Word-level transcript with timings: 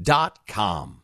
dot 0.00 0.46
com. 0.46 1.03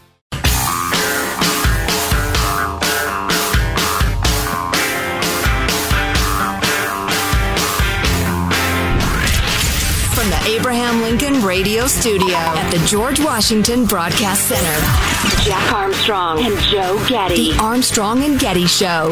The 10.43 10.55
Abraham 10.55 11.01
Lincoln 11.01 11.43
Radio 11.43 11.87
Studio 11.87 12.35
at 12.35 12.69
the 12.71 12.77
George 12.85 13.19
Washington 13.19 13.85
Broadcast 13.85 14.47
Center, 14.47 15.43
Jack 15.43 15.73
Armstrong 15.73 16.43
and 16.43 16.57
Joe 16.61 17.03
Getty. 17.07 17.51
The 17.51 17.59
Armstrong 17.59 18.23
and 18.23 18.39
Getty 18.39 18.67
Show. 18.67 19.11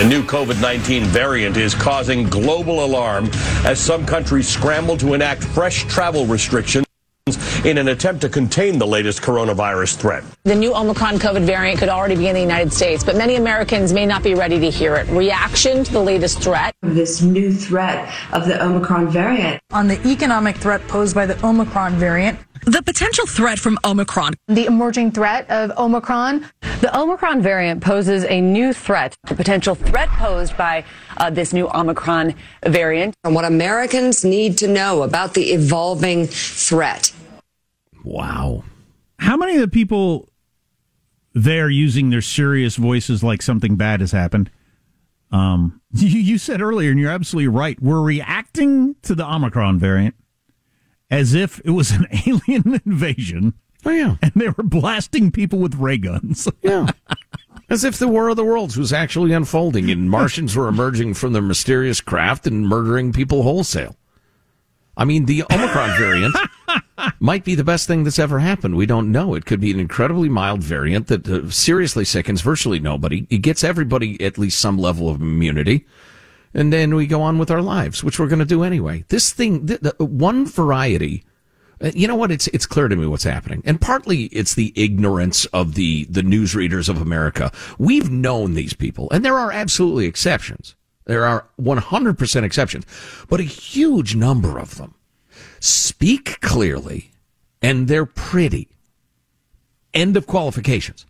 A 0.00 0.04
new 0.04 0.22
COVID 0.22 0.60
19 0.60 1.04
variant 1.04 1.56
is 1.56 1.74
causing 1.74 2.24
global 2.24 2.84
alarm 2.84 3.28
as 3.64 3.80
some 3.80 4.06
countries 4.06 4.48
scramble 4.48 4.96
to 4.98 5.14
enact 5.14 5.42
fresh 5.42 5.84
travel 5.84 6.24
restrictions 6.26 6.87
in 7.64 7.78
an 7.78 7.88
attempt 7.88 8.20
to 8.22 8.28
contain 8.28 8.78
the 8.78 8.86
latest 8.86 9.20
coronavirus 9.20 9.96
threat. 9.96 10.24
The 10.44 10.54
new 10.54 10.74
Omicron 10.74 11.18
COVID 11.18 11.42
variant 11.42 11.78
could 11.78 11.88
already 11.88 12.16
be 12.16 12.28
in 12.28 12.34
the 12.34 12.40
United 12.40 12.72
States, 12.72 13.02
but 13.02 13.16
many 13.16 13.36
Americans 13.36 13.92
may 13.92 14.06
not 14.06 14.22
be 14.22 14.34
ready 14.34 14.58
to 14.60 14.70
hear 14.70 14.94
it. 14.96 15.08
Reaction 15.08 15.84
to 15.84 15.92
the 15.92 16.00
latest 16.00 16.40
threat. 16.40 16.74
This 16.82 17.20
new 17.22 17.52
threat 17.52 18.12
of 18.32 18.46
the 18.46 18.62
Omicron 18.62 19.08
variant. 19.08 19.60
On 19.72 19.88
the 19.88 20.00
economic 20.06 20.56
threat 20.56 20.86
posed 20.88 21.14
by 21.14 21.26
the 21.26 21.44
Omicron 21.44 21.94
variant. 21.94 22.38
The 22.64 22.82
potential 22.82 23.26
threat 23.26 23.58
from 23.58 23.78
Omicron. 23.84 24.34
The 24.48 24.66
emerging 24.66 25.12
threat 25.12 25.48
of 25.50 25.70
Omicron. 25.78 26.44
The 26.80 26.96
Omicron 26.96 27.40
variant 27.40 27.82
poses 27.82 28.24
a 28.24 28.40
new 28.40 28.72
threat, 28.72 29.16
the 29.26 29.34
potential 29.34 29.74
threat 29.74 30.08
posed 30.10 30.56
by 30.56 30.84
uh, 31.16 31.30
this 31.30 31.52
new 31.52 31.68
Omicron 31.68 32.34
variant. 32.64 33.14
And 33.24 33.34
what 33.34 33.44
Americans 33.44 34.24
need 34.24 34.58
to 34.58 34.68
know 34.68 35.02
about 35.02 35.34
the 35.34 35.52
evolving 35.52 36.26
threat. 36.26 37.12
Wow. 38.08 38.64
How 39.18 39.36
many 39.36 39.56
of 39.56 39.60
the 39.60 39.68
people 39.68 40.30
there 41.34 41.68
using 41.68 42.08
their 42.08 42.22
serious 42.22 42.76
voices 42.76 43.22
like 43.22 43.42
something 43.42 43.76
bad 43.76 44.00
has 44.00 44.12
happened? 44.12 44.50
Um, 45.30 45.82
you, 45.92 46.18
you 46.18 46.38
said 46.38 46.62
earlier, 46.62 46.90
and 46.90 46.98
you're 46.98 47.10
absolutely 47.10 47.48
right. 47.48 47.80
We're 47.82 48.00
reacting 48.00 48.96
to 49.02 49.14
the 49.14 49.30
Omicron 49.30 49.78
variant 49.78 50.14
as 51.10 51.34
if 51.34 51.60
it 51.66 51.70
was 51.70 51.90
an 51.90 52.06
alien 52.26 52.80
invasion. 52.86 53.52
Oh 53.84 53.90
yeah, 53.90 54.16
and 54.22 54.32
they 54.34 54.48
were 54.48 54.64
blasting 54.64 55.30
people 55.30 55.58
with 55.58 55.74
ray 55.74 55.98
guns. 55.98 56.48
yeah, 56.62 56.86
as 57.68 57.84
if 57.84 57.98
the 57.98 58.08
War 58.08 58.30
of 58.30 58.36
the 58.36 58.44
Worlds 58.44 58.78
was 58.78 58.90
actually 58.90 59.32
unfolding, 59.32 59.90
and 59.90 60.10
Martians 60.10 60.56
were 60.56 60.66
emerging 60.66 61.12
from 61.12 61.34
their 61.34 61.42
mysterious 61.42 62.00
craft 62.00 62.46
and 62.46 62.66
murdering 62.66 63.12
people 63.12 63.42
wholesale. 63.42 63.96
I 64.96 65.04
mean, 65.04 65.26
the 65.26 65.44
Omicron 65.44 65.96
variant 65.98 66.34
might 67.20 67.44
be 67.44 67.54
the 67.54 67.64
best 67.64 67.86
thing 67.86 68.04
that's 68.04 68.18
ever 68.18 68.38
happened. 68.38 68.76
We 68.76 68.86
don't 68.86 69.12
know. 69.12 69.34
It 69.34 69.46
could 69.46 69.60
be 69.60 69.70
an 69.70 69.80
incredibly 69.80 70.28
mild 70.28 70.62
variant 70.62 71.06
that 71.08 71.28
uh, 71.28 71.50
seriously 71.50 72.04
sickens 72.04 72.40
virtually 72.40 72.80
nobody. 72.80 73.26
It 73.30 73.38
gets 73.38 73.64
everybody 73.64 74.22
at 74.22 74.38
least 74.38 74.60
some 74.60 74.78
level 74.78 75.08
of 75.08 75.20
immunity. 75.20 75.86
And 76.54 76.72
then 76.72 76.94
we 76.94 77.06
go 77.06 77.22
on 77.22 77.38
with 77.38 77.50
our 77.50 77.62
lives, 77.62 78.02
which 78.02 78.18
we're 78.18 78.28
going 78.28 78.38
to 78.38 78.44
do 78.44 78.62
anyway. 78.62 79.04
This 79.08 79.32
thing, 79.32 79.66
the, 79.66 79.94
the, 79.98 80.04
one 80.04 80.46
variety, 80.46 81.24
uh, 81.80 81.90
you 81.94 82.08
know 82.08 82.16
what? 82.16 82.32
It's, 82.32 82.48
it's 82.48 82.66
clear 82.66 82.88
to 82.88 82.96
me 82.96 83.06
what's 83.06 83.24
happening. 83.24 83.62
And 83.64 83.80
partly 83.80 84.24
it's 84.24 84.54
the 84.54 84.72
ignorance 84.74 85.44
of 85.46 85.74
the, 85.74 86.04
the 86.06 86.22
newsreaders 86.22 86.88
of 86.88 87.00
America. 87.00 87.52
We've 87.78 88.10
known 88.10 88.54
these 88.54 88.72
people, 88.72 89.08
and 89.10 89.24
there 89.24 89.38
are 89.38 89.52
absolutely 89.52 90.06
exceptions. 90.06 90.74
There 91.04 91.24
are 91.24 91.46
100% 91.60 92.42
exceptions, 92.42 92.84
but 93.28 93.40
a 93.40 93.44
huge 93.44 94.14
number 94.14 94.58
of 94.58 94.76
them 94.76 94.94
speak 95.60 96.40
clearly 96.40 97.10
and 97.62 97.88
they're 97.88 98.06
pretty. 98.06 98.68
End 99.94 100.16
of 100.16 100.26
qualifications. 100.26 101.06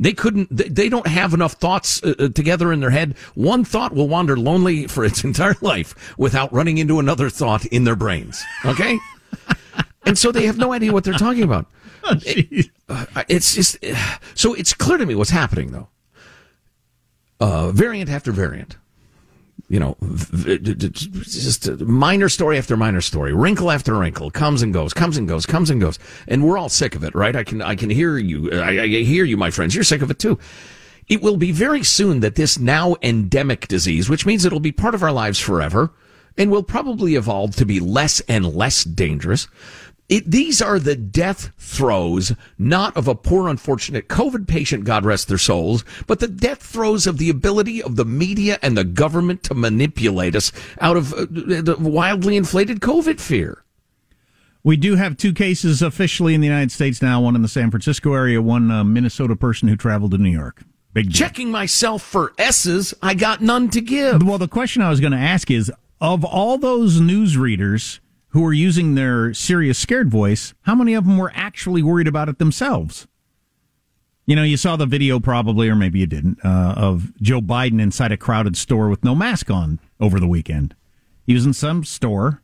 They 0.00 0.12
couldn't, 0.12 0.48
they 0.50 0.88
don't 0.88 1.06
have 1.06 1.34
enough 1.34 1.52
thoughts 1.52 2.02
uh, 2.02 2.28
together 2.34 2.72
in 2.72 2.80
their 2.80 2.90
head. 2.90 3.16
One 3.34 3.64
thought 3.64 3.94
will 3.94 4.08
wander 4.08 4.36
lonely 4.36 4.86
for 4.88 5.04
its 5.04 5.22
entire 5.24 5.56
life 5.60 6.18
without 6.18 6.52
running 6.52 6.78
into 6.78 6.98
another 6.98 7.30
thought 7.30 7.64
in 7.66 7.84
their 7.84 7.96
brains. 7.96 8.42
Okay? 8.64 8.98
and 10.04 10.18
so 10.18 10.32
they 10.32 10.46
have 10.46 10.58
no 10.58 10.72
idea 10.72 10.92
what 10.92 11.04
they're 11.04 11.14
talking 11.14 11.42
about. 11.42 11.66
Oh, 12.06 12.16
it, 12.26 12.66
uh, 12.86 13.06
it's 13.28 13.54
just, 13.54 13.82
uh, 13.82 13.96
so 14.34 14.52
it's 14.52 14.74
clear 14.74 14.98
to 14.98 15.06
me 15.06 15.14
what's 15.14 15.30
happening 15.30 15.72
though. 15.72 15.88
Uh, 17.40 17.70
variant 17.70 18.10
after 18.10 18.30
variant 18.30 18.76
you 19.74 19.80
know, 19.80 19.96
just 21.24 21.68
minor 21.80 22.28
story 22.28 22.58
after 22.58 22.76
minor 22.76 23.00
story, 23.00 23.32
wrinkle 23.32 23.72
after 23.72 23.98
wrinkle, 23.98 24.30
comes 24.30 24.62
and 24.62 24.72
goes, 24.72 24.94
comes 24.94 25.16
and 25.16 25.26
goes, 25.26 25.46
comes 25.46 25.68
and 25.68 25.80
goes, 25.80 25.98
and 26.28 26.44
we're 26.44 26.56
all 26.56 26.68
sick 26.68 26.94
of 26.94 27.02
it, 27.02 27.12
right? 27.12 27.34
I 27.34 27.42
can, 27.42 27.60
I 27.60 27.74
can 27.74 27.90
hear 27.90 28.16
you. 28.16 28.52
I, 28.52 28.82
I 28.82 28.86
hear 28.86 29.24
you, 29.24 29.36
my 29.36 29.50
friends. 29.50 29.74
You're 29.74 29.82
sick 29.82 30.00
of 30.00 30.12
it 30.12 30.20
too. 30.20 30.38
It 31.08 31.22
will 31.22 31.36
be 31.36 31.50
very 31.50 31.82
soon 31.82 32.20
that 32.20 32.36
this 32.36 32.56
now 32.56 32.94
endemic 33.02 33.66
disease, 33.66 34.08
which 34.08 34.24
means 34.24 34.44
it'll 34.44 34.60
be 34.60 34.70
part 34.70 34.94
of 34.94 35.02
our 35.02 35.10
lives 35.10 35.40
forever, 35.40 35.90
and 36.38 36.52
will 36.52 36.62
probably 36.62 37.16
evolve 37.16 37.56
to 37.56 37.66
be 37.66 37.80
less 37.80 38.20
and 38.28 38.46
less 38.46 38.84
dangerous, 38.84 39.48
it, 40.08 40.30
these 40.30 40.60
are 40.60 40.78
the 40.78 40.96
death 40.96 41.52
throes, 41.56 42.32
not 42.58 42.96
of 42.96 43.08
a 43.08 43.14
poor, 43.14 43.48
unfortunate 43.48 44.08
COVID 44.08 44.46
patient, 44.46 44.84
God 44.84 45.04
rest 45.04 45.28
their 45.28 45.38
souls, 45.38 45.84
but 46.06 46.20
the 46.20 46.28
death 46.28 46.62
throes 46.62 47.06
of 47.06 47.16
the 47.16 47.30
ability 47.30 47.82
of 47.82 47.96
the 47.96 48.04
media 48.04 48.58
and 48.60 48.76
the 48.76 48.84
government 48.84 49.42
to 49.44 49.54
manipulate 49.54 50.36
us 50.36 50.52
out 50.80 50.96
of 50.98 51.14
uh, 51.14 51.26
the 51.30 51.76
wildly 51.78 52.36
inflated 52.36 52.80
COVID 52.80 53.18
fear. 53.18 53.64
We 54.62 54.76
do 54.76 54.96
have 54.96 55.16
two 55.16 55.32
cases 55.32 55.82
officially 55.82 56.34
in 56.34 56.40
the 56.40 56.46
United 56.46 56.72
States 56.72 57.00
now 57.02 57.20
one 57.20 57.36
in 57.36 57.42
the 57.42 57.48
San 57.48 57.70
Francisco 57.70 58.14
area, 58.14 58.40
one 58.40 58.70
uh, 58.70 58.84
Minnesota 58.84 59.36
person 59.36 59.68
who 59.68 59.76
traveled 59.76 60.12
to 60.12 60.18
New 60.18 60.30
York. 60.30 60.62
Big 60.92 61.06
deal. 61.06 61.12
Checking 61.12 61.50
myself 61.50 62.02
for 62.02 62.32
S's, 62.38 62.94
I 63.02 63.14
got 63.14 63.42
none 63.42 63.68
to 63.70 63.80
give. 63.80 64.22
Well, 64.22 64.38
the 64.38 64.48
question 64.48 64.80
I 64.80 64.90
was 64.90 65.00
going 65.00 65.12
to 65.12 65.18
ask 65.18 65.50
is 65.50 65.72
of 66.00 66.24
all 66.24 66.56
those 66.56 67.00
news 67.00 67.36
readers, 67.36 68.00
who 68.34 68.42
were 68.42 68.52
using 68.52 68.96
their 68.96 69.32
serious 69.32 69.78
scared 69.78 70.10
voice, 70.10 70.54
how 70.62 70.74
many 70.74 70.92
of 70.92 71.06
them 71.06 71.16
were 71.16 71.30
actually 71.36 71.84
worried 71.84 72.08
about 72.08 72.28
it 72.28 72.38
themselves? 72.40 73.06
You 74.26 74.34
know, 74.34 74.42
you 74.42 74.56
saw 74.56 74.74
the 74.74 74.86
video 74.86 75.20
probably, 75.20 75.68
or 75.68 75.76
maybe 75.76 76.00
you 76.00 76.06
didn't, 76.06 76.44
uh, 76.44 76.74
of 76.76 77.14
Joe 77.22 77.40
Biden 77.40 77.80
inside 77.80 78.10
a 78.10 78.16
crowded 78.16 78.56
store 78.56 78.88
with 78.88 79.04
no 79.04 79.14
mask 79.14 79.52
on 79.52 79.78
over 80.00 80.18
the 80.18 80.26
weekend. 80.26 80.74
He 81.24 81.32
was 81.32 81.46
in 81.46 81.52
some 81.52 81.84
store 81.84 82.42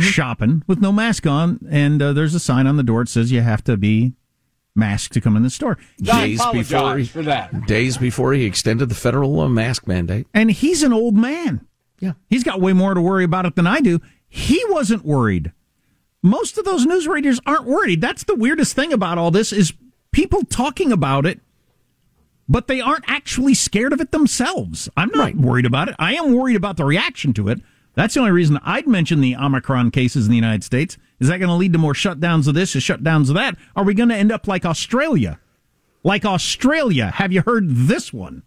shopping 0.00 0.62
with 0.66 0.80
no 0.80 0.90
mask 0.90 1.26
on, 1.26 1.60
and 1.70 2.00
uh, 2.00 2.14
there's 2.14 2.34
a 2.34 2.40
sign 2.40 2.66
on 2.66 2.78
the 2.78 2.82
door 2.82 3.04
that 3.04 3.10
says 3.10 3.30
you 3.30 3.42
have 3.42 3.62
to 3.64 3.76
be 3.76 4.14
masked 4.74 5.12
to 5.12 5.20
come 5.20 5.36
in 5.36 5.42
the 5.42 5.50
store. 5.50 5.76
Days 6.00 6.40
before, 6.50 6.96
he, 6.96 7.04
for 7.04 7.22
that. 7.22 7.66
days 7.66 7.98
before 7.98 8.32
he 8.32 8.46
extended 8.46 8.88
the 8.88 8.94
federal 8.94 9.38
uh, 9.40 9.48
mask 9.48 9.86
mandate. 9.86 10.26
And 10.32 10.50
he's 10.50 10.82
an 10.82 10.94
old 10.94 11.14
man. 11.14 11.66
Yeah. 12.00 12.12
He's 12.28 12.44
got 12.44 12.60
way 12.60 12.72
more 12.72 12.94
to 12.94 13.00
worry 13.00 13.24
about 13.24 13.46
it 13.46 13.54
than 13.54 13.66
I 13.66 13.80
do. 13.80 14.00
He 14.36 14.62
wasn't 14.68 15.02
worried. 15.06 15.52
Most 16.22 16.58
of 16.58 16.66
those 16.66 16.84
news 16.84 17.08
readers 17.08 17.40
aren't 17.46 17.64
worried. 17.64 18.02
That's 18.02 18.24
the 18.24 18.34
weirdest 18.34 18.74
thing 18.76 18.92
about 18.92 19.16
all 19.16 19.30
this 19.30 19.50
is 19.50 19.72
people 20.12 20.42
talking 20.42 20.92
about 20.92 21.24
it, 21.24 21.40
but 22.46 22.66
they 22.66 22.82
aren't 22.82 23.08
actually 23.08 23.54
scared 23.54 23.94
of 23.94 24.00
it 24.02 24.10
themselves. 24.12 24.90
I'm 24.94 25.08
not 25.14 25.18
Right. 25.18 25.36
worried 25.36 25.64
about 25.64 25.88
it. 25.88 25.94
I 25.98 26.14
am 26.16 26.34
worried 26.34 26.56
about 26.56 26.76
the 26.76 26.84
reaction 26.84 27.32
to 27.32 27.48
it. 27.48 27.62
That's 27.94 28.12
the 28.12 28.20
only 28.20 28.32
reason 28.32 28.60
I'd 28.62 28.86
mention 28.86 29.22
the 29.22 29.36
Omicron 29.36 29.90
cases 29.90 30.26
in 30.26 30.30
the 30.32 30.36
United 30.36 30.64
States. 30.64 30.98
Is 31.18 31.28
that 31.28 31.38
going 31.38 31.48
to 31.48 31.54
lead 31.54 31.72
to 31.72 31.78
more 31.78 31.94
shutdowns 31.94 32.46
of 32.46 32.52
this 32.52 32.76
or 32.76 32.80
shutdowns 32.80 33.28
of 33.30 33.36
that? 33.36 33.56
Are 33.74 33.84
we 33.84 33.94
going 33.94 34.10
to 34.10 34.16
end 34.16 34.30
up 34.30 34.46
like 34.46 34.66
Australia? 34.66 35.40
Like 36.04 36.26
Australia. 36.26 37.10
Have 37.14 37.32
you 37.32 37.40
heard 37.40 37.70
this 37.70 38.12
one? 38.12 38.42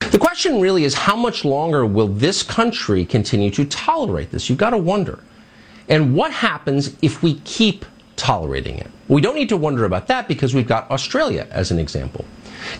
The 0.00 0.18
question 0.18 0.60
really 0.60 0.84
is 0.84 0.94
how 0.94 1.16
much 1.16 1.44
longer 1.44 1.84
will 1.84 2.08
this 2.08 2.42
country 2.42 3.04
continue 3.04 3.50
to 3.50 3.64
tolerate 3.64 4.30
this? 4.30 4.48
You've 4.48 4.58
got 4.58 4.70
to 4.70 4.78
wonder. 4.78 5.18
And 5.88 6.14
what 6.14 6.32
happens 6.32 6.96
if 7.02 7.22
we 7.22 7.40
keep 7.40 7.84
tolerating 8.16 8.78
it? 8.78 8.90
We 9.08 9.20
don't 9.20 9.34
need 9.34 9.48
to 9.50 9.56
wonder 9.56 9.84
about 9.84 10.06
that 10.08 10.28
because 10.28 10.54
we've 10.54 10.66
got 10.66 10.90
Australia 10.90 11.46
as 11.50 11.70
an 11.70 11.78
example. 11.78 12.24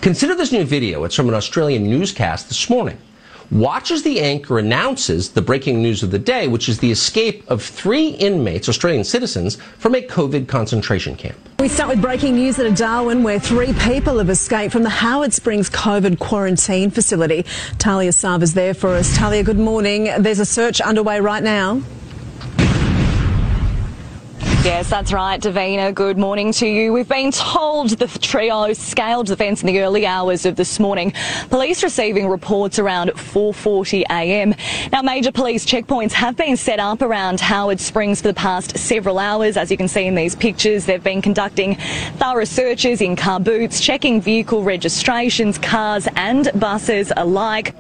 Consider 0.00 0.35
this 0.35 0.53
new 0.53 0.65
video. 0.65 1.05
It's 1.05 1.15
from 1.15 1.29
an 1.29 1.35
Australian 1.35 1.85
newscast 1.85 2.49
this 2.49 2.69
morning. 2.69 2.99
Watch 3.50 3.91
as 3.91 4.03
the 4.03 4.21
anchor 4.21 4.59
announces 4.59 5.31
the 5.31 5.41
breaking 5.41 5.81
news 5.81 6.03
of 6.03 6.11
the 6.11 6.19
day, 6.19 6.49
which 6.49 6.69
is 6.69 6.81
the 6.81 6.91
escape 6.91 7.50
of 7.50 7.62
three 7.62 8.09
inmates, 8.09 8.69
Australian 8.69 9.05
citizens, 9.05 9.56
from 9.79 9.95
a 9.95 10.03
COVID 10.03 10.49
concentration 10.49 11.17
camp. 11.17 11.37
We 11.59 11.69
start 11.69 11.89
with 11.89 12.03
breaking 12.03 12.35
news 12.35 12.59
out 12.59 12.67
of 12.67 12.75
Darwin, 12.75 13.23
where 13.23 13.41
three 13.41 13.73
people 13.73 14.19
have 14.19 14.29
escaped 14.29 14.71
from 14.71 14.83
the 14.83 14.91
Howard 14.91 15.33
Springs 15.33 15.71
COVID 15.71 16.19
quarantine 16.19 16.91
facility. 16.91 17.47
Talia 17.79 18.12
Sava's 18.12 18.53
there 18.53 18.75
for 18.75 18.91
us. 18.91 19.17
Talia, 19.17 19.43
good 19.43 19.59
morning. 19.59 20.11
There's 20.19 20.41
a 20.41 20.47
search 20.47 20.83
underway 20.83 21.21
right 21.21 21.43
now. 21.43 21.81
Yes, 24.69 24.91
that's 24.91 25.15
right, 25.15 25.41
Davina. 25.41 25.94
Good 25.94 26.19
morning 26.19 26.53
to 26.53 26.67
you. 26.67 26.93
We've 26.93 27.09
been 27.09 27.32
told 27.32 27.88
the 27.88 28.06
trio 28.06 28.70
scaled 28.75 29.29
the 29.29 29.37
fence 29.37 29.62
in 29.62 29.67
the 29.67 29.81
early 29.81 30.05
hours 30.05 30.44
of 30.44 30.56
this 30.56 30.79
morning. 30.79 31.15
Police 31.49 31.82
receiving 31.82 32.29
reports 32.29 32.79
around 32.79 33.09
4:40 33.12 34.03
a.m. 34.11 34.55
Now, 34.93 35.00
major 35.00 35.32
police 35.32 35.65
checkpoints 35.65 36.12
have 36.12 36.37
been 36.37 36.59
set 36.59 36.81
up 36.81 37.00
around 37.00 37.41
Howard 37.41 37.81
Springs 37.81 38.20
for 38.20 38.29
the 38.29 38.35
past 38.35 38.76
several 38.76 39.19
hours. 39.19 39.56
As 39.56 39.70
you 39.70 39.79
can 39.79 39.88
see 39.88 40.05
in 40.05 40.15
these 40.15 40.37
pictures, 40.37 40.85
they've 40.85 41.03
been 41.03 41.23
conducting 41.23 41.76
thorough 42.19 42.44
searches 42.44 43.00
in 43.00 43.17
car 43.17 43.41
boots, 43.41 43.81
checking 43.81 44.21
vehicle 44.21 44.62
registrations, 44.62 45.56
cars 45.56 46.06
and 46.14 46.50
buses 46.61 47.11
alike. 47.17 47.75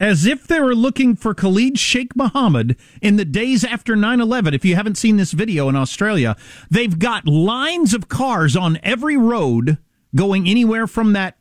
As, 0.00 0.10
as 0.22 0.26
if 0.26 0.46
they 0.46 0.60
were 0.60 0.74
looking 0.74 1.16
for 1.16 1.34
Khalid 1.34 1.78
Sheikh 1.78 2.16
Mohammed 2.16 2.76
in 3.02 3.16
the 3.16 3.24
days 3.24 3.64
after 3.64 3.94
9 3.96 4.20
11. 4.20 4.54
If 4.54 4.64
you 4.64 4.74
haven't 4.74 4.96
seen 4.96 5.16
this 5.16 5.32
video 5.32 5.68
in 5.68 5.76
Australia, 5.76 6.36
they've 6.70 6.98
got 6.98 7.26
lines 7.26 7.94
of 7.94 8.08
cars 8.08 8.56
on 8.56 8.78
every 8.82 9.16
road 9.16 9.78
going 10.14 10.48
anywhere 10.48 10.86
from 10.86 11.12
that 11.12 11.36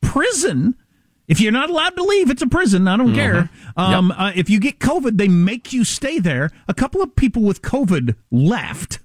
prison. 0.00 0.74
If 1.28 1.40
you're 1.40 1.52
not 1.52 1.68
allowed 1.68 1.94
to 1.96 2.02
leave, 2.02 2.30
it's 2.30 2.40
a 2.42 2.46
prison. 2.46 2.88
I 2.88 2.96
don't 2.96 3.14
care. 3.14 3.50
Um, 3.76 4.10
uh, 4.12 4.32
if 4.34 4.48
you 4.48 4.58
get 4.58 4.78
COVID, 4.78 5.18
they 5.18 5.28
make 5.28 5.72
you 5.74 5.84
stay 5.84 6.18
there. 6.18 6.50
A 6.66 6.74
couple 6.74 7.02
of 7.02 7.14
people 7.14 7.42
with 7.42 7.60
COVID 7.60 8.16
left 8.30 8.98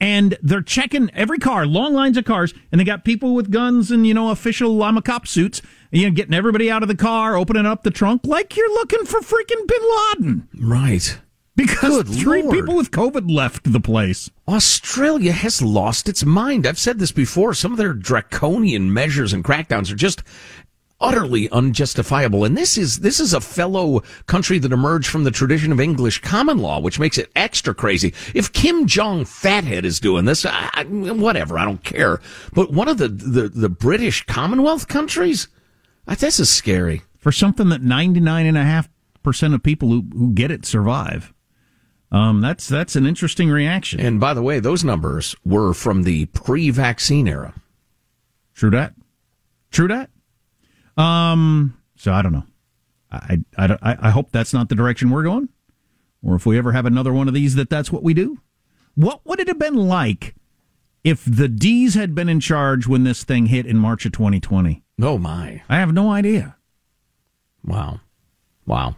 and 0.00 0.36
they're 0.42 0.62
checking 0.62 1.10
every 1.14 1.38
car, 1.38 1.66
long 1.66 1.92
lines 1.94 2.16
of 2.16 2.24
cars, 2.24 2.54
and 2.70 2.80
they 2.80 2.84
got 2.84 3.04
people 3.04 3.34
with 3.34 3.50
guns 3.50 3.90
and 3.90 4.06
you 4.06 4.14
know 4.14 4.30
official 4.30 4.82
I'm 4.82 4.96
a 4.96 5.02
cop 5.02 5.26
suits, 5.26 5.60
you 5.90 6.06
know, 6.06 6.14
getting 6.14 6.34
everybody 6.34 6.70
out 6.70 6.82
of 6.82 6.88
the 6.88 6.94
car, 6.96 7.36
opening 7.36 7.66
up 7.66 7.82
the 7.82 7.90
trunk 7.90 8.22
like 8.24 8.56
you're 8.56 8.72
looking 8.74 9.04
for 9.04 9.20
freaking 9.20 9.66
Bin 9.66 9.82
Laden 10.22 10.48
Right. 10.60 11.18
because 11.56 12.04
Good 12.04 12.08
three 12.08 12.42
Lord. 12.42 12.54
people 12.54 12.76
with 12.76 12.90
COVID 12.92 13.30
left 13.30 13.72
the 13.72 13.80
place. 13.80 14.30
Australia 14.46 15.32
has 15.32 15.60
lost 15.60 16.08
its 16.08 16.24
mind. 16.24 16.66
I've 16.66 16.78
said 16.78 16.98
this 17.00 17.12
before. 17.12 17.52
Some 17.54 17.72
of 17.72 17.78
their 17.78 17.92
draconian 17.94 18.92
measures 18.92 19.32
and 19.32 19.42
crackdowns 19.44 19.90
are 19.92 19.96
just 19.96 20.22
utterly 21.00 21.48
unjustifiable. 21.50 22.44
And 22.44 22.56
this 22.56 22.76
is 22.76 22.98
this 23.00 23.20
is 23.20 23.32
a 23.32 23.40
fellow 23.40 24.02
country 24.26 24.58
that 24.58 24.72
emerged 24.72 25.08
from 25.08 25.24
the 25.24 25.30
tradition 25.30 25.72
of 25.72 25.80
English 25.80 26.20
common 26.20 26.58
law, 26.58 26.80
which 26.80 26.98
makes 26.98 27.18
it 27.18 27.30
extra 27.36 27.74
crazy. 27.74 28.12
If 28.34 28.52
Kim 28.52 28.86
Jong 28.86 29.24
Fathead 29.24 29.84
is 29.84 30.00
doing 30.00 30.24
this, 30.24 30.44
I, 30.44 30.70
I, 30.74 30.84
whatever, 30.84 31.58
I 31.58 31.64
don't 31.64 31.84
care. 31.84 32.20
But 32.52 32.72
one 32.72 32.88
of 32.88 32.98
the 32.98 33.08
the, 33.08 33.48
the 33.48 33.68
British 33.68 34.24
Commonwealth 34.26 34.88
countries, 34.88 35.48
this 36.06 36.40
is 36.40 36.50
scary. 36.50 37.02
For 37.18 37.32
something 37.32 37.68
that 37.70 37.82
99.5% 37.82 39.54
of 39.54 39.62
people 39.62 39.88
who, 39.88 40.06
who 40.12 40.32
get 40.32 40.52
it 40.52 40.64
survive. 40.64 41.34
Um, 42.10 42.40
that's 42.40 42.66
that's 42.66 42.96
an 42.96 43.06
interesting 43.06 43.50
reaction. 43.50 44.00
And 44.00 44.18
by 44.18 44.32
the 44.34 44.42
way, 44.42 44.60
those 44.60 44.84
numbers 44.84 45.36
were 45.44 45.74
from 45.74 46.04
the 46.04 46.26
pre-vaccine 46.26 47.28
era. 47.28 47.54
True 48.54 48.70
that. 48.70 48.94
True 49.70 49.88
that. 49.88 50.10
Um, 50.98 51.78
so 51.96 52.12
I 52.12 52.22
don't 52.22 52.32
know. 52.32 52.44
I, 53.10 53.38
I, 53.56 53.78
I, 53.82 53.96
I 54.02 54.10
hope 54.10 54.30
that's 54.30 54.52
not 54.52 54.68
the 54.68 54.74
direction 54.74 55.10
we're 55.10 55.22
going. 55.22 55.48
Or 56.22 56.34
if 56.34 56.44
we 56.44 56.58
ever 56.58 56.72
have 56.72 56.86
another 56.86 57.12
one 57.12 57.28
of 57.28 57.34
these, 57.34 57.54
that 57.54 57.70
that's 57.70 57.92
what 57.92 58.02
we 58.02 58.12
do. 58.12 58.40
What 58.94 59.24
would 59.24 59.40
it 59.40 59.48
have 59.48 59.58
been 59.58 59.76
like 59.76 60.34
if 61.04 61.24
the 61.24 61.48
D's 61.48 61.94
had 61.94 62.14
been 62.14 62.28
in 62.28 62.40
charge 62.40 62.86
when 62.86 63.04
this 63.04 63.22
thing 63.22 63.46
hit 63.46 63.66
in 63.66 63.78
March 63.78 64.04
of 64.04 64.12
2020? 64.12 64.82
Oh 65.00 65.16
my. 65.16 65.62
I 65.68 65.76
have 65.76 65.92
no 65.94 66.10
idea. 66.10 66.56
Wow. 67.64 68.00
Wow. 68.66 68.96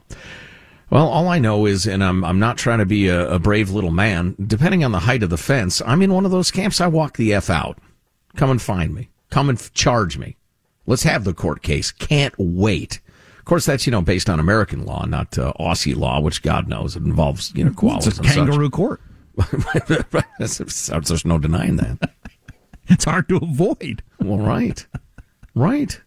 Well, 0.88 1.06
all 1.06 1.28
I 1.28 1.38
know 1.38 1.66
is, 1.66 1.86
and 1.86 2.02
I'm 2.02 2.24
I'm 2.24 2.40
not 2.40 2.58
trying 2.58 2.80
to 2.80 2.86
be 2.86 3.06
a, 3.08 3.34
a 3.34 3.38
brave 3.38 3.70
little 3.70 3.92
man. 3.92 4.34
Depending 4.44 4.82
on 4.82 4.90
the 4.90 5.00
height 5.00 5.22
of 5.22 5.30
the 5.30 5.36
fence, 5.36 5.80
I'm 5.86 6.02
in 6.02 6.12
one 6.12 6.24
of 6.24 6.32
those 6.32 6.50
camps. 6.50 6.80
I 6.80 6.88
walk 6.88 7.16
the 7.16 7.32
f 7.32 7.48
out. 7.48 7.78
Come 8.34 8.50
and 8.50 8.60
find 8.60 8.92
me. 8.92 9.10
Come 9.30 9.48
and 9.48 9.58
f- 9.58 9.72
charge 9.72 10.18
me. 10.18 10.36
Let's 10.90 11.04
have 11.04 11.24
the 11.24 11.32
court 11.34 11.62
case. 11.62 11.92
Can't 11.92 12.34
wait. 12.36 13.00
Of 13.38 13.44
course, 13.44 13.64
that's 13.64 13.86
you 13.86 13.90
know 13.92 14.02
based 14.02 14.28
on 14.28 14.38
American 14.40 14.84
law, 14.84 15.04
not 15.06 15.38
uh, 15.38 15.52
Aussie 15.58 15.96
law, 15.96 16.20
which 16.20 16.42
God 16.42 16.68
knows 16.68 16.96
it 16.96 17.02
involves 17.04 17.52
you 17.54 17.64
know 17.64 17.70
koalas 17.70 18.06
It's 18.08 18.18
a 18.18 18.20
and 18.22 18.28
such. 18.28 18.36
kangaroo 18.36 18.70
court. 18.70 19.00
There's 20.38 21.24
no 21.24 21.38
denying 21.38 21.76
that. 21.76 22.10
It's 22.92 23.04
hard 23.04 23.28
to 23.28 23.36
avoid. 23.36 24.02
Well, 24.18 24.38
right, 24.38 24.84
right. 25.54 26.00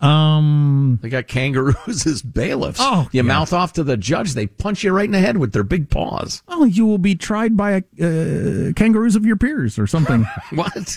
Um, 0.00 1.00
They 1.02 1.08
got 1.08 1.26
kangaroos 1.26 2.06
as 2.06 2.22
bailiffs. 2.22 2.78
Oh, 2.80 3.08
you 3.10 3.18
yeah. 3.18 3.22
mouth 3.22 3.52
off 3.52 3.72
to 3.72 3.82
the 3.82 3.96
judge, 3.96 4.34
they 4.34 4.46
punch 4.46 4.84
you 4.84 4.92
right 4.92 5.04
in 5.06 5.10
the 5.10 5.18
head 5.18 5.38
with 5.38 5.52
their 5.52 5.64
big 5.64 5.90
paws. 5.90 6.44
oh, 6.46 6.62
you 6.64 6.86
will 6.86 6.98
be 6.98 7.16
tried 7.16 7.56
by 7.56 7.78
uh, 8.00 8.70
kangaroos 8.76 9.16
of 9.16 9.26
your 9.26 9.34
peers 9.36 9.80
or 9.80 9.88
something. 9.88 10.24
What? 10.52 10.96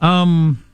um, 0.00 0.64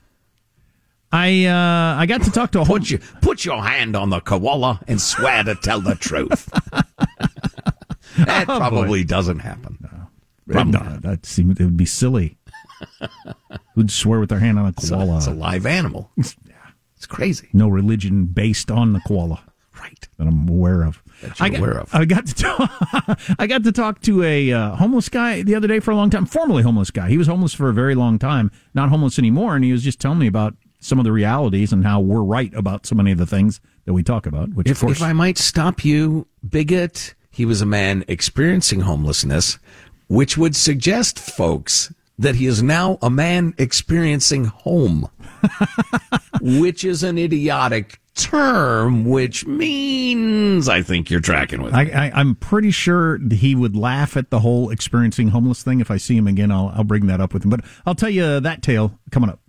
I 1.13 1.45
uh, 1.47 1.97
I 2.01 2.07
got 2.07 2.23
to 2.25 2.31
talk 2.31 2.51
to 2.53 2.61
a 2.61 2.65
whole. 2.65 2.79
Put, 2.79 2.91
you, 2.91 2.99
put 3.23 3.45
your 3.45 3.63
hand 3.63 3.95
on 3.97 4.11
the 4.11 4.21
koala 4.21 4.81
and 4.89 5.01
swear 5.01 5.45
to 5.45 5.55
tell 5.55 5.81
the 5.81 5.95
truth. 5.95 6.47
that 8.19 8.45
Oh, 8.49 8.55
boy. 8.55 8.59
probably 8.59 9.05
doesn't 9.05 9.41
happen. 9.41 9.79
Probably 10.49 10.73
not. 10.73 11.03
That 11.03 11.27
seemed 11.27 11.61
it 11.61 11.65
would 11.65 11.77
be 11.77 11.87
silly. 11.87 12.37
Who'd 13.75 13.91
swear 13.91 14.21
with 14.21 14.31
their 14.31 14.39
hand 14.41 14.59
on 14.59 14.67
a 14.67 14.69
It's 14.71 14.91
a, 14.91 14.95
koala? 14.95 15.17
it's 15.19 15.27
a 15.27 15.33
live 15.33 15.67
animal. 15.67 16.11
It's 16.99 17.05
crazy. 17.07 17.51
no 17.53 17.69
religion 17.69 18.25
based 18.25 18.71
on 18.71 18.95
the 18.95 19.01
koala. 19.07 19.43
Right. 19.79 20.09
That 20.17 20.27
I'm 20.27 20.49
aware 20.49 20.83
of. 20.83 21.03
I 21.39 21.51
got, 21.51 21.59
aware 21.59 21.79
of. 21.79 21.95
I 21.95 22.07
got 22.07 22.25
to 22.27 22.35
talk, 22.35 22.71
I 23.39 23.47
got 23.47 23.65
to 23.65 23.71
talk 23.73 24.01
to 24.03 24.23
a 24.23 24.51
uh, 24.51 24.77
homeless 24.77 25.11
guy 25.11 25.43
the 25.43 25.55
other 25.55 25.69
day 25.69 25.79
for 25.79 25.91
a 25.91 25.95
long 25.95 26.09
time. 26.09 26.25
Formerly 26.25 26.63
homeless 26.63 26.91
guy. 26.91 27.11
He 27.11 27.19
was 27.19 27.27
homeless 27.27 27.53
for 27.53 27.69
a 27.69 27.75
very 27.75 27.95
long 27.95 28.19
time. 28.19 28.51
Not 28.73 28.89
homeless 28.89 29.19
anymore. 29.19 29.55
And 29.55 29.63
he 29.63 29.73
was 29.73 29.85
just 29.85 30.01
telling 30.01 30.19
me 30.19 30.27
about 30.27 30.57
some 30.81 30.99
of 30.99 31.05
the 31.05 31.13
realities 31.13 31.73
and 31.73 31.85
how 31.85 32.01
we're 32.01 32.23
right 32.23 32.53
about 32.55 32.87
so 32.87 32.95
many 32.95 33.13
of 33.13 33.19
the 33.19 33.27
things 33.27 33.61
that 33.85 33.93
we 33.93 34.03
talk 34.03 34.27
about. 34.27 34.51
Which 34.55 34.69
If, 34.69 34.79
of 34.79 34.87
course, 34.87 34.99
if 34.99 35.03
I 35.03 35.13
might 35.13 35.39
stop 35.39 35.85
you, 35.85 36.27
bigot, 36.49 37.15
he 37.31 37.45
was 37.45 37.61
a 37.61 37.67
man 37.67 38.05
experiencing 38.09 38.81
homelessness, 38.81 39.59
which 40.09 40.37
would 40.37 40.57
suggest, 40.57 41.19
folks, 41.19 41.93
that 42.19 42.37
he 42.37 42.47
is 42.47 42.63
now 42.63 42.99
a 43.03 43.11
man 43.11 43.55
experiencing 43.59 44.47
home, 44.47 45.09
which 46.41 46.85
is 46.85 47.03
an 47.03 47.19
idiotic 47.19 48.01
term, 48.15 49.05
which 49.05 49.47
means 49.47 50.69
I 50.69 50.83
think 50.83 51.11
you're 51.11 51.21
tracking 51.21 51.63
with 51.63 51.75
I, 51.75 51.85
me. 51.85 51.93
I, 51.93 52.11
I'm 52.19 52.35
pretty 52.35 52.71
sure 52.71 53.19
he 53.31 53.55
would 53.55 53.77
laugh 53.77 54.17
at 54.17 54.31
the 54.31 54.41
whole 54.41 54.71
experiencing 54.71 55.29
homeless 55.29 55.63
thing. 55.63 55.81
If 55.81 55.91
I 55.91 55.99
see 55.99 56.17
him 56.17 56.27
again, 56.27 56.51
I'll, 56.51 56.73
I'll 56.75 56.85
bring 56.85 57.07
that 57.07 57.21
up 57.21 57.35
with 57.35 57.45
him. 57.45 57.51
But 57.51 57.61
I'll 57.85 57.95
tell 57.95 58.11
you 58.11 58.41
that 58.41 58.63
tale 58.63 58.99
coming 59.11 59.31
up. 59.31 59.41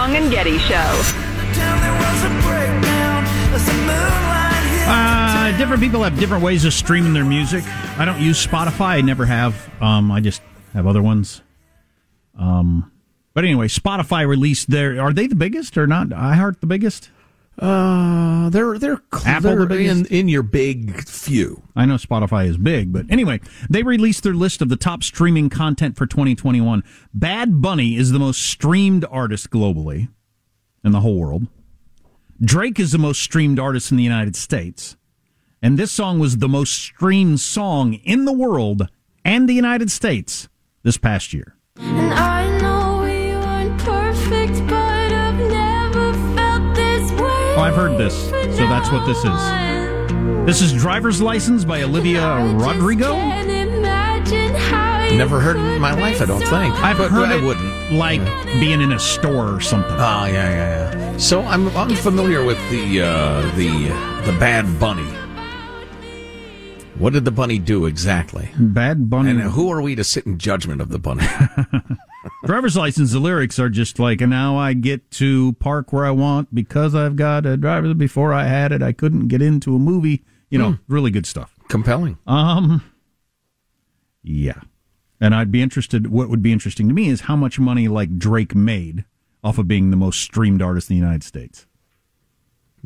Armstrong 0.00 0.22
and 0.22 0.32
Getty 0.32 0.58
Show. 0.58 0.76
Uh, 4.92 5.58
different 5.58 5.82
people 5.82 6.02
have 6.02 6.18
different 6.18 6.42
ways 6.42 6.64
of 6.64 6.72
streaming 6.72 7.12
their 7.12 7.24
music. 7.24 7.62
I 7.98 8.06
don't 8.06 8.20
use 8.20 8.44
Spotify. 8.44 8.80
I 8.80 9.00
never 9.02 9.26
have. 9.26 9.70
Um, 9.82 10.10
I 10.10 10.20
just 10.20 10.40
have 10.72 10.86
other 10.86 11.02
ones. 11.02 11.42
Um, 12.38 12.90
but 13.34 13.44
anyway, 13.44 13.68
Spotify 13.68 14.26
released 14.26 14.70
their. 14.70 15.00
Are 15.02 15.12
they 15.12 15.26
the 15.26 15.34
biggest 15.34 15.76
or 15.76 15.86
not? 15.86 16.08
iHeart 16.08 16.60
the 16.60 16.66
biggest? 16.66 17.10
Uh, 17.58 18.48
they're 18.50 18.78
they're 18.78 19.02
Apple 19.26 19.66
they're 19.66 19.78
in 19.80 20.06
in 20.06 20.28
your 20.28 20.42
big 20.42 21.06
few. 21.06 21.62
I 21.76 21.84
know 21.84 21.96
Spotify 21.96 22.48
is 22.48 22.56
big, 22.56 22.92
but 22.92 23.04
anyway, 23.10 23.40
they 23.68 23.82
released 23.82 24.22
their 24.22 24.34
list 24.34 24.62
of 24.62 24.70
the 24.70 24.76
top 24.76 25.02
streaming 25.02 25.50
content 25.50 25.96
for 25.96 26.06
2021. 26.06 26.82
Bad 27.12 27.60
Bunny 27.60 27.96
is 27.96 28.12
the 28.12 28.18
most 28.18 28.40
streamed 28.40 29.04
artist 29.10 29.50
globally 29.50 30.08
in 30.82 30.92
the 30.92 31.00
whole 31.00 31.18
world. 31.18 31.48
Drake 32.42 32.80
is 32.80 32.92
the 32.92 32.98
most 32.98 33.20
streamed 33.20 33.58
artist 33.58 33.90
in 33.90 33.98
the 33.98 34.04
United 34.04 34.36
States. 34.36 34.96
And 35.62 35.78
this 35.78 35.92
song 35.92 36.18
was 36.18 36.38
the 36.38 36.48
most 36.48 36.72
streamed 36.72 37.40
song 37.40 37.94
in 37.94 38.24
the 38.24 38.32
world 38.32 38.88
and 39.22 39.46
the 39.46 39.52
United 39.52 39.90
States 39.90 40.48
this 40.82 40.96
past 40.96 41.34
year. 41.34 41.56
I've 47.60 47.74
heard 47.76 47.98
this, 47.98 48.14
so 48.30 48.66
that's 48.66 48.90
what 48.90 49.04
this 49.06 49.18
is. 49.18 50.46
This 50.46 50.62
is 50.62 50.72
Driver's 50.72 51.20
License 51.20 51.64
by 51.64 51.82
Olivia 51.82 52.36
Rodrigo. 52.54 53.12
Can't 53.12 53.50
imagine 53.50 54.54
how 54.54 55.04
you 55.04 55.16
Never 55.18 55.40
heard 55.40 55.56
it 55.56 55.60
in 55.74 55.80
my 55.80 55.92
life. 55.92 56.20
I 56.22 56.24
don't 56.24 56.40
think. 56.40 56.74
I've 56.82 56.96
But 56.98 57.10
heard 57.10 57.28
I 57.28 57.36
it 57.38 57.44
wouldn't. 57.44 57.92
like 57.92 58.20
being 58.60 58.80
in 58.80 58.92
a 58.92 58.98
store 58.98 59.54
or 59.54 59.60
something. 59.60 59.92
Oh 59.92 60.24
yeah, 60.26 60.32
yeah, 60.32 60.94
yeah. 61.12 61.16
So 61.18 61.42
I'm 61.42 61.68
unfamiliar 61.76 62.44
with 62.44 62.58
the 62.70 63.02
uh, 63.02 63.42
the 63.56 63.68
the 64.30 64.36
Bad 64.38 64.80
Bunny. 64.80 65.06
What 66.98 67.12
did 67.14 67.24
the 67.24 67.30
bunny 67.30 67.58
do 67.58 67.86
exactly? 67.86 68.50
Bad 68.58 69.08
Bunny. 69.08 69.30
And 69.30 69.40
who 69.40 69.70
are 69.70 69.80
we 69.80 69.94
to 69.94 70.04
sit 70.04 70.26
in 70.26 70.38
judgment 70.38 70.80
of 70.82 70.90
the 70.90 70.98
bunny? 70.98 71.26
Driver's 72.50 72.76
license, 72.76 73.12
the 73.12 73.20
lyrics 73.20 73.60
are 73.60 73.68
just 73.68 74.00
like, 74.00 74.20
and 74.20 74.28
now 74.28 74.56
I 74.56 74.72
get 74.72 75.08
to 75.12 75.52
park 75.60 75.92
where 75.92 76.04
I 76.04 76.10
want 76.10 76.52
because 76.52 76.96
I've 76.96 77.14
got 77.14 77.46
a 77.46 77.56
driver. 77.56 77.94
Before 77.94 78.34
I 78.34 78.42
had 78.42 78.72
it, 78.72 78.82
I 78.82 78.90
couldn't 78.90 79.28
get 79.28 79.40
into 79.40 79.76
a 79.76 79.78
movie. 79.78 80.24
You 80.48 80.58
know, 80.58 80.76
really 80.88 81.12
good 81.12 81.26
stuff. 81.26 81.54
Compelling. 81.68 82.18
Um, 82.26 82.82
yeah. 84.24 84.62
And 85.20 85.32
I'd 85.32 85.52
be 85.52 85.62
interested, 85.62 86.08
what 86.08 86.28
would 86.28 86.42
be 86.42 86.50
interesting 86.50 86.88
to 86.88 86.92
me 86.92 87.08
is 87.08 87.20
how 87.20 87.36
much 87.36 87.60
money 87.60 87.86
like 87.86 88.18
Drake 88.18 88.56
made 88.56 89.04
off 89.44 89.56
of 89.56 89.68
being 89.68 89.92
the 89.92 89.96
most 89.96 90.20
streamed 90.20 90.60
artist 90.60 90.90
in 90.90 90.96
the 90.96 91.00
United 91.00 91.22
States. 91.22 91.68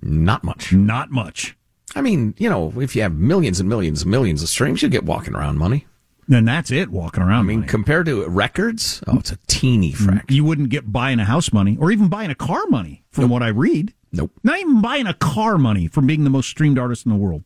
Not 0.03 0.45
much. 0.45 0.75
Not 0.75 1.11
much. 1.11 1.57
I 1.97 2.03
mean, 2.03 2.35
you 2.37 2.51
know, 2.51 2.75
if 2.83 2.95
you 2.95 3.01
have 3.01 3.15
millions 3.15 3.61
and 3.61 3.69
millions 3.71 4.03
and 4.03 4.11
millions 4.11 4.43
of 4.43 4.51
streams, 4.51 4.83
you 4.83 4.91
get 4.91 5.05
walking 5.05 5.35
around 5.35 5.57
money. 5.57 5.87
And 6.31 6.49
that's 6.49 6.71
it, 6.71 6.91
walking 6.91 7.23
around. 7.23 7.41
I 7.41 7.43
mean, 7.43 7.61
money. 7.61 7.69
compared 7.71 8.07
to 8.07 8.27
records, 8.29 9.03
oh, 9.07 9.19
it's 9.19 9.33
a 9.33 9.39
teeny 9.47 9.93
fraction. 9.93 10.25
you 10.29 10.45
wouldn't 10.45 10.71
get 10.71 10.93
buying 10.93 11.21
a 11.21 11.25
house 11.25 11.53
money 11.53 11.77
or 11.79 11.91
even 11.91 12.09
buying 12.09 12.31
a 12.31 12.35
car 12.35 12.67
money 12.69 13.05
from 13.11 13.29
what 13.29 13.43
I 13.43 13.49
read. 13.49 13.93
Nope. 14.13 14.31
Not 14.43 14.59
even 14.59 14.81
buying 14.81 15.07
a 15.07 15.15
car 15.15 15.59
money 15.59 15.89
from 15.89 16.07
being 16.07 16.25
the 16.25 16.31
most 16.31 16.49
streamed 16.49 16.79
artist 16.79 17.05
in 17.05 17.13
the 17.13 17.19
world. 17.19 17.43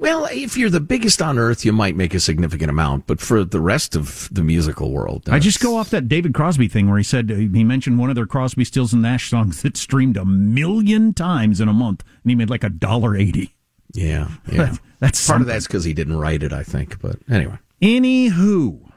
Well, 0.00 0.28
if 0.30 0.56
you're 0.56 0.70
the 0.70 0.80
biggest 0.80 1.20
on 1.20 1.38
earth, 1.38 1.64
you 1.64 1.72
might 1.72 1.96
make 1.96 2.14
a 2.14 2.20
significant 2.20 2.70
amount, 2.70 3.08
but 3.08 3.20
for 3.20 3.42
the 3.42 3.60
rest 3.60 3.96
of 3.96 4.28
the 4.30 4.44
musical 4.44 4.92
world, 4.92 5.28
I 5.28 5.40
just 5.40 5.58
go 5.58 5.76
off 5.76 5.90
that 5.90 6.08
David 6.08 6.34
Crosby 6.34 6.68
thing 6.68 6.88
where 6.88 6.98
he 6.98 7.04
said 7.04 7.30
uh, 7.32 7.34
he 7.34 7.64
mentioned 7.64 7.98
one 7.98 8.08
of 8.08 8.14
their 8.14 8.26
Crosby, 8.26 8.64
Stills 8.64 8.92
and 8.92 9.02
Nash 9.02 9.28
songs 9.28 9.62
that 9.62 9.76
streamed 9.76 10.16
a 10.16 10.24
million 10.24 11.14
times 11.14 11.60
in 11.60 11.68
a 11.68 11.72
month, 11.72 12.04
and 12.22 12.30
he 12.30 12.36
made 12.36 12.50
like 12.50 12.62
a 12.62 12.68
dollar 12.70 13.16
eighty. 13.16 13.56
Yeah, 13.92 14.28
yeah. 14.52 14.76
That's 15.00 15.26
part 15.26 15.40
of 15.40 15.48
that's 15.48 15.66
because 15.66 15.84
he 15.84 15.94
didn't 15.94 16.16
write 16.16 16.44
it, 16.44 16.52
I 16.52 16.62
think. 16.62 17.00
But 17.00 17.16
anyway, 17.28 17.58
Anywho, 17.80 18.90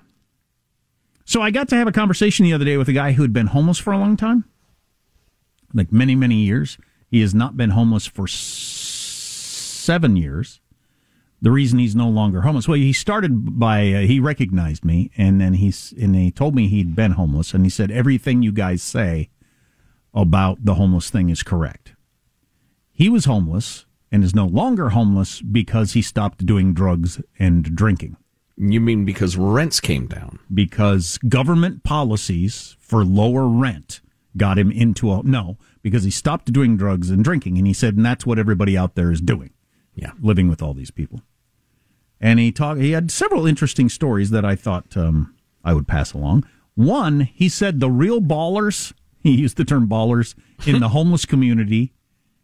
so 1.24 1.42
I 1.42 1.52
got 1.52 1.70
to 1.70 1.76
have 1.76 1.88
a 1.88 1.92
conversation 1.92 2.46
the 2.46 2.54
other 2.54 2.66
day 2.66 2.78
with 2.78 2.88
a 2.88 2.94
guy 2.94 3.12
who 3.12 3.22
had 3.22 3.34
been 3.34 3.48
homeless 3.48 3.78
for 3.78 3.94
a 3.94 3.98
long 3.98 4.18
time, 4.18 4.46
like 5.74 5.92
many 5.92 6.16
many 6.16 6.36
years. 6.38 6.78
He 7.10 7.22
has 7.22 7.36
not 7.36 7.56
been 7.58 7.72
homeless 7.72 8.08
for 8.08 8.24
s- 8.24 8.32
seven 8.34 10.16
years. 10.16 10.62
The 11.44 11.52
reason 11.52 11.80
he's 11.80 11.96
no 11.96 12.08
longer 12.08 12.42
homeless, 12.42 12.68
well, 12.68 12.78
he 12.78 12.94
started 12.94 13.60
by 13.60 13.92
uh, 13.92 14.00
he 14.02 14.20
recognized 14.20 14.84
me, 14.84 15.12
and 15.16 15.40
then 15.40 15.54
he's 15.54 15.94
and 16.00 16.16
he 16.16 16.32
told 16.32 16.56
me 16.56 16.68
he'd 16.68 16.96
been 16.96 17.12
homeless, 17.12 17.54
and 17.54 17.64
he 17.64 17.70
said 17.70 17.92
everything 17.92 18.42
you 18.42 18.52
guys 18.52 18.82
say 18.82 19.30
about 20.14 20.66
the 20.66 20.76
homeless 20.76 21.10
thing 21.12 21.30
is 21.30 21.44
correct. 21.44 21.94
He 22.92 23.10
was 23.10 23.26
homeless 23.26 23.86
and 24.12 24.24
is 24.24 24.36
no 24.36 24.46
longer 24.48 24.90
homeless 24.90 25.40
because 25.42 25.94
he 25.94 26.02
stopped 26.02 26.46
doing 26.46 26.74
drugs 26.74 27.22
and 27.38 27.76
drinking 27.76 28.18
you 28.70 28.80
mean 28.82 29.06
because 29.06 29.36
rents 29.38 29.80
came 29.80 30.08
down? 30.08 30.40
because 30.54 31.18
government 31.30 31.84
policies 31.84 32.76
for 32.80 33.04
lower 33.06 33.48
rent 33.48 34.02
got 34.38 34.58
him 34.60 34.72
into 34.72 35.12
a 35.12 35.22
no 35.24 35.58
because 35.82 36.04
he 36.04 36.12
stopped 36.12 36.52
doing 36.54 36.78
drugs 36.78 37.10
and 37.10 37.24
drinking 37.24 37.58
and 37.58 37.66
he 37.68 37.74
said 37.74 37.96
and 37.98 38.06
that's 38.06 38.26
what 38.26 38.40
everybody 38.40 38.78
out 38.78 38.96
there 38.96 39.12
is 39.12 39.20
doing 39.22 39.52
Yeah. 39.96 40.12
living 40.22 40.48
with 40.50 40.62
all 40.62 40.74
these 40.74 40.92
people 40.92 41.22
and 42.20 42.40
he 42.40 42.52
talked 42.52 42.80
he 42.80 42.92
had 42.92 43.12
several 43.12 43.46
interesting 43.48 43.90
stories 43.90 44.30
that 44.30 44.46
i 44.46 44.56
thought 44.56 44.96
um, 44.96 45.36
i 45.66 45.74
would 45.74 45.88
pass 45.88 46.14
along 46.14 46.46
one 46.76 47.22
he 47.22 47.50
said 47.50 47.80
the 47.80 47.90
real 47.92 48.22
ballers 48.22 48.94
he 49.20 49.32
used 49.32 49.58
the 49.58 49.66
term 49.66 49.88
ballers 49.88 50.34
in 50.66 50.80
the 50.80 50.90
homeless 50.98 51.26
community 51.26 51.92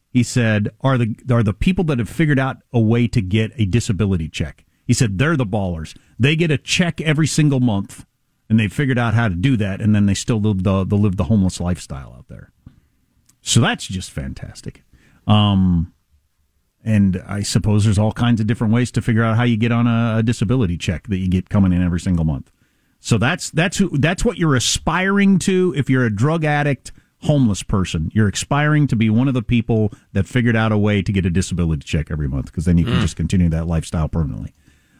he 0.10 0.24
said 0.24 0.70
are 0.82 0.98
the 0.98 1.16
are 1.30 1.44
the 1.44 1.54
people 1.54 1.84
that 1.86 2.00
have 2.00 2.10
figured 2.10 2.40
out 2.40 2.58
a 2.74 2.80
way 2.80 3.08
to 3.08 3.22
get 3.22 3.52
a 3.56 3.66
disability 3.66 4.28
check 4.28 4.66
he 4.88 4.94
said 4.94 5.18
they're 5.18 5.38
the 5.38 5.46
ballers 5.46 5.96
they 6.18 6.36
get 6.36 6.50
a 6.50 6.58
check 6.58 7.00
every 7.02 7.28
single 7.28 7.60
month 7.60 8.06
and 8.50 8.60
they 8.60 8.68
figured 8.68 8.98
out 8.98 9.14
how 9.14 9.28
to 9.28 9.36
do 9.36 9.56
that 9.58 9.82
and 9.82 9.94
then 9.94 10.06
they 10.06 10.14
still 10.14 10.40
live 10.40 10.64
the, 10.64 10.86
they 10.86 10.96
live 10.96 11.18
the 11.18 11.26
homeless 11.26 11.60
lifestyle 11.60 12.16
out 12.18 12.28
there 12.30 12.52
so 13.42 13.60
that's 13.60 13.86
just 13.86 14.10
fantastic 14.10 14.84
um 15.28 15.94
and 16.88 17.22
I 17.28 17.42
suppose 17.42 17.84
there's 17.84 18.00
all 18.00 18.14
kinds 18.14 18.40
of 18.40 18.48
different 18.48 18.74
ways 18.74 18.92
to 18.92 19.02
figure 19.02 19.24
out 19.24 19.36
how 19.36 19.44
you 19.44 19.58
get 19.58 19.74
on 19.74 19.88
a, 19.88 20.20
a 20.20 20.24
disability 20.24 20.78
check 20.78 21.08
that 21.08 21.18
you 21.18 21.28
get 21.28 21.50
coming 21.50 21.74
in 21.74 21.84
every 21.84 22.00
single 22.00 22.24
month. 22.24 22.50
So 23.02 23.18
that's 23.18 23.52
that's 23.52 23.78
who 23.78 23.90
that's 23.98 24.24
what 24.24 24.38
you're 24.38 24.56
aspiring 24.56 25.38
to 25.40 25.74
if 25.76 25.90
you're 25.90 26.06
a 26.06 26.16
drug 26.16 26.46
addict, 26.46 26.94
homeless 27.24 27.62
person. 27.62 28.10
You're 28.14 28.30
aspiring 28.30 28.88
to 28.88 28.96
be 28.96 29.10
one 29.10 29.28
of 29.28 29.34
the 29.34 29.42
people 29.42 29.92
that 30.14 30.28
figured 30.28 30.56
out 30.56 30.72
a 30.72 30.78
way 30.78 31.02
to 31.02 31.12
get 31.12 31.26
a 31.26 31.30
disability 31.30 31.84
check 31.84 32.10
every 32.10 32.30
month 32.30 32.48
because 32.48 32.64
then 32.64 32.78
you 32.78 32.86
can 32.86 33.02
just 33.02 33.18
continue 33.18 33.50
that 33.50 33.68
lifestyle 33.68 34.08
permanently. 34.08 34.54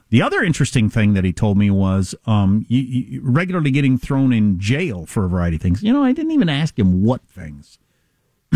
The 0.10 0.22
other 0.22 0.42
interesting 0.42 0.90
thing 0.90 1.14
that 1.16 1.24
he 1.26 1.34
told 1.34 1.58
me 1.58 1.70
was 1.70 2.16
um, 2.26 2.66
you, 2.70 2.80
you 2.82 3.22
regularly 3.24 3.72
getting 3.72 3.98
thrown 3.98 4.32
in 4.32 4.60
jail 4.60 5.06
for 5.06 5.26
a 5.26 5.30
variety 5.30 5.58
of 5.58 5.62
things. 5.62 5.84
You 5.84 5.92
know, 5.92 6.04
I 6.04 6.14
didn't 6.14 6.32
even 6.32 6.48
ask 6.50 6.80
him 6.80 7.04
what 7.04 7.22
things. 7.28 7.78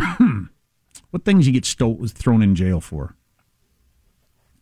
what 1.10 1.25
things 1.25 1.46
you 1.48 1.53
get 1.53 1.65
stole, 1.65 2.08
thrown 2.08 2.41
in 2.41 2.55
jail 2.55 2.79
for. 2.79 3.15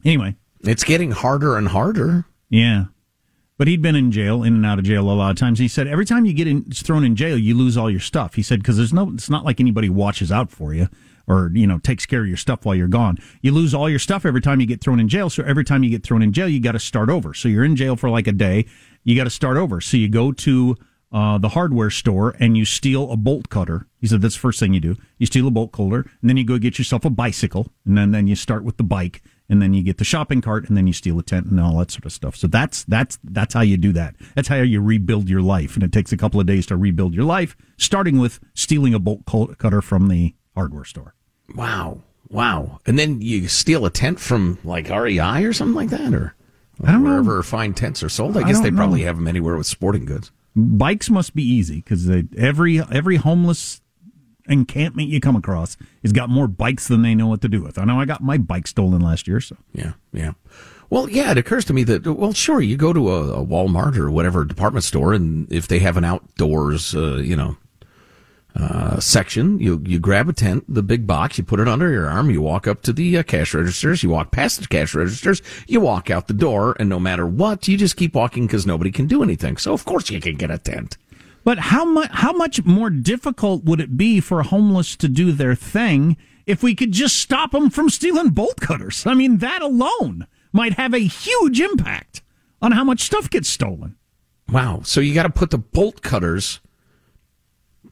Anyway, 0.03 0.35
It's 0.61 0.83
getting 0.83 1.11
harder 1.11 1.57
and 1.57 1.67
harder. 1.67 2.25
yeah. 2.49 2.85
But 3.59 3.67
he'd 3.67 3.81
been 3.81 3.95
in 3.97 4.09
jail, 4.09 4.41
in 4.41 4.55
and 4.55 4.65
out 4.65 4.79
of 4.79 4.85
jail 4.85 5.01
a 5.01 5.11
lot 5.11 5.31
of 5.31 5.35
times. 5.35 5.59
He 5.59 5.67
said 5.67 5.85
every 5.85 6.05
time 6.05 6.25
you 6.25 6.33
get 6.33 6.47
in, 6.47 6.63
thrown 6.63 7.03
in 7.03 7.17
jail, 7.17 7.37
you 7.37 7.53
lose 7.53 7.75
all 7.75 7.91
your 7.91 7.99
stuff. 7.99 8.35
He 8.35 8.41
said 8.41 8.59
because 8.59 8.77
there's 8.77 8.93
no, 8.93 9.11
it's 9.13 9.29
not 9.29 9.43
like 9.43 9.59
anybody 9.59 9.89
watches 9.89 10.31
out 10.31 10.49
for 10.49 10.73
you 10.73 10.87
or 11.27 11.51
you 11.53 11.67
know 11.67 11.77
takes 11.77 12.05
care 12.05 12.21
of 12.21 12.27
your 12.27 12.37
stuff 12.37 12.65
while 12.65 12.73
you're 12.73 12.87
gone. 12.87 13.17
You 13.41 13.51
lose 13.51 13.73
all 13.73 13.89
your 13.89 13.99
stuff 13.99 14.25
every 14.25 14.39
time 14.39 14.61
you 14.61 14.65
get 14.65 14.79
thrown 14.79 14.97
in 14.97 15.09
jail. 15.09 15.29
So 15.29 15.43
every 15.43 15.65
time 15.65 15.83
you 15.83 15.89
get 15.89 16.03
thrown 16.03 16.21
in 16.21 16.31
jail, 16.31 16.47
you 16.47 16.61
got 16.61 16.71
to 16.71 16.79
start 16.79 17.09
over. 17.09 17.33
So 17.33 17.49
you're 17.49 17.65
in 17.65 17.75
jail 17.75 17.97
for 17.97 18.09
like 18.09 18.27
a 18.27 18.31
day. 18.31 18.65
You 19.03 19.17
got 19.17 19.25
to 19.25 19.29
start 19.29 19.57
over. 19.57 19.81
So 19.81 19.97
you 19.97 20.07
go 20.07 20.31
to 20.31 20.77
uh, 21.11 21.37
the 21.37 21.49
hardware 21.49 21.89
store 21.89 22.35
and 22.39 22.57
you 22.57 22.63
steal 22.63 23.11
a 23.11 23.17
bolt 23.17 23.49
cutter. 23.49 23.87
He 23.99 24.07
said 24.07 24.21
that's 24.21 24.35
the 24.35 24.39
first 24.41 24.61
thing 24.61 24.73
you 24.73 24.79
do. 24.79 24.95
You 25.17 25.25
steal 25.25 25.47
a 25.47 25.51
bolt 25.51 25.73
cutter, 25.73 26.09
and 26.21 26.29
then 26.29 26.37
you 26.37 26.45
go 26.45 26.57
get 26.57 26.77
yourself 26.77 27.03
a 27.03 27.09
bicycle, 27.09 27.67
and 27.85 27.97
then 27.97 28.11
then 28.11 28.27
you 28.27 28.35
start 28.35 28.63
with 28.63 28.77
the 28.77 28.83
bike, 28.83 29.21
and 29.49 29.61
then 29.61 29.73
you 29.73 29.83
get 29.83 29.97
the 29.97 30.03
shopping 30.03 30.41
cart, 30.41 30.67
and 30.69 30.77
then 30.77 30.87
you 30.87 30.93
steal 30.93 31.17
a 31.19 31.23
tent 31.23 31.47
and 31.47 31.59
all 31.59 31.77
that 31.79 31.91
sort 31.91 32.05
of 32.05 32.13
stuff. 32.13 32.35
So 32.35 32.47
that's 32.47 32.83
that's 32.83 33.17
that's 33.23 33.53
how 33.53 33.61
you 33.61 33.77
do 33.77 33.91
that. 33.93 34.15
That's 34.35 34.47
how 34.47 34.57
you 34.57 34.81
rebuild 34.81 35.27
your 35.29 35.41
life, 35.41 35.75
and 35.75 35.83
it 35.83 35.91
takes 35.91 36.11
a 36.11 36.17
couple 36.17 36.39
of 36.39 36.45
days 36.45 36.65
to 36.67 36.77
rebuild 36.77 37.13
your 37.13 37.25
life, 37.25 37.57
starting 37.77 38.19
with 38.19 38.39
stealing 38.53 38.93
a 38.93 38.99
bolt 38.99 39.25
cutter 39.57 39.81
from 39.81 40.07
the 40.07 40.35
hardware 40.55 40.85
store. 40.85 41.15
Wow. 41.55 42.03
Wow. 42.29 42.79
And 42.85 42.99
then 42.99 43.21
you 43.21 43.47
steal 43.47 43.85
a 43.85 43.89
tent 43.89 44.19
from 44.19 44.59
like 44.63 44.89
REI 44.89 45.43
or 45.43 45.53
something 45.53 45.75
like 45.75 45.89
that, 45.89 46.13
or 46.13 46.35
I 46.83 46.91
don't 46.91 47.03
know. 47.03 47.09
wherever 47.09 47.41
fine 47.43 47.73
tents 47.73 48.03
are 48.03 48.09
sold. 48.09 48.37
I 48.37 48.41
I 48.41 48.43
guess 48.43 48.61
they 48.61 48.71
probably 48.71 49.01
know. 49.01 49.07
have 49.07 49.15
them 49.17 49.27
anywhere 49.27 49.57
with 49.57 49.65
sporting 49.67 50.05
goods. 50.05 50.31
Bikes 50.55 51.09
must 51.09 51.33
be 51.35 51.43
easy 51.43 51.77
because 51.77 52.09
every 52.37 52.79
every 52.79 53.15
homeless 53.15 53.81
encampment 54.49 55.09
you 55.09 55.19
come 55.19 55.35
across 55.35 55.77
has 56.01 56.11
got 56.11 56.29
more 56.29 56.47
bikes 56.47 56.87
than 56.87 57.01
they 57.01 57.15
know 57.15 57.27
what 57.27 57.41
to 57.41 57.47
do 57.47 57.61
with. 57.61 57.77
I 57.77 57.85
know 57.85 57.99
I 57.99 58.05
got 58.05 58.21
my 58.21 58.37
bike 58.37 58.67
stolen 58.67 59.01
last 59.01 59.27
year, 59.27 59.39
so 59.39 59.55
Yeah, 59.73 59.93
yeah. 60.11 60.33
Well, 60.89 61.07
yeah, 61.09 61.31
it 61.31 61.37
occurs 61.37 61.65
to 61.65 61.73
me 61.73 61.83
that, 61.83 62.05
well, 62.07 62.33
sure, 62.33 62.61
you 62.61 62.75
go 62.75 62.93
to 62.93 63.11
a, 63.11 63.41
a 63.41 63.45
Walmart 63.45 63.95
or 63.95 64.09
whatever 64.09 64.43
department 64.43 64.83
store, 64.83 65.13
and 65.13 65.51
if 65.51 65.67
they 65.67 65.79
have 65.79 65.97
an 65.97 66.03
outdoors, 66.03 66.95
uh, 66.95 67.17
you 67.17 67.35
know, 67.35 67.57
uh, 68.55 68.99
section. 68.99 69.59
You 69.59 69.81
you 69.85 69.99
grab 69.99 70.27
a 70.27 70.33
tent, 70.33 70.65
the 70.67 70.83
big 70.83 71.07
box, 71.07 71.37
you 71.37 71.43
put 71.43 71.59
it 71.59 71.67
under 71.67 71.91
your 71.91 72.07
arm. 72.07 72.29
You 72.29 72.41
walk 72.41 72.67
up 72.67 72.81
to 72.83 72.93
the 72.93 73.17
uh, 73.17 73.23
cash 73.23 73.53
registers. 73.53 74.03
You 74.03 74.09
walk 74.09 74.31
past 74.31 74.59
the 74.59 74.67
cash 74.67 74.93
registers. 74.95 75.41
You 75.67 75.79
walk 75.79 76.09
out 76.09 76.27
the 76.27 76.33
door, 76.33 76.75
and 76.79 76.89
no 76.89 76.99
matter 76.99 77.25
what, 77.25 77.67
you 77.67 77.77
just 77.77 77.95
keep 77.95 78.15
walking 78.15 78.47
because 78.47 78.65
nobody 78.65 78.91
can 78.91 79.07
do 79.07 79.23
anything. 79.23 79.57
So 79.57 79.73
of 79.73 79.85
course 79.85 80.09
you 80.09 80.19
can 80.19 80.35
get 80.35 80.51
a 80.51 80.57
tent. 80.57 80.97
But 81.43 81.59
how 81.59 81.85
much 81.85 82.09
how 82.11 82.33
much 82.33 82.63
more 82.65 82.89
difficult 82.89 83.63
would 83.63 83.79
it 83.79 83.97
be 83.97 84.19
for 84.19 84.43
homeless 84.43 84.95
to 84.97 85.07
do 85.07 85.31
their 85.31 85.55
thing 85.55 86.17
if 86.45 86.61
we 86.61 86.75
could 86.75 86.91
just 86.91 87.17
stop 87.17 87.51
them 87.51 87.69
from 87.69 87.89
stealing 87.89 88.29
bolt 88.29 88.59
cutters? 88.59 89.05
I 89.05 89.13
mean, 89.13 89.37
that 89.37 89.61
alone 89.61 90.27
might 90.51 90.73
have 90.73 90.93
a 90.93 90.99
huge 90.99 91.59
impact 91.59 92.21
on 92.61 92.73
how 92.73 92.83
much 92.83 93.01
stuff 93.01 93.29
gets 93.29 93.49
stolen. 93.49 93.95
Wow. 94.51 94.81
So 94.83 94.99
you 94.99 95.13
got 95.13 95.23
to 95.23 95.29
put 95.29 95.51
the 95.51 95.57
bolt 95.57 96.01
cutters 96.01 96.59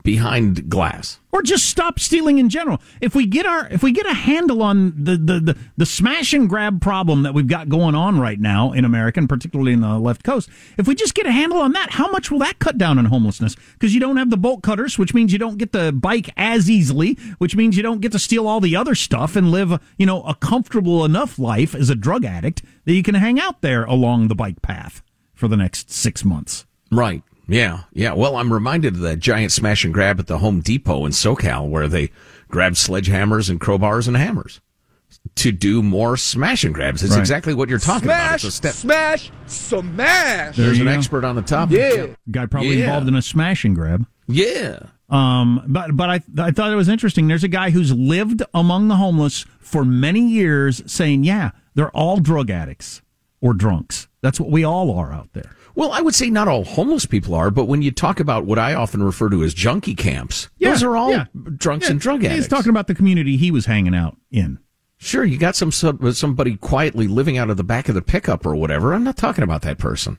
behind 0.08 0.70
glass. 0.70 1.20
or 1.34 1.42
just 1.44 1.66
stop 1.66 2.00
stealing 2.00 2.38
in 2.38 2.48
general. 2.48 2.82
If 3.02 3.14
we 3.14 3.26
get 3.26 3.46
our 3.46 3.68
if 3.68 3.84
we 3.84 3.92
get 3.92 4.06
a 4.06 4.14
handle 4.14 4.64
on 4.64 4.94
the 5.04 5.18
the, 5.18 5.40
the, 5.42 5.58
the 5.76 5.86
smash 5.86 6.32
and 6.32 6.48
grab 6.48 6.80
problem 6.80 7.24
that 7.24 7.34
we've 7.34 7.46
got 7.46 7.68
going 7.68 7.94
on 7.94 8.18
right 8.18 8.40
now 8.40 8.72
in 8.72 8.86
America, 8.86 9.20
and 9.20 9.28
particularly 9.28 9.74
in 9.74 9.82
the 9.82 10.00
left 10.00 10.24
coast, 10.24 10.50
if 10.78 10.88
we 10.88 10.96
just 10.96 11.14
get 11.14 11.26
a 11.26 11.32
handle 11.32 11.60
on 11.60 11.74
that, 11.74 11.92
how 11.92 12.10
much 12.10 12.32
will 12.32 12.40
that 12.40 12.58
cut 12.60 12.78
down 12.78 12.98
on 12.98 13.06
homelessness? 13.06 13.58
Because 13.74 13.94
you 13.94 14.00
don't 14.00 14.16
have 14.16 14.30
the 14.30 14.38
bolt 14.38 14.64
cutters, 14.64 14.98
which 14.98 15.14
means 15.14 15.34
you 15.34 15.40
don't 15.40 15.58
get 15.58 15.74
the 15.74 15.92
bike 15.92 16.30
as 16.38 16.70
easily, 16.70 17.16
which 17.38 17.58
means 17.58 17.76
you 17.76 17.84
don't 17.84 18.00
get 18.00 18.14
to 18.14 18.20
steal 18.20 18.48
all 18.48 18.62
the 18.62 18.78
other 18.78 18.96
stuff 18.96 19.36
and 19.36 19.52
live, 19.52 19.78
you 19.98 20.06
know, 20.06 20.24
a 20.24 20.36
comfortable 20.36 21.04
enough 21.04 21.38
life 21.38 21.76
as 21.76 21.90
a 21.90 21.96
drug 21.96 22.24
addict 22.24 22.64
that 22.86 22.94
you 22.94 23.04
can 23.04 23.16
hang 23.16 23.42
out 23.42 23.62
there 23.62 23.84
along 23.84 24.30
the 24.30 24.36
bike 24.36 24.62
path 24.62 25.04
for 25.34 25.50
the 25.50 25.58
next 25.58 25.92
six 25.92 26.24
months. 26.24 26.66
Right. 26.90 27.24
Yeah. 27.48 27.82
Yeah. 27.94 28.14
Well, 28.14 28.36
I'm 28.36 28.52
reminded 28.52 28.96
of 28.96 29.00
that 29.02 29.20
giant 29.20 29.52
smash 29.52 29.84
and 29.86 29.94
grab 29.94 30.20
at 30.20 30.28
the 30.28 30.40
Home 30.40 30.60
Depot 30.62 31.06
in 31.06 31.12
SoCal 31.12 31.68
where 31.70 31.88
they 31.88 32.12
grabbed 32.50 32.76
sledgehammers 32.76 33.50
and 33.50 33.60
crowbars 33.60 34.08
and 34.08 34.18
hammers 34.18 34.60
to 35.36 35.52
do 35.52 35.82
more 35.82 36.18
smash 36.18 36.64
and 36.64 36.74
grabs. 36.74 37.04
It's 37.04 37.14
Right. 37.14 37.20
exactly 37.20 37.54
what 37.54 37.70
you're 37.70 37.80
talking 37.80 38.08
about. 38.10 38.40
Smash, 38.40 38.44
It's 38.44 38.44
a 38.44 38.52
step. 38.52 38.74
smash, 38.74 39.32
smash. 39.46 40.56
There's 40.56 40.80
an 40.80 40.86
go. 40.86 40.92
expert 40.92 41.24
on 41.24 41.36
the 41.36 41.42
topic. 41.42 41.78
Yeah. 41.78 42.08
Guy 42.30 42.46
probably 42.46 42.80
Yeah. 42.80 42.86
involved 42.86 43.08
in 43.08 43.16
a 43.16 43.22
smash 43.22 43.64
and 43.66 43.76
grab. 43.76 44.06
Yeah. 44.28 44.80
Um, 45.10 45.64
but 45.68 45.96
but 45.96 46.10
I 46.10 46.20
I 46.38 46.52
thought 46.52 46.72
it 46.72 46.76
was 46.76 46.90
interesting. 46.90 47.28
There's 47.30 47.46
a 47.46 47.48
guy 47.50 47.70
who's 47.70 47.94
lived 47.94 48.44
among 48.54 48.90
the 48.90 48.98
homeless 48.98 49.46
for 49.60 49.86
many 49.86 50.28
years, 50.28 50.84
saying, 50.86 51.24
"Yeah, 51.24 51.52
they're 51.76 51.92
all 51.92 52.18
drug 52.18 52.50
addicts 52.50 53.02
or 53.40 53.54
drunks. 53.54 54.10
That's 54.22 54.38
what 54.38 54.52
we 54.52 54.66
all 54.66 54.94
are 54.98 55.14
out 55.14 55.30
there." 55.32 55.52
Well, 55.78 55.92
I 55.92 56.02
would 56.02 56.16
say 56.16 56.32
not 56.32 56.48
all 56.48 56.64
homeless 56.64 57.06
people 57.06 57.36
are, 57.36 57.52
but 57.52 57.66
when 57.66 57.84
you 57.84 57.92
talk 57.92 58.20
about 58.20 58.46
what 58.46 58.58
I 58.58 58.74
often 58.74 59.04
refer 59.04 59.30
to 59.30 59.44
as 59.44 59.54
junkie 59.54 59.94
camps, 59.94 60.50
those 60.60 60.82
are 60.82 60.98
all 60.98 61.12
yeah. 61.12 61.26
drunks 61.56 61.86
Yeah, 61.86 61.92
and 61.92 62.00
drug 62.00 62.24
addicts. 62.24 62.36
He's 62.36 62.48
talking 62.48 62.72
about 62.72 62.88
the 62.88 62.96
community 62.96 63.38
he 63.38 63.52
was 63.52 63.68
hanging 63.68 63.94
out 63.94 64.18
in. 64.32 64.58
Sure, 64.98 65.24
you 65.24 65.38
got 65.38 65.56
some 65.56 65.72
somebody 65.72 66.58
quietly 66.58 67.08
living 67.08 67.38
out 67.38 67.52
of 67.52 67.58
the 67.58 67.64
back 67.64 67.90
of 67.90 67.94
the 67.94 68.02
pickup 68.02 68.44
or 68.44 68.56
whatever. 68.56 68.92
I'm 68.92 69.04
not 69.04 69.18
talking 69.18 69.44
about 69.44 69.62
that 69.62 69.78
person. 69.78 70.18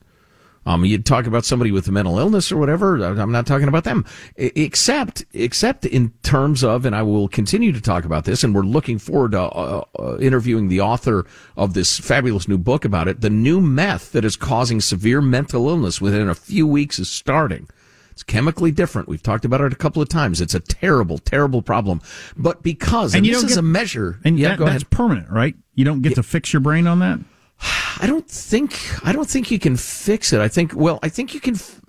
Um, 0.68 0.84
you'd 0.84 1.06
talk 1.06 1.26
about 1.26 1.46
somebody 1.46 1.72
with 1.72 1.88
a 1.88 1.92
mental 1.92 2.18
illness 2.18 2.52
or 2.52 2.58
whatever. 2.58 3.02
I'm 3.02 3.32
not 3.32 3.46
talking 3.46 3.68
about 3.68 3.84
them, 3.84 4.04
except 4.36 5.24
except 5.32 5.86
in 5.86 6.10
terms 6.22 6.62
of, 6.62 6.84
and 6.84 6.94
I 6.94 7.02
will 7.02 7.26
continue 7.26 7.72
to 7.72 7.80
talk 7.80 8.04
about 8.04 8.24
this. 8.26 8.44
And 8.44 8.54
we're 8.54 8.60
looking 8.62 8.98
forward 8.98 9.32
to 9.32 9.40
uh, 9.40 9.84
uh, 9.98 10.18
interviewing 10.18 10.68
the 10.68 10.82
author 10.82 11.24
of 11.56 11.72
this 11.72 11.98
fabulous 11.98 12.48
new 12.48 12.58
book 12.58 12.84
about 12.84 13.08
it. 13.08 13.22
The 13.22 13.30
new 13.30 13.62
meth 13.62 14.12
that 14.12 14.26
is 14.26 14.36
causing 14.36 14.82
severe 14.82 15.22
mental 15.22 15.70
illness 15.70 16.02
within 16.02 16.28
a 16.28 16.34
few 16.34 16.66
weeks 16.66 16.98
is 16.98 17.08
starting. 17.08 17.66
It's 18.10 18.22
chemically 18.22 18.70
different. 18.70 19.08
We've 19.08 19.22
talked 19.22 19.46
about 19.46 19.62
it 19.62 19.72
a 19.72 19.76
couple 19.76 20.02
of 20.02 20.10
times. 20.10 20.40
It's 20.42 20.54
a 20.54 20.60
terrible, 20.60 21.16
terrible 21.18 21.62
problem. 21.62 22.02
But 22.36 22.62
because, 22.62 23.14
and, 23.14 23.24
you 23.24 23.32
this 23.32 23.40
don't 23.42 23.50
is 23.50 23.56
get- 23.56 23.60
a 23.60 23.62
measure, 23.62 24.18
and 24.22 24.38
yeah, 24.38 24.50
that- 24.50 24.58
go 24.58 24.64
that's 24.66 24.84
permanent, 24.84 25.30
right? 25.30 25.54
You 25.76 25.86
don't 25.86 26.02
get 26.02 26.16
to 26.16 26.22
fix 26.22 26.52
your 26.52 26.60
brain 26.60 26.86
on 26.86 26.98
that. 26.98 27.20
I 27.60 28.06
don't 28.06 28.28
think 28.28 28.78
I 29.04 29.12
don't 29.12 29.28
think 29.28 29.50
you 29.50 29.58
can 29.58 29.76
fix 29.76 30.32
it. 30.32 30.40
I 30.40 30.48
think 30.48 30.72
well, 30.74 30.98
I 31.02 31.08
think 31.08 31.34
you 31.34 31.40
can. 31.40 31.54
f- 31.54 31.80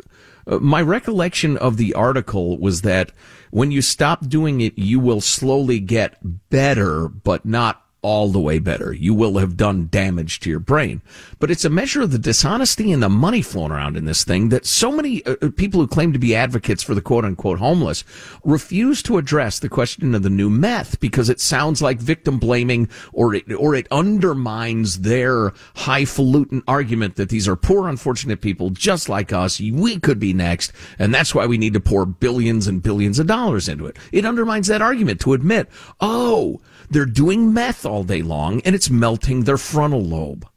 Uh, 0.47 0.58
my 0.60 0.82
recollection 0.82 1.58
of 1.58 1.77
the 1.77 1.93
article 1.93 2.58
was 2.58 2.82
that 2.82 3.12
when 3.51 3.71
you 3.71 3.82
stop 3.84 4.27
doing 4.27 4.62
it, 4.62 4.73
you 4.77 4.99
will 4.99 5.21
slowly 5.21 5.79
get 5.79 6.17
better, 6.49 7.08
but 7.08 7.45
not 7.45 7.84
all 8.01 8.29
the 8.29 8.39
way 8.39 8.59
better. 8.59 8.93
You 8.93 9.13
will 9.13 9.38
have 9.39 9.57
done 9.57 9.89
damage 9.91 10.39
to 10.41 10.49
your 10.49 10.59
brain. 10.59 11.01
But 11.39 11.51
it's 11.51 11.65
a 11.65 11.69
measure 11.69 12.01
of 12.01 12.12
the 12.12 12.19
dishonesty 12.19 12.91
and 12.91 13.03
the 13.03 13.09
money 13.09 13.41
flowing 13.41 13.71
around 13.71 13.97
in 13.97 14.05
this 14.05 14.23
thing 14.23 14.49
that 14.49 14.65
so 14.65 14.91
many 14.91 15.25
uh, 15.25 15.35
uh, 15.41 15.49
people 15.55 15.81
who 15.81 15.88
claim 15.88 16.13
to 16.13 16.19
be 16.19 16.35
advocates 16.35 16.81
for 16.81 16.95
the 16.95 17.01
quote 17.01 17.25
unquote 17.25 17.59
homeless 17.59 18.03
refuse 18.43 19.03
to 19.03 19.17
address 19.17 19.59
the 19.59 19.69
question 19.69 20.15
of 20.15 20.23
the 20.23 20.29
new 20.29 20.49
meth 20.49 20.99
because 20.99 21.29
it 21.29 21.41
sounds 21.41 21.81
like 21.81 21.99
victim 21.99 22.39
blaming 22.39 22.89
or 23.12 23.35
it, 23.35 23.51
or 23.53 23.75
it 23.75 23.88
undermines 23.91 24.99
their 24.99 25.53
highfalutin 25.75 26.63
argument 26.67 27.15
that 27.15 27.29
these 27.29 27.47
are 27.47 27.55
poor, 27.55 27.88
unfortunate 27.88 28.41
people 28.41 28.69
just 28.69 29.09
like 29.09 29.33
us. 29.33 29.59
We 29.59 29.99
could 29.99 30.19
be 30.19 30.33
next. 30.33 30.71
And 30.97 31.13
that's 31.13 31.35
why 31.35 31.45
we 31.45 31.57
need 31.57 31.73
to 31.73 31.79
pour 31.79 32.05
billions 32.05 32.67
and 32.67 32.81
billions 32.81 33.19
of 33.19 33.27
dollars 33.27 33.67
into 33.67 33.85
it. 33.85 33.97
It 34.12 34.25
undermines 34.25 34.67
that 34.67 34.81
argument 34.81 35.19
to 35.21 35.33
admit, 35.33 35.67
oh, 35.99 36.62
they're 36.89 37.06
doing 37.06 37.54
meth 37.54 37.86
all 37.86 38.04
day 38.04 38.21
long 38.21 38.62
and 38.62 38.75
it's 38.75 38.89
melting 38.89 39.43
their 39.43 39.58
frontal 39.58 40.02
lobe. 40.02 40.47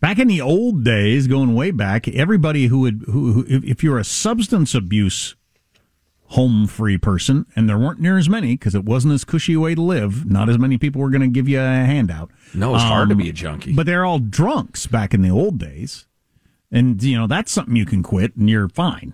Back 0.00 0.18
in 0.18 0.28
the 0.28 0.40
old 0.40 0.82
days, 0.82 1.26
going 1.26 1.54
way 1.54 1.70
back, 1.70 2.08
everybody 2.08 2.66
who 2.66 2.80
would 2.80 3.04
who, 3.06 3.32
who 3.32 3.44
if, 3.48 3.82
you're 3.84 3.98
a 3.98 4.04
substance 4.04 4.74
abuse 4.74 5.36
home 6.28 6.66
free 6.66 6.96
person, 6.96 7.44
and 7.54 7.68
there 7.68 7.76
weren't 7.78 8.00
near 8.00 8.16
as 8.16 8.28
many 8.28 8.54
because 8.54 8.74
it 8.74 8.84
wasn't 8.84 9.12
as 9.12 9.24
cushy 9.24 9.52
a 9.54 9.60
way 9.60 9.74
to 9.74 9.82
live. 9.82 10.24
Not 10.24 10.48
as 10.48 10.58
many 10.58 10.78
people 10.78 11.02
were 11.02 11.10
going 11.10 11.20
to 11.22 11.26
give 11.28 11.48
you 11.48 11.58
a 11.60 11.62
handout. 11.64 12.30
No, 12.54 12.74
it's 12.74 12.84
hard 12.84 13.08
to 13.08 13.14
Um, 13.14 13.18
be 13.18 13.28
a 13.28 13.32
junkie. 13.32 13.74
But 13.74 13.84
they're 13.86 14.04
all 14.04 14.20
drunks 14.20 14.86
back 14.86 15.12
in 15.12 15.22
the 15.22 15.28
old 15.30 15.58
days, 15.58 16.06
and 16.70 17.02
you 17.02 17.18
know 17.18 17.26
that's 17.26 17.52
something 17.52 17.76
you 17.76 17.84
can 17.84 18.02
quit 18.02 18.36
and 18.36 18.48
you're 18.48 18.70
fine, 18.70 19.12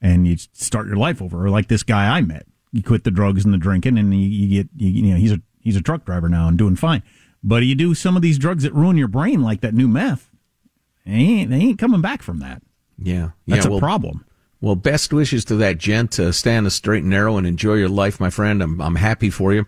and 0.00 0.26
you 0.26 0.36
start 0.52 0.86
your 0.86 0.96
life 0.96 1.20
over. 1.20 1.44
Or 1.44 1.50
like 1.50 1.68
this 1.68 1.82
guy 1.82 2.16
I 2.16 2.22
met, 2.22 2.46
you 2.72 2.82
quit 2.82 3.04
the 3.04 3.10
drugs 3.10 3.44
and 3.44 3.54
the 3.54 3.58
drinking, 3.58 3.98
and 3.98 4.12
you, 4.14 4.26
you 4.28 4.62
get 4.62 4.68
you, 4.76 4.88
you 4.88 5.12
know 5.12 5.16
he's 5.16 5.32
a 5.32 5.40
he's 5.60 5.76
a 5.76 5.82
truck 5.82 6.04
driver 6.04 6.28
now 6.28 6.48
and 6.48 6.58
doing 6.58 6.76
fine. 6.76 7.02
But 7.42 7.62
you 7.62 7.74
do 7.74 7.94
some 7.94 8.16
of 8.16 8.22
these 8.22 8.38
drugs 8.38 8.64
that 8.64 8.74
ruin 8.74 8.96
your 8.96 9.08
brain, 9.08 9.42
like 9.42 9.60
that 9.60 9.74
new 9.74 9.86
meth. 9.86 10.30
They 11.04 11.12
ain't, 11.12 11.50
they 11.50 11.56
ain't 11.58 11.78
coming 11.78 12.00
back 12.00 12.22
from 12.22 12.40
that. 12.40 12.62
Yeah. 12.98 13.30
That's 13.46 13.64
yeah, 13.64 13.68
a 13.68 13.70
well- 13.72 13.80
problem. 13.80 14.24
Well, 14.60 14.74
best 14.74 15.12
wishes 15.12 15.44
to 15.44 15.56
that 15.56 15.78
gent 15.78 16.12
to 16.12 16.32
stay 16.32 16.56
on 16.56 16.64
the 16.64 16.70
straight 16.70 17.02
and 17.02 17.10
narrow 17.10 17.36
and 17.36 17.46
enjoy 17.46 17.74
your 17.74 17.90
life, 17.90 18.18
my 18.18 18.30
friend. 18.30 18.62
I'm, 18.62 18.80
I'm 18.80 18.94
happy 18.96 19.28
for 19.28 19.52
you. 19.52 19.66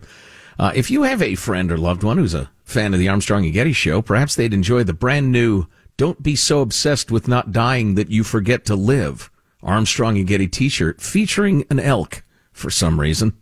Uh, 0.57 0.71
if 0.75 0.89
you 0.89 1.03
have 1.03 1.21
a 1.21 1.35
friend 1.35 1.71
or 1.71 1.77
loved 1.77 2.03
one 2.03 2.17
who's 2.17 2.33
a 2.33 2.49
fan 2.65 2.93
of 2.93 2.99
the 2.99 3.07
Armstrong 3.07 3.45
and 3.45 3.53
Getty 3.53 3.71
show, 3.71 4.01
perhaps 4.01 4.35
they'd 4.35 4.53
enjoy 4.53 4.83
the 4.83 4.93
brand 4.93 5.31
new 5.31 5.67
Don't 5.95 6.21
Be 6.23 6.35
So 6.35 6.61
Obsessed 6.61 7.11
with 7.11 7.27
Not 7.27 7.51
Dying 7.51 7.95
That 7.95 8.09
You 8.09 8.23
Forget 8.23 8.65
to 8.65 8.75
Live 8.75 9.29
Armstrong 9.61 10.17
and 10.17 10.27
Getty 10.27 10.47
t-shirt 10.47 11.01
featuring 11.01 11.65
an 11.69 11.79
elk 11.79 12.23
for 12.59 12.69
some 12.69 12.99
reason. 12.99 13.33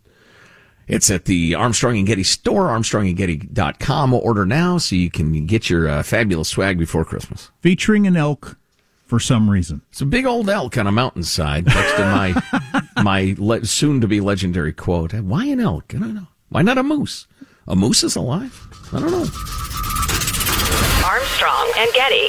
It's 0.86 1.10
at 1.10 1.26
the 1.26 1.54
Armstrong 1.54 1.98
and 1.98 2.06
Getty 2.06 2.22
store, 2.22 2.68
armstrongandgetty.com. 2.68 4.14
Order 4.14 4.46
now 4.46 4.78
so 4.78 4.96
you 4.96 5.10
can 5.10 5.44
get 5.46 5.68
your 5.68 5.86
uh, 5.86 6.02
fabulous 6.02 6.48
swag 6.48 6.78
before 6.78 7.04
Christmas. 7.04 7.50
Featuring 7.60 8.06
an 8.06 8.16
elk 8.16 8.56
for 9.04 9.20
some 9.20 9.50
reason. 9.50 9.82
It's 9.90 10.00
a 10.00 10.06
big 10.06 10.24
old 10.24 10.48
elk 10.48 10.78
on 10.78 10.86
a 10.86 10.92
mountainside 10.92 11.66
next 11.66 11.94
to 11.96 12.04
my 12.04 12.82
my 13.02 13.34
le- 13.38 13.66
soon 13.66 14.00
to 14.00 14.08
be 14.08 14.20
legendary 14.20 14.72
quote. 14.72 15.12
Why 15.12 15.44
an 15.46 15.60
elk? 15.60 15.94
I 15.94 15.98
don't 15.98 16.14
know. 16.14 16.28
Why 16.48 16.62
not 16.62 16.78
a 16.78 16.82
moose? 16.82 17.26
A 17.66 17.76
moose 17.76 18.02
is 18.02 18.16
alive. 18.16 18.66
I 18.92 19.00
don't 19.00 19.10
know. 19.10 19.26
Armstrong 21.04 21.70
and 21.76 21.92
Getty. 21.92 22.28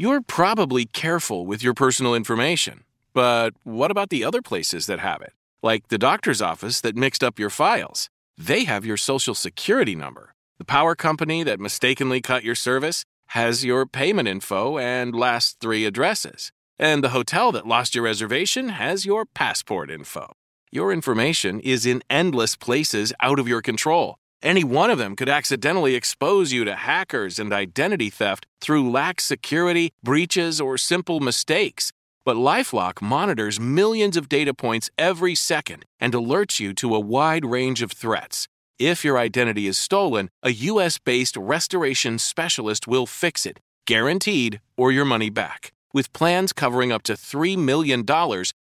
You're 0.00 0.20
probably 0.20 0.86
careful 0.86 1.44
with 1.44 1.60
your 1.60 1.74
personal 1.74 2.14
information, 2.14 2.84
but 3.14 3.54
what 3.64 3.90
about 3.90 4.10
the 4.10 4.22
other 4.22 4.40
places 4.40 4.86
that 4.86 5.00
have 5.00 5.22
it? 5.22 5.32
Like 5.60 5.88
the 5.88 5.98
doctor's 5.98 6.40
office 6.40 6.80
that 6.82 6.94
mixed 6.94 7.24
up 7.24 7.36
your 7.36 7.50
files. 7.50 8.08
They 8.36 8.62
have 8.62 8.86
your 8.86 8.96
social 8.96 9.34
security 9.34 9.96
number. 9.96 10.36
The 10.58 10.64
power 10.64 10.94
company 10.94 11.42
that 11.42 11.58
mistakenly 11.58 12.20
cut 12.20 12.44
your 12.44 12.54
service 12.54 13.04
has 13.30 13.64
your 13.64 13.86
payment 13.86 14.28
info 14.28 14.78
and 14.78 15.16
last 15.16 15.58
three 15.58 15.84
addresses. 15.84 16.52
And 16.78 17.02
the 17.02 17.08
hotel 17.08 17.50
that 17.50 17.66
lost 17.66 17.96
your 17.96 18.04
reservation 18.04 18.68
has 18.68 19.04
your 19.04 19.26
passport 19.26 19.90
info. 19.90 20.32
Your 20.70 20.92
information 20.92 21.58
is 21.58 21.86
in 21.86 22.04
endless 22.08 22.54
places 22.54 23.12
out 23.18 23.40
of 23.40 23.48
your 23.48 23.62
control. 23.62 24.18
Any 24.42 24.62
one 24.62 24.90
of 24.90 24.98
them 24.98 25.16
could 25.16 25.28
accidentally 25.28 25.96
expose 25.96 26.52
you 26.52 26.64
to 26.64 26.76
hackers 26.76 27.40
and 27.40 27.52
identity 27.52 28.08
theft 28.08 28.46
through 28.60 28.90
lax 28.90 29.24
security, 29.24 29.92
breaches, 30.02 30.60
or 30.60 30.78
simple 30.78 31.18
mistakes. 31.18 31.92
But 32.24 32.36
Lifelock 32.36 33.02
monitors 33.02 33.58
millions 33.58 34.16
of 34.16 34.28
data 34.28 34.54
points 34.54 34.90
every 34.96 35.34
second 35.34 35.84
and 35.98 36.12
alerts 36.12 36.60
you 36.60 36.72
to 36.74 36.94
a 36.94 37.00
wide 37.00 37.44
range 37.44 37.82
of 37.82 37.90
threats. 37.90 38.46
If 38.78 39.04
your 39.04 39.18
identity 39.18 39.66
is 39.66 39.76
stolen, 39.76 40.30
a 40.42 40.52
US 40.52 40.98
based 40.98 41.36
restoration 41.36 42.18
specialist 42.18 42.86
will 42.86 43.06
fix 43.06 43.44
it, 43.44 43.58
guaranteed, 43.86 44.60
or 44.76 44.92
your 44.92 45.04
money 45.04 45.30
back. 45.30 45.72
With 45.92 46.12
plans 46.12 46.52
covering 46.52 46.92
up 46.92 47.02
to 47.04 47.14
$3 47.14 47.56
million 47.58 48.04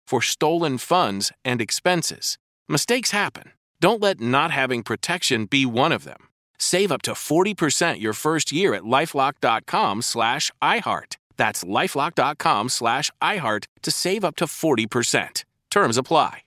for 0.08 0.22
stolen 0.24 0.80
funds 0.80 1.32
and 1.46 1.62
expenses. 1.62 2.40
Mistakes 2.68 3.12
happen. 3.12 3.52
Don't 3.80 4.02
let 4.02 4.20
not 4.20 4.52
having 4.52 4.84
protection 4.84 5.46
be 5.46 5.66
one 5.66 5.92
of 5.92 6.04
them. 6.04 6.30
Save 6.58 6.92
up 6.92 7.02
to 7.04 7.12
40% 7.12 8.00
your 8.02 8.14
first 8.14 8.52
year 8.52 8.74
at 8.74 8.84
lifelock.com 8.84 10.02
slash 10.02 10.52
iHeart. 10.62 11.18
That's 11.38 11.64
lifelock.com 11.64 12.70
slash 12.70 13.12
iHeart 13.22 13.66
to 13.84 13.92
save 13.92 14.24
up 14.26 14.36
to 14.38 14.46
40%. 14.46 15.44
Terms 15.70 15.98
apply. 15.98 16.47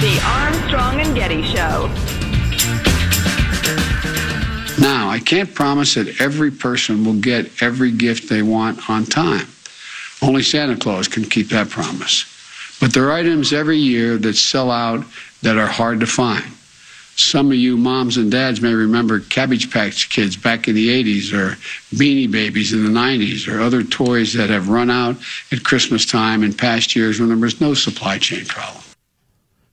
The 0.00 0.20
Armstrong 0.26 1.00
and 1.00 1.14
Getty 1.14 1.42
Show. 1.44 1.88
Now, 4.80 5.08
I 5.08 5.18
can't 5.18 5.54
promise 5.54 5.94
that 5.94 6.20
every 6.20 6.50
person 6.50 7.04
will 7.04 7.20
get 7.20 7.62
every 7.62 7.90
gift 7.90 8.28
they 8.28 8.42
want 8.42 8.90
on 8.90 9.06
time. 9.06 9.46
Only 10.20 10.42
Santa 10.42 10.76
Claus 10.76 11.08
can 11.08 11.24
keep 11.24 11.48
that 11.48 11.70
promise. 11.70 12.26
But 12.80 12.92
there 12.92 13.08
are 13.08 13.12
items 13.12 13.52
every 13.52 13.78
year 13.78 14.18
that 14.18 14.34
sell 14.34 14.70
out 14.70 15.04
that 15.42 15.56
are 15.56 15.66
hard 15.66 16.00
to 16.00 16.06
find. 16.06 16.53
Some 17.16 17.48
of 17.48 17.56
you 17.56 17.76
moms 17.76 18.16
and 18.16 18.30
dads 18.30 18.60
may 18.60 18.72
remember 18.72 19.20
Cabbage 19.20 19.70
Patch 19.70 20.10
Kids 20.10 20.36
back 20.36 20.66
in 20.66 20.74
the 20.74 20.88
80s 20.88 21.32
or 21.32 21.56
Beanie 21.94 22.30
Babies 22.30 22.72
in 22.72 22.84
the 22.84 22.90
90s 22.90 23.52
or 23.52 23.60
other 23.60 23.82
toys 23.82 24.32
that 24.34 24.50
have 24.50 24.68
run 24.68 24.90
out 24.90 25.16
at 25.52 25.62
Christmas 25.62 26.04
time 26.04 26.42
in 26.42 26.52
past 26.52 26.96
years 26.96 27.20
when 27.20 27.28
there 27.28 27.38
was 27.38 27.60
no 27.60 27.72
supply 27.74 28.18
chain 28.18 28.44
problem. 28.46 28.82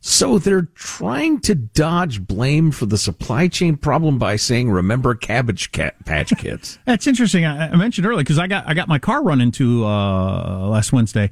So 0.03 0.39
they're 0.39 0.67
trying 0.73 1.41
to 1.41 1.53
dodge 1.53 2.25
blame 2.25 2.71
for 2.71 2.87
the 2.87 2.97
supply 2.97 3.47
chain 3.47 3.77
problem 3.77 4.17
by 4.17 4.35
saying, 4.35 4.71
"Remember 4.71 5.13
Cabbage 5.13 5.71
Patch 5.71 6.35
Kids." 6.37 6.79
That's 6.85 7.05
interesting. 7.05 7.45
I, 7.45 7.69
I 7.69 7.75
mentioned 7.75 8.07
earlier 8.07 8.23
because 8.23 8.39
I 8.39 8.47
got 8.47 8.67
I 8.67 8.73
got 8.73 8.87
my 8.87 8.97
car 8.97 9.21
run 9.21 9.41
into 9.41 9.85
uh, 9.85 10.67
last 10.67 10.91
Wednesday 10.91 11.29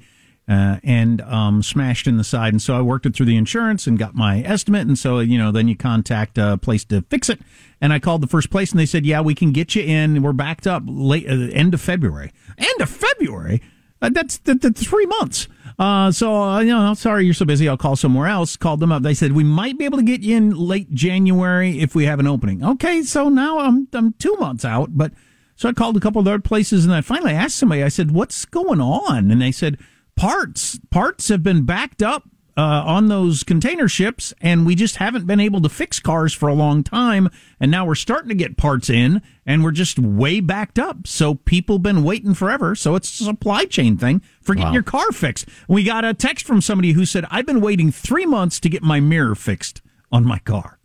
uh, 0.50 0.80
and 0.84 1.22
um, 1.22 1.62
smashed 1.62 2.08
in 2.08 2.18
the 2.18 2.24
side, 2.24 2.54
and 2.54 2.62
so 2.62 2.76
I 2.76 2.82
worked 2.82 3.06
it 3.06 3.16
through 3.16 3.28
the 3.28 3.38
insurance 3.38 3.86
and 3.86 4.00
got 4.00 4.16
my 4.16 4.42
estimate, 4.42 4.88
and 4.88 4.98
so 4.98 5.20
you 5.20 5.38
know 5.38 5.52
then 5.52 5.68
you 5.68 5.76
contact 5.76 6.40
a 6.40 6.58
place 6.58 6.84
to 6.86 7.04
fix 7.04 7.30
it, 7.30 7.40
and 7.80 7.94
I 7.94 8.00
called 8.00 8.22
the 8.22 8.28
first 8.28 8.50
place, 8.50 8.72
and 8.72 8.80
they 8.80 8.88
said, 8.88 9.06
"Yeah, 9.06 9.22
we 9.22 9.36
can 9.36 9.52
get 9.52 9.76
you 9.76 9.84
in. 9.84 10.24
We're 10.24 10.34
backed 10.34 10.66
up 10.66 10.84
late 10.88 11.28
uh, 11.30 11.34
end 11.54 11.76
of 11.76 11.82
February. 11.82 12.32
End 12.58 12.82
of 12.82 12.90
February." 12.90 13.62
Uh, 14.02 14.10
that's 14.10 14.38
the, 14.40 14.56
the 14.56 14.72
three 14.72 15.06
months. 15.06 15.48
Uh, 15.78 16.12
so, 16.12 16.36
uh, 16.36 16.60
you 16.60 16.74
know, 16.74 16.94
sorry 16.94 17.26
you're 17.26 17.34
so 17.34 17.46
busy. 17.46 17.68
I'll 17.70 17.78
call 17.78 17.96
somewhere 17.96 18.28
else. 18.28 18.58
Called 18.58 18.80
them 18.80 18.92
up. 18.92 19.04
They 19.04 19.14
said 19.14 19.34
we 19.34 19.44
might 19.44 19.78
be 19.78 19.86
able 19.86 19.98
to 19.98 20.04
get 20.04 20.22
you 20.22 20.36
in 20.36 20.52
late 20.52 20.94
January 20.94 21.80
if 21.80 21.96
we 21.96 22.06
have 22.06 22.20
an 22.20 22.28
opening. 22.28 22.64
Okay, 22.64 23.04
so 23.04 23.30
now 23.30 23.60
I'm 23.60 23.88
I'm 23.94 24.14
two 24.14 24.36
months 24.40 24.66
out. 24.66 24.98
But 24.98 25.12
so 25.56 25.70
I 25.70 25.74
called 25.74 25.96
a 25.96 26.00
couple 26.00 26.22
of 26.22 26.28
other 26.28 26.40
places, 26.40 26.86
and 26.86 26.94
I 26.94 27.02
finally 27.02 27.34
asked 27.34 27.58
somebody. 27.58 27.84
I 27.84 27.90
said, 27.90 28.12
"What's 28.12 28.46
going 28.46 28.82
on?" 28.82 29.30
And 29.30 29.40
they 29.40 29.52
said, 29.52 29.78
"Parts 30.20 30.80
parts 30.90 31.30
have 31.30 31.44
been 31.44 31.64
backed 31.64 32.04
up." 32.04 32.24
Uh, 32.58 32.84
on 32.86 33.08
those 33.08 33.44
container 33.44 33.88
ships, 33.88 34.34
and 34.42 34.66
we 34.66 34.76
just 34.76 34.98
haven't 34.98 35.26
been 35.26 35.40
able 35.40 35.62
to 35.62 35.70
fix 35.70 35.98
cars 35.98 36.34
for 36.34 36.50
a 36.50 36.54
long 36.54 36.84
time. 36.84 37.30
And 37.58 37.72
now 37.72 37.86
we're 37.86 37.96
starting 37.96 38.28
to 38.28 38.36
get 38.36 38.58
parts 38.58 38.90
in, 38.90 39.22
and 39.46 39.64
we're 39.64 39.72
just 39.72 39.98
way 39.98 40.42
backed 40.42 40.78
up. 40.78 41.08
So 41.08 41.36
people 41.36 41.80
been 41.80 42.04
waiting 42.04 42.34
forever. 42.34 42.76
So 42.76 42.96
it's 42.96 43.22
a 43.22 43.24
supply 43.24 43.64
chain 43.64 43.96
thing 43.96 44.22
for 44.42 44.56
getting 44.56 44.70
Wow. 44.70 44.74
your 44.74 44.84
car 44.84 45.10
fixed. 45.14 45.48
We 45.70 45.86
got 45.86 46.04
a 46.04 46.14
text 46.14 46.46
from 46.46 46.60
somebody 46.60 46.92
who 46.92 47.06
said, 47.06 47.24
"I've 47.32 47.46
been 47.46 47.62
waiting 47.62 47.94
three 47.94 48.26
months 48.26 48.60
to 48.60 48.68
get 48.68 48.84
my 48.84 49.00
mirror 49.00 49.36
fixed 49.36 49.82
on 50.12 50.26
my 50.26 50.40
car." 50.40 50.80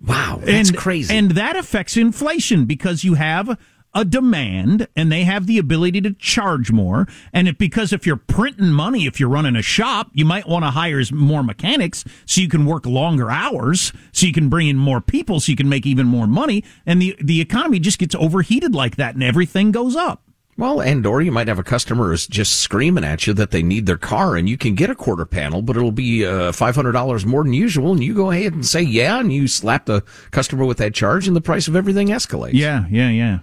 Wow, 0.00 0.40
that's 0.42 0.70
and, 0.70 0.78
crazy. 0.78 1.14
And 1.14 1.32
that 1.32 1.56
affects 1.56 1.98
inflation 1.98 2.64
because 2.64 3.04
you 3.04 3.14
have 3.14 3.58
a 3.96 4.04
demand 4.04 4.86
and 4.94 5.10
they 5.10 5.24
have 5.24 5.46
the 5.46 5.58
ability 5.58 6.02
to 6.02 6.12
charge 6.12 6.70
more. 6.70 7.08
And 7.32 7.48
if, 7.48 7.56
because 7.56 7.94
if 7.94 8.06
you're 8.06 8.16
printing 8.16 8.70
money, 8.70 9.06
if 9.06 9.18
you're 9.18 9.30
running 9.30 9.56
a 9.56 9.62
shop, 9.62 10.10
you 10.12 10.26
might 10.26 10.46
want 10.46 10.64
to 10.64 10.70
hire 10.70 11.02
more 11.12 11.42
mechanics 11.42 12.04
so 12.26 12.42
you 12.42 12.48
can 12.48 12.66
work 12.66 12.84
longer 12.84 13.30
hours, 13.30 13.92
so 14.12 14.26
you 14.26 14.32
can 14.34 14.50
bring 14.50 14.68
in 14.68 14.76
more 14.76 15.00
people, 15.00 15.40
so 15.40 15.50
you 15.50 15.56
can 15.56 15.68
make 15.68 15.86
even 15.86 16.06
more 16.06 16.26
money. 16.26 16.62
And 16.84 17.00
the, 17.00 17.16
the 17.20 17.40
economy 17.40 17.80
just 17.80 17.98
gets 17.98 18.14
overheated 18.14 18.74
like 18.74 18.96
that 18.96 19.14
and 19.14 19.24
everything 19.24 19.72
goes 19.72 19.96
up. 19.96 20.22
Well, 20.58 20.80
and 20.80 21.04
or 21.06 21.20
you 21.20 21.32
might 21.32 21.48
have 21.48 21.58
a 21.58 21.62
customer 21.62 22.08
who's 22.08 22.26
just 22.26 22.60
screaming 22.60 23.04
at 23.04 23.26
you 23.26 23.34
that 23.34 23.50
they 23.50 23.62
need 23.62 23.84
their 23.84 23.98
car, 23.98 24.36
and 24.36 24.48
you 24.48 24.56
can 24.56 24.74
get 24.74 24.88
a 24.88 24.94
quarter 24.94 25.26
panel, 25.26 25.60
but 25.60 25.76
it'll 25.76 25.92
be 25.92 26.24
uh, 26.24 26.50
five 26.52 26.74
hundred 26.74 26.92
dollars 26.92 27.26
more 27.26 27.44
than 27.44 27.52
usual, 27.52 27.92
and 27.92 28.02
you 28.02 28.14
go 28.14 28.30
ahead 28.30 28.54
and 28.54 28.64
say 28.64 28.80
yeah, 28.80 29.20
and 29.20 29.30
you 29.30 29.48
slap 29.48 29.84
the 29.84 30.02
customer 30.30 30.64
with 30.64 30.78
that 30.78 30.94
charge, 30.94 31.26
and 31.26 31.36
the 31.36 31.42
price 31.42 31.68
of 31.68 31.76
everything 31.76 32.08
escalates. 32.08 32.54
Yeah, 32.54 32.86
yeah, 32.90 33.10
yeah. 33.10 33.40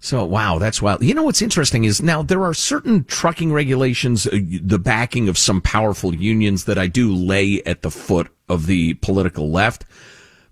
So 0.00 0.24
wow, 0.24 0.58
that's 0.58 0.82
wild. 0.82 1.02
You 1.02 1.14
know 1.14 1.22
what's 1.22 1.40
interesting 1.42 1.84
is 1.84 2.02
now 2.02 2.22
there 2.22 2.42
are 2.44 2.54
certain 2.54 3.04
trucking 3.04 3.52
regulations, 3.52 4.26
uh, 4.26 4.38
the 4.62 4.78
backing 4.78 5.28
of 5.28 5.38
some 5.38 5.60
powerful 5.60 6.14
unions 6.14 6.64
that 6.66 6.78
I 6.78 6.86
do 6.86 7.14
lay 7.14 7.62
at 7.64 7.82
the 7.82 7.90
foot 7.90 8.28
of 8.48 8.66
the 8.66 8.94
political 8.94 9.50
left. 9.50 9.84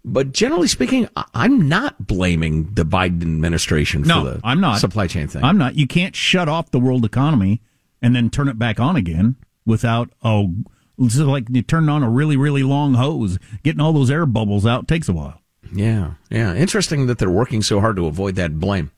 But 0.04 0.32
generally 0.32 0.66
speaking, 0.68 1.08
I'm 1.34 1.68
not 1.68 2.06
blaming 2.06 2.74
the 2.74 2.84
Biden 2.84 3.22
administration 3.22 4.02
for 4.02 4.08
No, 4.08 4.24
the 4.24 4.40
I'm 4.42 4.60
not. 4.60 4.80
supply 4.80 5.06
chain 5.06 5.28
thing. 5.28 5.44
I'm 5.44 5.58
not. 5.58 5.76
You 5.76 5.86
can't 5.86 6.16
shut 6.16 6.48
off 6.48 6.70
the 6.70 6.80
world 6.80 7.04
economy 7.04 7.60
and 8.00 8.16
then 8.16 8.28
turn 8.30 8.48
it 8.48 8.58
back 8.58 8.80
on 8.80 8.96
again 8.96 9.36
without 9.64 10.10
oh, 10.24 10.54
it's 10.98 11.16
like 11.18 11.44
you 11.50 11.62
turn 11.62 11.88
on 11.88 12.02
a 12.02 12.10
really 12.10 12.36
really 12.36 12.62
long 12.62 12.94
hose. 12.94 13.38
Getting 13.62 13.80
all 13.80 13.92
those 13.92 14.10
air 14.10 14.26
bubbles 14.26 14.66
out 14.66 14.88
takes 14.88 15.08
a 15.08 15.12
while. 15.12 15.40
Yeah, 15.74 16.14
yeah. 16.30 16.54
Interesting 16.54 17.06
that 17.06 17.18
they're 17.18 17.30
working 17.30 17.62
so 17.62 17.80
hard 17.80 17.96
to 17.96 18.06
avoid 18.06 18.34
that 18.34 18.60
blame. 18.60 18.90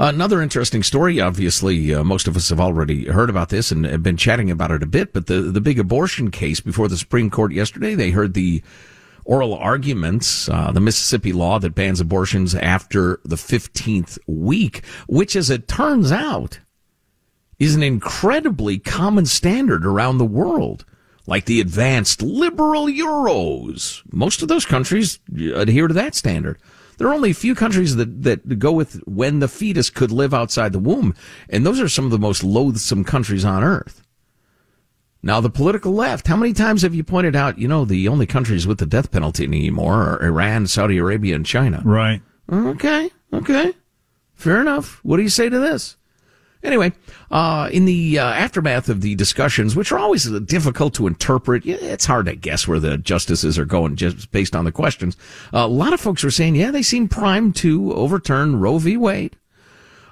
Another 0.00 0.42
interesting 0.42 0.82
story. 0.82 1.20
Obviously, 1.20 1.94
uh, 1.94 2.02
most 2.02 2.26
of 2.26 2.36
us 2.36 2.48
have 2.48 2.60
already 2.60 3.06
heard 3.06 3.30
about 3.30 3.50
this 3.50 3.70
and 3.70 3.84
have 3.84 4.02
been 4.02 4.16
chatting 4.16 4.50
about 4.50 4.72
it 4.72 4.82
a 4.82 4.86
bit. 4.86 5.12
But 5.12 5.26
the 5.26 5.42
the 5.42 5.60
big 5.60 5.78
abortion 5.78 6.30
case 6.32 6.58
before 6.60 6.88
the 6.88 6.96
Supreme 6.96 7.30
Court 7.30 7.52
yesterday, 7.52 7.94
they 7.94 8.10
heard 8.10 8.34
the 8.34 8.62
oral 9.24 9.54
arguments, 9.54 10.48
uh, 10.48 10.72
the 10.72 10.80
Mississippi 10.80 11.32
law 11.32 11.60
that 11.60 11.74
bans 11.74 12.00
abortions 12.00 12.54
after 12.54 13.20
the 13.24 13.36
fifteenth 13.36 14.18
week, 14.26 14.82
which, 15.06 15.36
as 15.36 15.50
it 15.50 15.68
turns 15.68 16.10
out, 16.10 16.58
is 17.60 17.76
an 17.76 17.82
incredibly 17.82 18.78
common 18.78 19.26
standard 19.26 19.86
around 19.86 20.18
the 20.18 20.24
world. 20.24 20.84
Like 21.28 21.44
the 21.44 21.60
advanced 21.60 22.22
liberal 22.22 22.86
Euros. 22.86 24.02
Most 24.10 24.40
of 24.40 24.48
those 24.48 24.64
countries 24.64 25.20
adhere 25.54 25.86
to 25.86 25.92
that 25.92 26.14
standard. 26.14 26.58
There 26.96 27.06
are 27.06 27.12
only 27.12 27.30
a 27.30 27.34
few 27.34 27.54
countries 27.54 27.96
that, 27.96 28.22
that 28.22 28.58
go 28.58 28.72
with 28.72 29.02
when 29.06 29.40
the 29.40 29.46
fetus 29.46 29.90
could 29.90 30.10
live 30.10 30.32
outside 30.32 30.72
the 30.72 30.78
womb, 30.78 31.14
and 31.50 31.66
those 31.66 31.80
are 31.80 31.88
some 31.88 32.06
of 32.06 32.10
the 32.10 32.18
most 32.18 32.42
loathsome 32.42 33.04
countries 33.04 33.44
on 33.44 33.62
earth. 33.62 34.02
Now, 35.22 35.42
the 35.42 35.50
political 35.50 35.92
left, 35.92 36.28
how 36.28 36.36
many 36.36 36.54
times 36.54 36.80
have 36.80 36.94
you 36.94 37.04
pointed 37.04 37.36
out, 37.36 37.58
you 37.58 37.68
know, 37.68 37.84
the 37.84 38.08
only 38.08 38.24
countries 38.24 38.66
with 38.66 38.78
the 38.78 38.86
death 38.86 39.10
penalty 39.10 39.44
anymore 39.44 39.96
are 39.96 40.24
Iran, 40.24 40.66
Saudi 40.66 40.96
Arabia, 40.96 41.36
and 41.36 41.44
China? 41.44 41.82
Right. 41.84 42.22
Okay, 42.50 43.10
okay. 43.34 43.74
Fair 44.34 44.62
enough. 44.62 45.00
What 45.04 45.18
do 45.18 45.22
you 45.22 45.28
say 45.28 45.50
to 45.50 45.58
this? 45.58 45.97
Anyway, 46.62 46.92
uh, 47.30 47.68
in 47.72 47.84
the 47.84 48.18
uh, 48.18 48.24
aftermath 48.24 48.88
of 48.88 49.00
the 49.00 49.14
discussions, 49.14 49.76
which 49.76 49.92
are 49.92 49.98
always 49.98 50.28
difficult 50.40 50.92
to 50.94 51.06
interpret, 51.06 51.64
it's 51.64 52.06
hard 52.06 52.26
to 52.26 52.34
guess 52.34 52.66
where 52.66 52.80
the 52.80 52.98
justices 52.98 53.58
are 53.58 53.64
going 53.64 53.94
just 53.94 54.30
based 54.32 54.56
on 54.56 54.64
the 54.64 54.72
questions. 54.72 55.16
Uh, 55.54 55.58
a 55.58 55.66
lot 55.68 55.92
of 55.92 56.00
folks 56.00 56.24
were 56.24 56.30
saying, 56.30 56.56
yeah, 56.56 56.70
they 56.70 56.82
seem 56.82 57.08
primed 57.08 57.54
to 57.56 57.92
overturn 57.94 58.58
Roe 58.58 58.78
v. 58.78 58.96
Wade. 58.96 59.36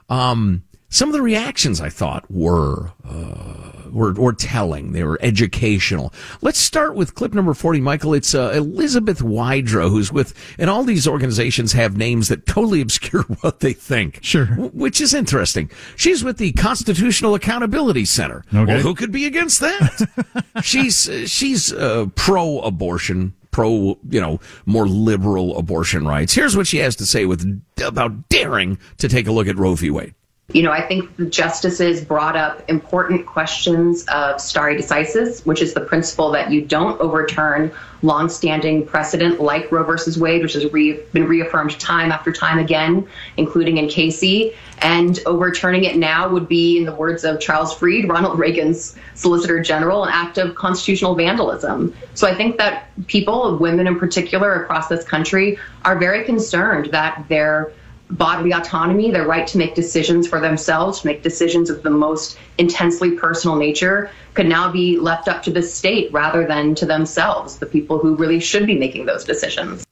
Um, 0.09 0.63
some 0.97 1.11
of 1.11 1.13
the 1.13 1.21
reactions 1.21 1.79
I 1.79 1.91
thought 1.91 2.25
were, 2.31 2.91
uh, 3.07 3.91
were, 3.91 4.15
were 4.15 4.33
telling. 4.33 4.93
They 4.93 5.05
were 5.05 5.19
educational. 5.21 6.11
Let's 6.41 6.59
start 6.59 6.95
with 6.95 7.15
clip 7.15 7.35
number 7.35 7.53
40, 7.53 7.83
Michael. 7.83 8.15
It's 8.15 8.35
uh, 8.35 8.53
Elizabeth 8.55 9.21
Wydra, 9.21 9.91
who's 9.91 10.11
with, 10.11 10.33
and 10.59 10.71
all 10.71 10.85
these 10.85 11.07
organizations 11.07 11.75
have 11.75 11.99
names 11.99 12.29
that 12.29 12.47
totally 12.47 12.81
obscure 12.87 13.25
what 13.43 13.61
they 13.61 13.75
think. 13.75 14.21
Sure. 14.23 14.47
Which 14.47 15.03
is 15.03 15.13
interesting. 15.13 15.71
She's 15.97 16.25
with 16.25 16.39
the 16.39 16.53
Constitutional 16.53 17.35
Accountability 17.35 18.07
Center. 18.07 18.43
Okay. 18.55 18.65
Well, 18.65 18.81
who 18.81 18.95
could 18.95 19.13
be 19.13 19.27
against 19.27 19.61
that? 19.61 20.09
she's, 20.63 21.11
uh, 21.11 21.27
she's 21.27 21.75
uh, 21.75 22.07
pro 22.15 22.61
abortion 22.61 23.35
pro, 23.51 23.99
you 24.11 24.21
know, 24.21 24.39
more 24.67 24.87
liberal 24.87 25.59
abortion 25.59 26.07
rights. 26.07 26.35
Here's 26.35 26.57
what 26.57 26.67
she 26.67 26.77
has 26.79 26.97
to 26.97 27.07
say 27.07 27.25
with 27.25 27.63
about 27.83 28.29
daring 28.29 28.79
to 28.99 29.09
take 29.09 29.27
a 29.27 29.33
look 29.33 29.47
at 29.47 29.57
Roe 29.57 29.75
v. 29.75 29.91
Wade. 29.91 30.15
You 30.53 30.63
know, 30.63 30.71
I 30.71 30.81
think 30.81 31.17
the 31.17 31.27
justices 31.27 32.05
brought 32.05 32.37
up 32.37 32.63
important 32.71 33.27
questions 33.27 34.05
of 34.07 34.41
stare 34.41 34.77
decisis, 34.77 35.45
which 35.45 35.61
is 35.61 35.75
the 35.75 35.81
principle 35.81 36.31
that 36.31 36.53
you 36.53 36.65
don't 36.65 37.01
overturn 37.01 37.73
longstanding 38.03 38.87
precedent 38.87 39.41
like 39.41 39.73
Roe 39.73 39.83
versus 39.83 40.17
Wade, 40.17 40.43
which 40.43 40.53
has 40.53 40.73
re- 40.73 41.01
been 41.13 41.27
reaffirmed 41.27 41.79
time 41.81 42.13
after 42.13 42.31
time 42.31 42.59
again, 42.59 43.09
including 43.37 43.79
in 43.79 43.89
Casey. 43.89 44.55
And 44.79 45.19
overturning 45.27 45.83
it 45.83 45.97
now 45.97 46.29
would 46.29 46.47
be, 46.47 46.79
in 46.79 46.85
the 46.85 46.95
words 46.95 47.25
of 47.25 47.41
Charles 47.41 47.77
Fried, 47.77 48.09
Ronald 48.09 48.39
Reagan's 48.39 48.97
Solicitor 49.15 49.61
General, 49.61 50.05
an 50.05 50.11
act 50.13 50.39
of 50.39 50.55
constitutional 50.55 51.17
vandalism. 51.17 51.93
So 52.15 52.29
I 52.29 52.35
think 52.37 52.59
that 52.59 52.89
people, 53.09 53.57
women 53.57 53.89
in 53.89 53.99
particular 53.99 54.63
across 54.63 54.87
this 54.87 55.05
country, 55.05 55.59
are 55.85 55.99
very 55.99 56.25
concerned 56.25 56.93
that 56.93 57.25
their 57.29 57.73
bodily 58.11 58.53
autonomy, 58.53 59.11
their 59.11 59.27
right 59.27 59.47
to 59.49 59.59
make 59.59 59.75
decisions 59.75 60.29
for 60.29 60.41
themselves, 60.41 61.01
to 61.01 61.07
make 61.07 61.23
decisions 61.23 61.71
of 61.71 61.83
the 61.83 61.91
most 61.91 62.39
intensely 62.59 63.13
personal 63.13 63.57
nature, 63.57 64.11
could 64.35 64.47
now 64.47 64.71
be 64.71 64.99
left 64.99 65.29
up 65.29 65.43
to 65.43 65.51
the 65.51 65.63
state 65.63 66.13
rather 66.13 66.47
than 66.47 66.75
to 66.77 66.87
themselves, 66.87 67.59
the 67.59 67.67
people 67.67 67.99
who 67.99 68.15
really 68.17 68.41
should 68.41 68.67
be 68.67 68.79
making 68.79 69.07
those 69.07 69.25
decisions. 69.25 69.85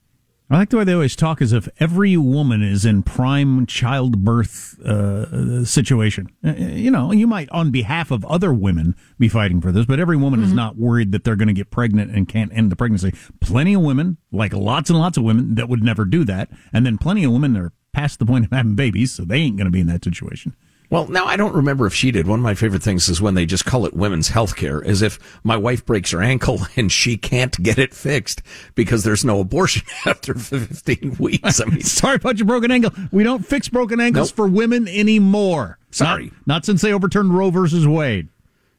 I 0.50 0.58
like 0.58 0.68
the 0.68 0.76
way 0.76 0.84
they 0.84 0.92
always 0.92 1.16
talk 1.16 1.40
as 1.40 1.54
if 1.54 1.68
every 1.80 2.18
woman 2.18 2.62
is 2.62 2.84
in 2.84 3.02
prime 3.02 3.64
childbirth 3.64 4.78
uh, 4.84 5.64
situation. 5.64 6.28
Uh, 6.44 6.52
You 6.52 6.90
know, 6.90 7.12
you 7.12 7.26
might, 7.26 7.48
on 7.48 7.70
behalf 7.70 8.10
of 8.10 8.26
other 8.26 8.52
women, 8.52 8.94
be 9.18 9.30
fighting 9.30 9.62
for 9.62 9.72
this, 9.72 9.86
but 9.86 9.98
every 9.98 10.18
woman 10.18 10.42
is 10.42 10.52
not 10.52 10.76
worried 10.76 11.12
that 11.12 11.24
they're 11.24 11.34
going 11.34 11.48
to 11.48 11.54
get 11.54 11.70
pregnant 11.70 12.14
and 12.14 12.28
can't 12.28 12.52
end 12.52 12.70
the 12.70 12.76
pregnancy. 12.76 13.14
Plenty 13.40 13.72
of 13.72 13.80
women, 13.80 14.18
like 14.30 14.52
lots 14.52 14.90
and 14.90 14.98
lots 14.98 15.16
of 15.16 15.24
women, 15.24 15.54
that 15.54 15.70
would 15.70 15.82
never 15.82 16.04
do 16.04 16.24
that, 16.24 16.50
and 16.74 16.84
then 16.84 16.98
plenty 16.98 17.24
of 17.24 17.32
women 17.32 17.54
that 17.54 17.60
are 17.60 17.72
past 17.94 18.18
the 18.18 18.26
point 18.26 18.44
of 18.44 18.50
having 18.50 18.74
babies, 18.74 19.12
so 19.12 19.24
they 19.24 19.38
ain't 19.38 19.56
going 19.56 19.66
to 19.66 19.70
be 19.70 19.80
in 19.80 19.86
that 19.86 20.04
situation. 20.04 20.54
Well, 20.90 21.08
now 21.08 21.24
I 21.24 21.36
don't 21.36 21.54
remember 21.54 21.86
if 21.86 21.94
she 21.94 22.10
did. 22.10 22.26
One 22.28 22.38
of 22.40 22.44
my 22.44 22.54
favorite 22.54 22.82
things 22.82 23.08
is 23.08 23.20
when 23.20 23.34
they 23.34 23.46
just 23.46 23.64
call 23.64 23.86
it 23.86 23.94
women's 23.94 24.28
health 24.28 24.54
care, 24.54 24.84
as 24.84 25.00
if 25.02 25.18
my 25.42 25.56
wife 25.56 25.84
breaks 25.84 26.10
her 26.12 26.22
ankle 26.22 26.60
and 26.76 26.92
she 26.92 27.16
can't 27.16 27.60
get 27.62 27.78
it 27.78 27.94
fixed 27.94 28.42
because 28.74 29.02
there's 29.02 29.24
no 29.24 29.40
abortion 29.40 29.82
after 30.06 30.34
15 30.34 31.16
weeks. 31.18 31.60
I 31.60 31.64
mean, 31.64 31.80
Sorry 31.82 32.16
about 32.16 32.36
your 32.38 32.46
broken 32.46 32.70
ankle. 32.70 32.92
We 33.10 33.24
don't 33.24 33.44
fix 33.44 33.68
broken 33.68 33.98
ankles 33.98 34.30
Nope. 34.30 34.36
for 34.36 34.46
women 34.46 34.86
anymore. 34.86 35.78
Sorry. 35.90 36.24
Not, 36.24 36.46
not 36.46 36.64
since 36.66 36.82
they 36.82 36.92
overturned 36.92 37.36
Roe 37.36 37.50
versus 37.50 37.88
Wade. 37.88 38.28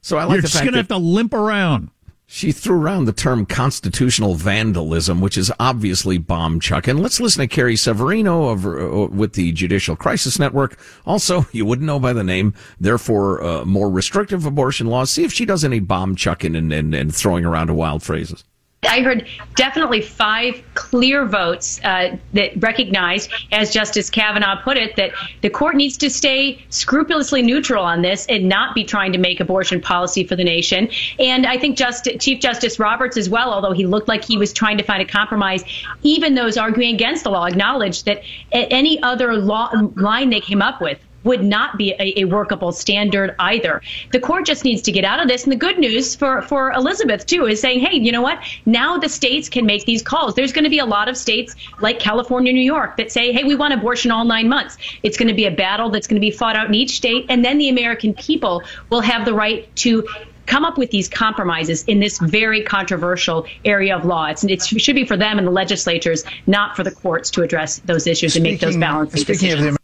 so 0.02 0.18
I 0.18 0.26
like 0.26 0.34
You're 0.36 0.42
just 0.44 0.56
going 0.60 0.72
to 0.74 0.78
have 0.78 0.88
to 0.90 0.98
limp 0.98 1.34
around. 1.34 1.90
She 2.28 2.52
threw 2.52 2.80
around 2.80 3.06
the 3.06 3.14
term 3.14 3.46
constitutional 3.46 4.36
vandalism, 4.36 5.22
which 5.22 5.38
is 5.38 5.52
obviously 5.60 6.18
bomb 6.18 6.60
chucking. 6.60 6.98
Let's 6.98 7.20
listen 7.20 7.42
to 7.42 7.48
Carrie 7.48 7.76
Severino 7.76 8.50
of, 8.50 8.66
uh, 8.66 9.08
with 9.14 9.34
the 9.34 9.52
Judicial 9.52 9.96
Crisis 9.96 10.40
Network. 10.40 10.80
Also, 11.06 11.46
you 11.52 11.66
wouldn't 11.66 11.86
know 11.86 12.00
by 12.00 12.14
the 12.14 12.24
name, 12.24 12.54
therefore, 12.80 13.44
uh, 13.44 13.66
more 13.66 13.90
restrictive 13.90 14.46
abortion 14.46 14.88
laws. 14.88 15.12
See 15.12 15.24
if 15.24 15.34
she 15.34 15.46
does 15.46 15.64
any 15.64 15.80
bomb 15.80 16.16
chucking 16.16 16.56
and, 16.56 16.74
and, 16.74 16.96
and 16.96 17.14
throwing 17.14 17.46
around 17.46 17.76
wild 17.76 18.02
phrases. 18.02 18.44
I 18.84 19.02
heard 19.02 19.28
definitely 19.56 20.02
five 20.02 20.64
clear 20.74 21.26
votes 21.26 21.80
uh, 21.84 22.18
that 22.34 22.52
recognized, 22.62 23.32
as 23.52 23.74
Justice 23.74 24.10
Kavanaugh 24.10 24.62
put 24.62 24.78
it, 24.78 24.96
that 24.96 25.12
the 25.42 25.50
court 25.50 25.76
needs 25.76 25.98
to 25.98 26.10
stay 26.10 26.64
scrupulously 26.70 27.42
neutral 27.42 27.84
on 27.84 28.02
this 28.02 28.26
and 28.28 28.48
not 28.48 28.76
be 28.76 28.84
trying 28.84 29.12
to 29.14 29.18
make 29.18 29.40
abortion 29.40 29.82
policy 29.82 30.24
for 30.24 30.36
the 30.36 30.44
nation. 30.44 30.90
And 31.20 31.46
I 31.46 31.58
think 31.58 31.78
Just- 31.78 32.08
Chief 32.20 32.40
Justice 32.40 32.80
Roberts 32.80 33.18
as 33.18 33.30
well, 33.30 33.52
although 33.54 33.74
he 33.74 33.86
looked 33.86 34.08
like 34.08 34.24
he 34.24 34.38
was 34.38 34.54
trying 34.54 34.78
to 34.78 34.84
find 34.84 35.02
a 35.02 35.06
compromise, 35.06 35.64
even 36.04 36.36
those 36.36 36.58
arguing 36.58 36.94
against 36.94 37.24
the 37.24 37.32
law 37.32 37.46
acknowledged 37.46 38.06
that 38.06 38.24
any 38.52 39.02
other 39.02 39.36
law 39.36 39.72
line 39.96 40.30
they 40.30 40.42
came 40.42 40.62
up 40.62 40.82
with 40.82 41.00
would 41.26 41.44
not 41.44 41.78
be 41.78 41.94
a, 42.00 42.22
a 42.22 42.26
workable 42.26 42.72
standard 42.72 43.36
either. 43.40 43.82
The 44.12 44.20
court 44.20 44.46
just 44.46 44.64
needs 44.64 44.82
to 44.84 44.92
get 44.92 45.04
out 45.04 45.20
of 45.20 45.28
this. 45.28 45.44
And 45.44 45.52
the 45.52 45.58
good 45.58 45.78
news 45.78 46.16
for, 46.16 46.42
for 46.44 46.72
Elizabeth, 46.72 47.26
too, 47.26 47.46
is 47.46 47.60
saying, 47.60 47.82
hey, 47.82 47.98
you 47.98 48.12
know 48.12 48.22
what? 48.22 48.40
Now 48.66 48.98
the 48.98 49.10
states 49.10 49.50
can 49.50 49.66
make 49.66 49.86
these 49.86 50.02
calls. 50.02 50.36
There's 50.36 50.54
going 50.54 50.64
to 50.64 50.70
be 50.70 50.80
a 50.80 50.86
lot 50.86 51.10
of 51.10 51.18
states 51.18 51.56
like 51.82 52.00
California, 52.00 52.54
New 52.54 52.62
York 52.62 52.96
that 52.98 53.12
say, 53.12 53.34
hey, 53.34 53.44
we 53.44 53.56
want 53.56 53.74
abortion 53.74 54.12
all 54.12 54.24
nine 54.24 54.48
months. 54.48 54.78
It's 55.04 55.18
going 55.18 55.28
to 55.28 55.34
be 55.34 55.46
a 55.46 55.52
battle 55.52 55.90
that's 55.90 56.08
going 56.08 56.22
to 56.22 56.26
be 56.26 56.32
fought 56.32 56.56
out 56.56 56.68
in 56.68 56.76
each 56.76 56.92
state. 56.92 57.26
And 57.28 57.44
then 57.44 57.58
the 57.58 57.70
American 57.70 58.14
people 58.14 58.64
will 58.90 59.02
have 59.02 59.26
the 59.26 59.34
right 59.34 59.74
to 59.78 60.08
come 60.46 60.64
up 60.64 60.78
with 60.78 60.92
these 60.92 61.10
compromises 61.10 61.84
in 61.86 62.00
this 62.00 62.20
very 62.20 62.62
controversial 62.62 63.48
area 63.66 63.98
of 63.98 64.06
law. 64.06 64.28
It's, 64.28 64.44
it's, 64.44 64.72
it 64.72 64.80
should 64.80 64.96
be 64.96 65.06
for 65.06 65.18
them 65.18 65.40
and 65.40 65.48
the 65.48 65.52
legislatures, 65.52 66.24
not 66.46 66.76
for 66.76 66.84
the 66.84 66.92
courts 66.92 67.32
to 67.32 67.42
address 67.42 67.80
those 67.80 68.06
issues 68.06 68.36
and 68.36 68.44
make 68.44 68.60
those 68.60 68.78
balancing 68.78 69.24
decisions. 69.24 69.78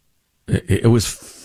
It, 0.52 0.70
it 0.84 0.88
was 0.88 1.40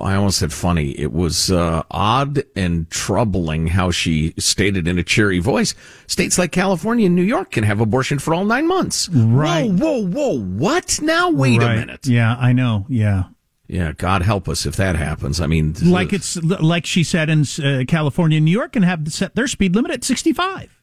I 0.00 0.14
almost 0.14 0.38
said 0.38 0.52
funny. 0.52 0.92
It 0.92 1.12
was 1.12 1.50
uh, 1.50 1.82
odd 1.90 2.44
and 2.54 2.88
troubling 2.88 3.66
how 3.66 3.90
she 3.90 4.32
stated 4.38 4.86
in 4.86 4.96
a 4.98 5.02
cheery 5.02 5.40
voice 5.40 5.74
states 6.06 6.38
like 6.38 6.52
California 6.52 7.06
and 7.06 7.16
New 7.16 7.22
York 7.22 7.50
can 7.50 7.64
have 7.64 7.80
abortion 7.80 8.20
for 8.20 8.32
all 8.32 8.44
nine 8.44 8.68
months. 8.68 9.08
Right. 9.08 9.68
Whoa, 9.68 9.72
whoa, 9.72 10.06
whoa. 10.06 10.38
What? 10.40 11.00
Now, 11.02 11.30
wait 11.30 11.58
Right. 11.60 11.72
a 11.72 11.80
minute. 11.80 12.06
Yeah, 12.06 12.36
I 12.38 12.52
know. 12.52 12.86
Yeah. 12.88 13.24
Yeah, 13.66 13.92
God 13.96 14.22
help 14.22 14.48
us 14.48 14.66
if 14.66 14.76
that 14.76 14.96
happens. 14.96 15.40
I 15.40 15.46
mean, 15.46 15.74
Like 15.82 16.12
it's 16.12 16.36
like 16.42 16.84
she 16.86 17.02
said 17.02 17.28
in 17.30 17.44
uh, 17.64 17.84
California, 17.88 18.36
and 18.36 18.44
New 18.44 18.52
York 18.52 18.72
can 18.74 18.82
have 18.84 19.12
set 19.12 19.34
their 19.34 19.48
speed 19.48 19.74
limit 19.74 19.90
at 19.90 20.04
65. 20.04 20.78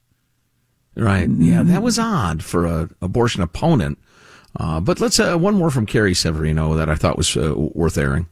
Right. 0.96 1.30
Yeah, 1.30 1.64
that 1.64 1.84
was 1.84 2.00
odd 2.00 2.44
for 2.44 2.66
a 2.66 2.90
abortion 3.02 3.44
opponent. 3.44 4.00
Uh, 4.58 4.80
but 4.80 5.00
let's 5.00 5.20
uh, 5.20 5.38
one 5.38 5.56
more 5.56 5.70
from 5.70 5.86
Carrie 5.86 6.14
Severino 6.14 6.76
that 6.76 6.90
I 6.90 6.96
thought 6.96 7.18
was 7.18 7.36
uh, 7.36 7.54
worth 7.56 7.98
airing. 7.98 8.28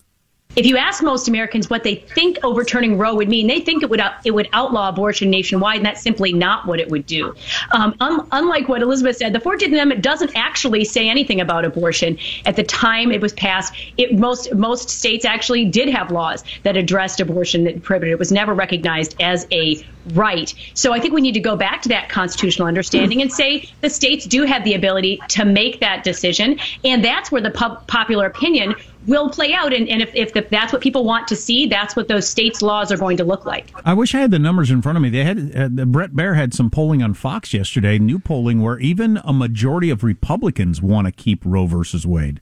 If 0.58 0.66
you 0.66 0.76
ask 0.76 1.04
most 1.04 1.28
Americans 1.28 1.70
what 1.70 1.84
they 1.84 1.96
think 1.96 2.40
overturning 2.44 2.98
Roe 2.98 3.14
would 3.14 3.30
mean, 3.30 3.46
they 3.46 3.60
think 3.60 3.84
it 3.84 3.92
would 3.92 4.02
it 4.26 4.32
would 4.32 4.50
outlaw 4.54 4.90
abortion 4.90 5.30
nationwide, 5.30 5.78
and 5.78 5.86
that's 5.86 6.02
simply 6.02 6.34
not 6.34 6.66
what 6.66 6.80
it 6.80 6.90
would 6.90 7.06
do. 7.06 7.36
Um, 7.72 7.96
un- 8.00 8.28
unlike 8.32 8.68
what 8.68 8.82
Elizabeth 8.82 9.18
said, 9.18 9.34
the 9.34 9.40
Fourteenth 9.40 9.74
Amendment 9.74 10.02
doesn't 10.02 10.32
actually 10.36 10.84
say 10.84 11.08
anything 11.08 11.40
about 11.40 11.64
abortion. 11.64 12.18
At 12.48 12.56
the 12.56 12.64
time 12.64 13.12
it 13.12 13.22
was 13.22 13.34
passed, 13.34 13.72
it, 13.98 14.18
most 14.18 14.52
most 14.56 14.90
states 14.90 15.26
actually 15.26 15.64
did 15.64 15.90
have 15.90 16.10
laws 16.10 16.44
that 16.64 16.76
addressed 16.76 17.20
abortion 17.20 17.66
that 17.66 17.84
prohibited. 17.84 18.14
It 18.14 18.20
was 18.20 18.32
never 18.32 18.56
recognized 18.56 19.16
as 19.22 19.46
a 19.52 19.86
right. 20.16 20.56
So 20.74 20.92
I 20.92 21.00
think 21.00 21.14
we 21.14 21.22
need 21.22 21.34
to 21.34 21.40
go 21.40 21.56
back 21.56 21.84
to 21.84 21.90
that 21.90 22.10
constitutional 22.10 22.68
understanding 22.68 23.22
and 23.22 23.32
say 23.32 23.70
the 23.82 23.92
states 23.92 24.26
do 24.26 24.44
have 24.44 24.64
the 24.64 24.74
ability 24.74 25.20
to 25.30 25.46
make 25.46 25.82
that 25.82 26.04
decision, 26.04 26.60
and 26.84 27.06
that's 27.06 27.32
where 27.32 27.42
the 27.42 27.52
popular 27.52 28.26
opinion 28.26 28.74
will 29.06 29.30
play 29.30 29.54
out. 29.54 29.74
And, 29.74 29.88
and 29.88 30.02
if, 30.02 30.14
if 30.16 30.34
the, 30.34 30.46
that's 30.50 30.74
what 30.74 30.82
people 30.82 31.04
want 31.04 31.28
to 31.28 31.36
see, 31.36 31.68
that's 31.68 31.96
what 31.96 32.08
those 32.08 32.28
states' 32.28 32.62
laws 32.62 32.92
are 32.92 32.98
going 32.98 33.18
to 33.18 33.24
look 33.24 33.46
like. 33.46 33.72
I 33.86 33.94
wish 33.94 34.16
I 34.16 34.20
had 34.20 34.32
the 34.32 34.40
numbers 34.40 34.72
in 34.72 34.82
front 34.82 34.98
of 34.98 35.02
me. 35.02 35.10
They 35.10 35.24
had 35.24 35.56
uh, 35.56 35.86
Bret 35.86 36.12
Baier 36.12 36.36
had 36.36 36.54
some 36.54 36.70
polling 36.70 37.04
on 37.04 37.14
Fox 37.14 37.54
yesterday, 37.54 38.00
new 38.00 38.20
polling 38.20 38.62
where 38.62 38.80
even 38.80 39.20
a 39.24 39.34
majority 39.34 39.90
of 39.90 40.04
Republicans 40.04 40.82
want 40.82 41.06
to 41.08 41.12
keep 41.12 41.46
Roe 41.46 41.68
versus 41.68 42.06
Wade. 42.08 42.42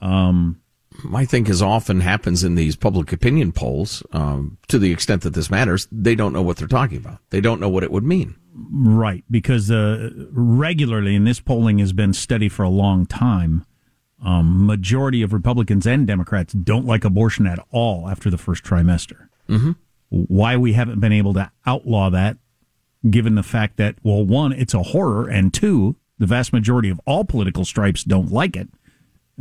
Um, 0.00 0.60
I 1.14 1.24
think, 1.24 1.48
as 1.48 1.60
often 1.60 2.00
happens 2.00 2.42
in 2.44 2.54
these 2.54 2.76
public 2.76 3.12
opinion 3.12 3.52
polls, 3.52 4.02
um, 4.12 4.58
to 4.68 4.78
the 4.78 4.92
extent 4.92 5.22
that 5.22 5.34
this 5.34 5.50
matters, 5.50 5.88
they 5.92 6.14
don't 6.14 6.32
know 6.32 6.42
what 6.42 6.56
they're 6.56 6.68
talking 6.68 6.98
about. 6.98 7.18
They 7.30 7.40
don't 7.40 7.60
know 7.60 7.68
what 7.68 7.82
it 7.82 7.90
would 7.90 8.04
mean. 8.04 8.36
Right, 8.54 9.22
because 9.30 9.70
uh, 9.70 10.10
regularly, 10.30 11.14
and 11.14 11.26
this 11.26 11.40
polling 11.40 11.78
has 11.78 11.92
been 11.92 12.14
steady 12.14 12.48
for 12.48 12.62
a 12.62 12.70
long 12.70 13.04
time, 13.04 13.66
um, 14.24 14.66
majority 14.66 15.22
of 15.22 15.32
Republicans 15.32 15.86
and 15.86 16.06
Democrats 16.06 16.52
don't 16.52 16.86
like 16.86 17.04
abortion 17.04 17.46
at 17.46 17.58
all 17.70 18.08
after 18.08 18.30
the 18.30 18.38
first 18.38 18.64
trimester. 18.64 19.28
Mm-hmm. 19.48 19.72
Why 20.08 20.56
we 20.56 20.72
haven't 20.72 21.00
been 21.00 21.12
able 21.12 21.34
to 21.34 21.50
outlaw 21.66 22.10
that, 22.10 22.36
given 23.08 23.34
the 23.34 23.42
fact 23.42 23.76
that, 23.76 23.96
well, 24.02 24.24
one, 24.24 24.52
it's 24.52 24.74
a 24.74 24.82
horror, 24.82 25.28
and 25.28 25.52
two, 25.52 25.96
the 26.18 26.26
vast 26.26 26.52
majority 26.52 26.88
of 26.88 27.00
all 27.06 27.24
political 27.24 27.64
stripes 27.64 28.04
don't 28.04 28.30
like 28.32 28.56
it, 28.56 28.68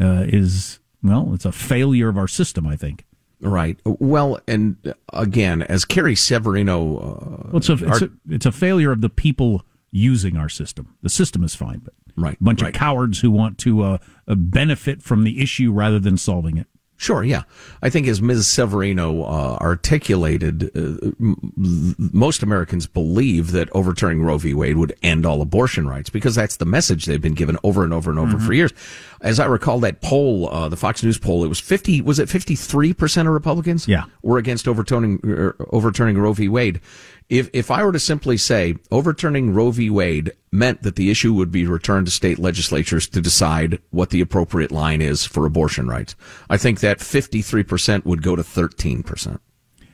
uh, 0.01 0.25
is, 0.27 0.79
well, 1.03 1.31
it's 1.33 1.45
a 1.45 1.51
failure 1.51 2.09
of 2.09 2.17
our 2.17 2.27
system, 2.27 2.67
I 2.67 2.75
think. 2.75 3.05
Right. 3.41 3.79
Well, 3.85 4.39
and 4.47 4.77
uh, 4.85 4.93
again, 5.13 5.61
as 5.61 5.85
Carrie 5.85 6.15
Severino, 6.15 6.97
uh, 6.97 7.47
Well, 7.47 7.57
it's 7.57 7.69
a, 7.69 7.73
it's, 7.73 8.01
a, 8.01 8.09
it's 8.29 8.45
a 8.45 8.51
failure 8.51 8.91
of 8.91 9.01
the 9.01 9.09
people 9.09 9.63
using 9.95 10.35
our 10.35 10.49
system. 10.49 10.95
The 11.01 11.09
system 11.09 11.41
is 11.43 11.55
fine, 11.55 11.79
but 11.79 11.93
right, 12.17 12.37
a 12.39 12.43
bunch 12.43 12.61
right. 12.61 12.75
of 12.75 12.77
cowards 12.77 13.21
who 13.21 13.31
want 13.31 13.57
to 13.59 13.81
uh, 13.81 13.97
uh, 14.27 14.35
benefit 14.35 15.01
from 15.01 15.23
the 15.23 15.41
issue 15.41 15.71
rather 15.71 15.99
than 15.99 16.17
solving 16.17 16.57
it. 16.57 16.67
Sure, 16.97 17.23
yeah. 17.25 17.43
I 17.81 17.89
think 17.89 18.07
as 18.07 18.21
Ms. 18.21 18.47
Severino 18.47 19.23
uh, 19.23 19.57
articulated, 19.59 20.71
uh, 20.75 21.11
m- 21.19 21.93
most 21.97 22.41
Americans 22.41 22.87
believe 22.87 23.51
that 23.51 23.69
overturning 23.73 24.21
Roe 24.23 24.37
v. 24.37 24.53
Wade 24.53 24.77
would 24.77 24.95
end 25.03 25.25
all 25.25 25.41
abortion 25.41 25.89
rights 25.89 26.09
because 26.09 26.35
that's 26.35 26.55
the 26.55 26.65
message 26.65 27.03
they've 27.05 27.21
been 27.21 27.33
given 27.33 27.57
over 27.65 27.83
and 27.83 27.93
over 27.93 28.09
and 28.09 28.17
over 28.19 28.37
Mm-hmm. 28.37 28.45
for 28.45 28.53
years. 28.53 28.71
As 29.19 29.41
I 29.41 29.45
recall 29.45 29.79
that 29.81 30.01
poll, 30.01 30.47
uh, 30.49 30.69
the 30.69 30.77
Fox 30.77 31.03
News 31.03 31.17
poll, 31.17 31.43
it 31.43 31.47
was 31.49 31.59
50, 31.59 31.99
was 32.01 32.17
it 32.17 32.29
53% 32.29 33.21
of 33.21 33.27
Republicans? 33.27 33.87
Yeah. 33.89 34.05
Were 34.21 34.37
against 34.37 34.65
overturning, 34.65 35.19
er, 35.25 35.55
overturning 35.71 36.17
Roe 36.17 36.31
v. 36.31 36.47
Wade. 36.47 36.79
If, 37.27 37.49
if 37.53 37.71
I 37.71 37.83
were 37.83 37.91
to 37.91 37.99
simply 37.99 38.37
say 38.37 38.75
overturning 38.91 39.53
Roe 39.53 39.71
v. 39.71 39.89
Wade 39.89 40.33
meant 40.51 40.83
that 40.83 40.95
the 40.95 41.09
issue 41.09 41.33
would 41.33 41.51
be 41.51 41.65
returned 41.65 42.05
to 42.05 42.11
state 42.11 42.37
legislatures 42.37 43.07
to 43.09 43.21
decide 43.21 43.81
what 43.89 44.11
the 44.11 44.21
appropriate 44.21 44.71
line 44.71 45.01
is 45.01 45.25
for 45.25 45.45
abortion 45.45 45.87
rights, 45.87 46.15
I 46.49 46.57
think 46.57 46.81
that 46.81 46.99
53% 46.99 48.05
would 48.05 48.21
go 48.21 48.35
to 48.35 48.43
13%. 48.43 49.39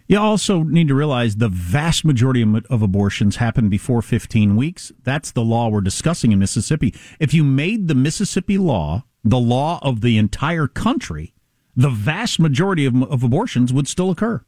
You 0.07 0.19
also 0.19 0.63
need 0.63 0.89
to 0.89 0.95
realize 0.95 1.37
the 1.37 1.47
vast 1.47 2.03
majority 2.03 2.41
of, 2.41 2.81
abortions 2.81 3.37
happen 3.37 3.69
before 3.69 4.01
15 4.01 4.57
weeks. 4.57 4.91
That's 5.03 5.31
the 5.31 5.43
law 5.43 5.69
we're 5.69 5.79
discussing 5.79 6.33
in 6.33 6.39
Mississippi. 6.39 6.93
If 7.17 7.33
you 7.33 7.45
made 7.45 7.87
the 7.87 7.95
Mississippi 7.95 8.57
law 8.57 9.05
the 9.23 9.39
law 9.39 9.79
of 9.81 10.01
the 10.01 10.17
entire 10.17 10.67
country, 10.67 11.33
the 11.75 11.89
vast 11.89 12.39
majority 12.39 12.85
of, 12.85 13.01
of 13.03 13.23
abortions 13.23 13.71
would 13.71 13.87
still 13.87 14.09
occur. 14.09 14.43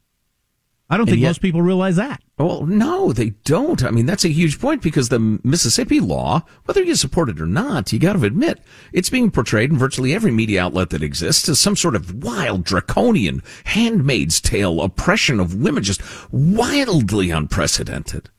I 0.94 0.98
don't 0.98 1.08
And 1.08 1.14
think 1.16 1.22
yet- 1.22 1.30
most 1.30 1.42
people 1.42 1.64
realize 1.64 1.96
that. 1.96 2.22
Well, 2.38 2.68
no, 2.68 3.12
they 3.14 3.32
don't. 3.46 3.84
I 3.84 3.90
mean, 3.90 4.06
that's 4.06 4.26
a 4.26 4.30
huge 4.30 4.60
point 4.60 4.84
because 4.84 5.10
the 5.10 5.18
Mississippi 5.44 6.00
law, 6.00 6.44
whether 6.66 6.84
you 6.84 6.94
support 6.96 7.30
it 7.30 7.42
or 7.42 7.48
not, 7.48 7.92
you 7.92 7.98
got 7.98 8.14
to 8.14 8.26
admit, 8.26 8.60
it's 8.92 9.10
being 9.10 9.32
portrayed 9.32 9.72
in 9.72 9.78
virtually 9.78 10.14
every 10.14 10.30
media 10.32 10.64
outlet 10.64 10.92
that 10.92 11.02
exists 11.02 11.50
as 11.50 11.60
some 11.60 11.76
sort 11.76 11.96
of 11.96 12.24
wild, 12.24 12.64
draconian, 12.64 13.42
handmaid's 13.64 14.40
tale 14.40 14.82
oppression 14.82 15.40
of 15.40 15.56
women, 15.56 15.82
just 15.82 16.02
wildly 16.32 17.32
unprecedented. 17.32 18.30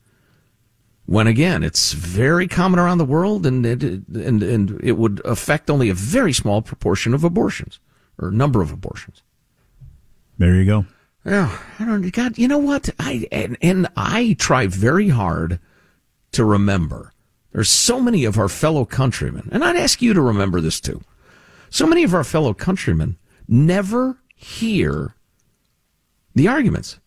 When 1.06 1.26
again, 1.26 1.64
it's 1.64 1.92
very 1.92 2.46
common 2.46 2.78
around 2.78 2.98
the 2.98 3.04
world 3.04 3.44
and 3.46 3.66
it, 3.66 3.82
and, 3.82 4.42
and 4.42 4.80
it 4.82 4.92
would 4.92 5.20
affect 5.24 5.68
only 5.70 5.88
a 5.88 5.94
very 5.94 6.32
small 6.32 6.62
proportion 6.62 7.14
of 7.14 7.24
abortions 7.24 7.80
or 8.18 8.30
number 8.30 8.62
of 8.62 8.70
abortions. 8.70 9.22
There 10.38 10.54
you 10.54 10.64
go. 10.64 10.86
Yeah, 11.24 11.58
I 11.78 11.84
don't. 11.84 12.10
God, 12.10 12.36
you 12.36 12.48
know 12.48 12.58
what? 12.58 12.90
I 12.98 13.26
and, 13.32 13.56
and 13.62 13.88
I 13.96 14.36
try 14.38 14.66
very 14.66 15.08
hard 15.08 15.58
to 16.32 16.44
remember. 16.44 17.12
There's 17.52 17.70
so 17.70 18.00
many 18.00 18.24
of 18.24 18.38
our 18.38 18.48
fellow 18.48 18.84
countrymen, 18.84 19.48
and 19.52 19.64
I'd 19.64 19.76
ask 19.76 20.02
you 20.02 20.12
to 20.12 20.20
remember 20.20 20.60
this 20.60 20.80
too. 20.80 21.00
So 21.70 21.86
many 21.86 22.02
of 22.02 22.14
our 22.14 22.24
fellow 22.24 22.52
countrymen 22.52 23.16
never 23.48 24.18
hear 24.34 25.14
the 26.34 26.48
arguments. 26.48 27.00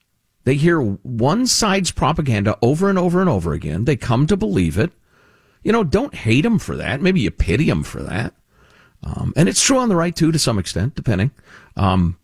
They 0.45 0.55
hear 0.55 0.79
one 0.79 1.45
side's 1.45 1.91
propaganda 1.91 2.57
over 2.61 2.89
and 2.89 2.97
over 2.97 3.19
and 3.19 3.29
over 3.29 3.53
again. 3.53 3.85
They 3.85 3.97
come 3.97 4.25
to 4.27 4.37
believe 4.37 4.77
it. 4.77 4.91
You 5.61 5.73
know, 5.73 5.83
don't 5.83 6.15
hate 6.15 6.41
them 6.41 6.57
for 6.57 6.77
that. 6.77 7.01
Maybe 7.01 7.19
you 7.19 7.31
pity 7.31 7.65
them 7.65 7.83
for 7.83 8.01
that. 8.01 8.33
Um, 9.03 9.33
and 9.35 9.49
it's 9.49 9.63
true 9.63 9.77
on 9.77 9.89
the 9.89 9.95
right 9.95 10.15
too, 10.15 10.31
to 10.31 10.39
some 10.39 10.57
extent, 10.57 10.95
depending. 10.95 11.31
Um, 11.75 12.17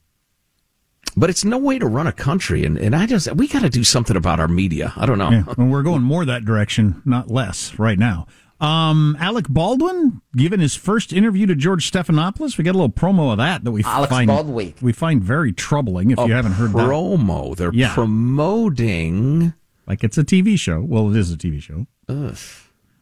but 1.15 1.29
it's 1.29 1.43
no 1.45 1.57
way 1.57 1.79
to 1.79 1.85
run 1.85 2.07
a 2.07 2.11
country. 2.11 2.65
And, 2.65 2.77
and 2.77 2.95
I 2.95 3.05
just, 3.05 3.31
we 3.35 3.47
got 3.47 3.61
to 3.61 3.69
do 3.69 3.83
something 3.83 4.15
about 4.17 4.39
our 4.39 4.47
media. 4.47 4.93
I 4.95 5.05
don't 5.05 5.17
know. 5.17 5.29
Yeah, 5.31 5.43
and 5.57 5.71
we're 5.71 5.83
going 5.83 6.01
more 6.03 6.25
that 6.25 6.45
direction, 6.45 7.01
not 7.05 7.29
less, 7.29 7.77
right 7.79 7.97
now. 7.99 8.27
Um, 8.61 9.17
Alec 9.19 9.49
Baldwin 9.49 10.21
giving 10.37 10.61
his 10.61 10.73
first 10.75 11.11
interview 11.11 11.45
to 11.47 11.55
George 11.55 11.91
Stephanopoulos. 11.91 12.57
We 12.57 12.63
got 12.63 12.71
a 12.71 12.77
little 12.79 12.89
promo 12.89 13.31
of 13.31 13.37
that 13.39 13.65
that 13.65 13.71
we 13.71 13.83
Alex 13.83 14.09
find 14.09 14.27
Baldwin. 14.27 14.73
we 14.81 14.93
find 14.93 15.21
very 15.21 15.51
troubling. 15.51 16.11
If 16.11 16.19
A 16.19 16.25
you 16.27 16.33
haven't 16.33 16.53
heard 16.53 16.71
that 16.71 16.77
promo, 16.87 17.55
they're 17.57 17.73
Yeah. 17.73 17.93
promoting 17.93 19.53
like 19.85 20.03
it's 20.05 20.17
a 20.17 20.23
TV 20.23 20.57
show. 20.57 20.79
Well, 20.81 21.09
it 21.11 21.17
is 21.17 21.29
a 21.31 21.37
TV 21.37 21.61
show. 21.61 21.87
Ugh. 22.07 22.37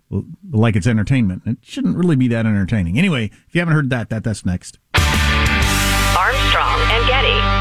Well, 0.10 0.26
like 0.52 0.76
it's 0.76 0.88
entertainment. 0.88 1.43
It 1.45 1.58
shouldn't 1.62 1.95
really 1.95 2.15
be 2.15 2.28
that 2.30 2.47
entertaining. 2.47 2.97
Anyway, 2.97 3.26
if 3.47 3.54
you 3.54 3.60
haven't 3.62 3.76
heard 3.76 3.91
that, 3.91 4.10
that 4.10 4.24
that's 4.24 4.43
next. 4.45 4.80
Armstrong 4.95 6.80
and 6.89 7.08
Getty. 7.08 7.61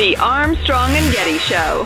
The 0.00 0.16
Armstrong 0.16 0.92
and 0.92 1.12
Getty 1.12 1.36
Show. 1.36 1.84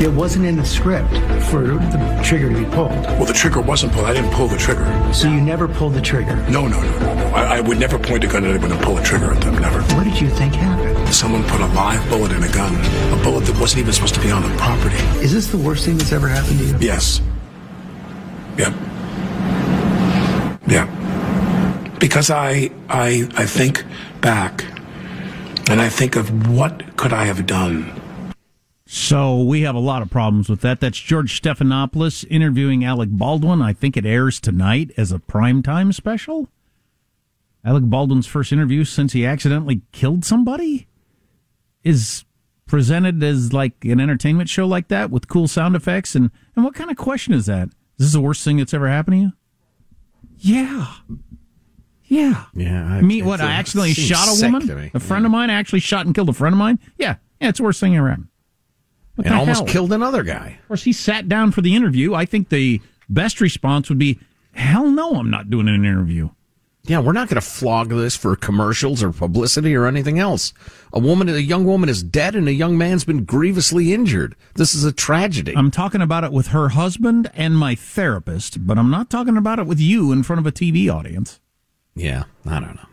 It 0.00 0.12
wasn't 0.12 0.44
in 0.46 0.56
the 0.56 0.64
script 0.64 1.10
for 1.50 1.62
the 1.64 2.20
trigger 2.22 2.48
to 2.48 2.56
be 2.56 2.64
pulled. 2.66 2.90
Well, 2.90 3.24
the 3.24 3.32
trigger 3.32 3.60
wasn't 3.60 3.92
pulled. 3.92 4.06
I 4.06 4.12
didn't 4.12 4.30
pull 4.30 4.46
the 4.46 4.56
trigger. 4.56 4.86
So 5.12 5.26
you 5.26 5.40
never 5.40 5.66
pulled 5.66 5.94
the 5.94 6.00
trigger? 6.00 6.36
No, 6.48 6.68
no, 6.68 6.80
no, 6.80 6.98
no, 7.00 7.14
no. 7.14 7.26
I, 7.34 7.56
I 7.56 7.60
would 7.60 7.80
never 7.80 7.98
point 7.98 8.22
a 8.22 8.28
gun 8.28 8.44
at 8.44 8.50
anyone 8.50 8.70
and 8.70 8.80
pull 8.80 8.96
a 8.98 9.02
trigger 9.02 9.32
at 9.32 9.42
them. 9.42 9.58
Never. 9.60 9.82
What 9.96 10.04
did 10.04 10.20
you 10.20 10.30
think 10.30 10.54
happened? 10.54 11.12
Someone 11.12 11.42
put 11.48 11.60
a 11.60 11.66
live 11.66 12.08
bullet 12.08 12.30
in 12.30 12.44
a 12.44 12.52
gun, 12.52 12.72
a 13.12 13.20
bullet 13.24 13.46
that 13.46 13.58
wasn't 13.58 13.80
even 13.80 13.92
supposed 13.92 14.14
to 14.14 14.20
be 14.20 14.30
on 14.30 14.42
the 14.42 14.56
property. 14.58 14.94
Is 15.24 15.32
this 15.32 15.48
the 15.48 15.58
worst 15.58 15.84
thing 15.84 15.98
that's 15.98 16.12
ever 16.12 16.28
happened 16.28 16.60
to 16.60 16.66
you? 16.66 16.76
Yes. 16.78 17.20
Yep. 18.58 18.74
Yeah. 20.68 21.07
Because 21.98 22.30
I, 22.30 22.70
I, 22.88 23.28
I 23.34 23.46
think 23.46 23.84
back, 24.20 24.64
and 25.68 25.80
I 25.80 25.88
think 25.88 26.16
of 26.16 26.48
what 26.48 26.96
could 26.96 27.12
I 27.12 27.24
have 27.24 27.46
done. 27.46 27.92
So 28.86 29.42
we 29.42 29.62
have 29.62 29.74
a 29.74 29.80
lot 29.80 30.00
of 30.00 30.08
problems 30.08 30.48
with 30.48 30.62
that. 30.62 30.80
That's 30.80 30.98
George 30.98 31.42
Stephanopoulos 31.42 32.24
interviewing 32.30 32.84
Alec 32.84 33.10
Baldwin. 33.12 33.60
I 33.60 33.74
think 33.74 33.96
it 33.96 34.06
airs 34.06 34.40
tonight 34.40 34.92
as 34.96 35.12
a 35.12 35.18
primetime 35.18 35.92
special. 35.92 36.48
Alec 37.64 37.84
Baldwin's 37.84 38.26
first 38.26 38.50
interview 38.50 38.84
since 38.84 39.12
he 39.12 39.26
accidentally 39.26 39.82
killed 39.92 40.24
somebody 40.24 40.86
is 41.84 42.24
presented 42.66 43.22
as 43.22 43.52
like 43.52 43.84
an 43.84 44.00
entertainment 44.00 44.48
show 44.48 44.66
like 44.66 44.88
that 44.88 45.10
with 45.10 45.28
cool 45.28 45.48
sound 45.48 45.76
effects. 45.76 46.14
And, 46.14 46.30
and 46.56 46.64
what 46.64 46.74
kind 46.74 46.90
of 46.90 46.96
question 46.96 47.34
is 47.34 47.46
that? 47.46 47.68
Is 47.98 48.06
this 48.06 48.12
the 48.12 48.20
worst 48.20 48.42
thing 48.42 48.56
that's 48.56 48.72
ever 48.72 48.88
happened 48.88 49.14
to 49.14 49.20
you? 49.20 49.32
Yeah. 50.38 50.94
Yeah. 52.08 52.44
Yeah. 52.54 52.84
I 52.84 53.00
mean, 53.02 53.24
what? 53.24 53.40
I 53.40 53.44
uh, 53.44 53.58
accidentally 53.58 53.92
shot 53.92 54.28
a 54.28 54.44
woman? 54.44 54.90
A 54.94 55.00
friend 55.00 55.24
of 55.24 55.30
mine 55.30 55.50
I 55.50 55.54
actually 55.54 55.80
shot 55.80 56.06
and 56.06 56.14
killed 56.14 56.28
a 56.28 56.32
friend 56.32 56.54
of 56.54 56.58
mine? 56.58 56.78
Yeah. 56.96 57.16
Yeah, 57.40 57.50
it's 57.50 57.58
the 57.58 57.64
worst 57.64 57.80
thing 57.80 57.96
ever 57.96 58.08
happened. 58.08 58.28
What 59.14 59.26
and 59.26 59.36
almost 59.36 59.60
hell? 59.60 59.68
killed 59.68 59.92
another 59.92 60.22
guy. 60.22 60.58
Of 60.62 60.68
course, 60.68 60.82
he 60.84 60.92
sat 60.92 61.28
down 61.28 61.52
for 61.52 61.60
the 61.60 61.74
interview. 61.74 62.14
I 62.14 62.24
think 62.24 62.48
the 62.48 62.80
best 63.08 63.40
response 63.40 63.88
would 63.88 63.98
be, 63.98 64.18
hell 64.52 64.90
no, 64.90 65.14
I'm 65.14 65.30
not 65.30 65.50
doing 65.50 65.68
an 65.68 65.84
interview. 65.84 66.30
Yeah, 66.84 67.00
we're 67.00 67.12
not 67.12 67.28
going 67.28 67.40
to 67.40 67.46
flog 67.46 67.90
this 67.90 68.16
for 68.16 68.34
commercials 68.34 69.02
or 69.02 69.12
publicity 69.12 69.74
or 69.74 69.86
anything 69.86 70.18
else. 70.18 70.54
A 70.92 70.98
woman, 70.98 71.28
a 71.28 71.36
young 71.36 71.64
woman 71.64 71.88
is 71.88 72.02
dead 72.02 72.34
and 72.34 72.48
a 72.48 72.52
young 72.52 72.78
man's 72.78 73.04
been 73.04 73.24
grievously 73.24 73.92
injured. 73.92 74.34
This 74.54 74.74
is 74.74 74.84
a 74.84 74.92
tragedy. 74.92 75.54
I'm 75.54 75.70
talking 75.70 76.00
about 76.00 76.24
it 76.24 76.32
with 76.32 76.48
her 76.48 76.70
husband 76.70 77.30
and 77.34 77.58
my 77.58 77.74
therapist, 77.74 78.66
but 78.66 78.78
I'm 78.78 78.90
not 78.90 79.10
talking 79.10 79.36
about 79.36 79.58
it 79.58 79.66
with 79.66 79.78
you 79.78 80.12
in 80.12 80.22
front 80.22 80.40
of 80.40 80.46
a 80.46 80.52
TV 80.52 80.92
audience. 80.92 81.40
Yeah, 81.94 82.24
I 82.46 82.60
don't 82.60 82.76
know. 82.76 82.88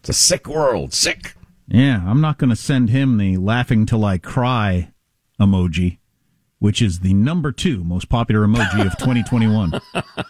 It's 0.00 0.08
a 0.10 0.12
sick 0.12 0.46
world. 0.46 0.92
Sick. 0.92 1.34
Yeah, 1.66 2.02
I'm 2.06 2.20
not 2.20 2.38
going 2.38 2.50
to 2.50 2.56
send 2.56 2.90
him 2.90 3.16
the 3.16 3.36
laughing 3.38 3.86
till 3.86 4.04
I 4.04 4.18
cry 4.18 4.92
emoji, 5.40 5.98
which 6.58 6.82
is 6.82 7.00
the 7.00 7.14
number 7.14 7.52
two 7.52 7.82
most 7.84 8.08
popular 8.10 8.46
emoji 8.46 8.84
of 8.86 8.92
2021. 8.98 9.80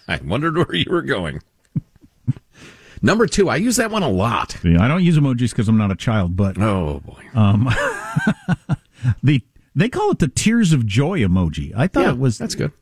I 0.08 0.20
wondered 0.24 0.56
where 0.56 0.74
you 0.74 0.86
were 0.90 1.02
going. 1.02 1.40
Number 3.02 3.26
two, 3.26 3.50
I 3.50 3.56
use 3.56 3.76
that 3.76 3.90
one 3.90 4.02
a 4.02 4.08
lot. 4.08 4.56
Yeah, 4.64 4.82
I 4.82 4.88
don't 4.88 5.02
use 5.04 5.18
emojis 5.18 5.50
because 5.50 5.68
I'm 5.68 5.76
not 5.76 5.90
a 5.90 5.96
child, 5.96 6.36
but 6.36 6.56
oh 6.58 7.00
boy, 7.04 7.22
um, 7.34 7.68
the 9.22 9.42
they 9.74 9.88
call 9.90 10.12
it 10.12 10.20
the 10.20 10.28
tears 10.28 10.72
of 10.72 10.86
joy 10.86 11.18
emoji. 11.20 11.72
I 11.76 11.86
thought 11.86 12.04
Yeah, 12.04 12.10
it 12.12 12.18
was 12.18 12.38
that's 12.38 12.54
good. 12.54 12.72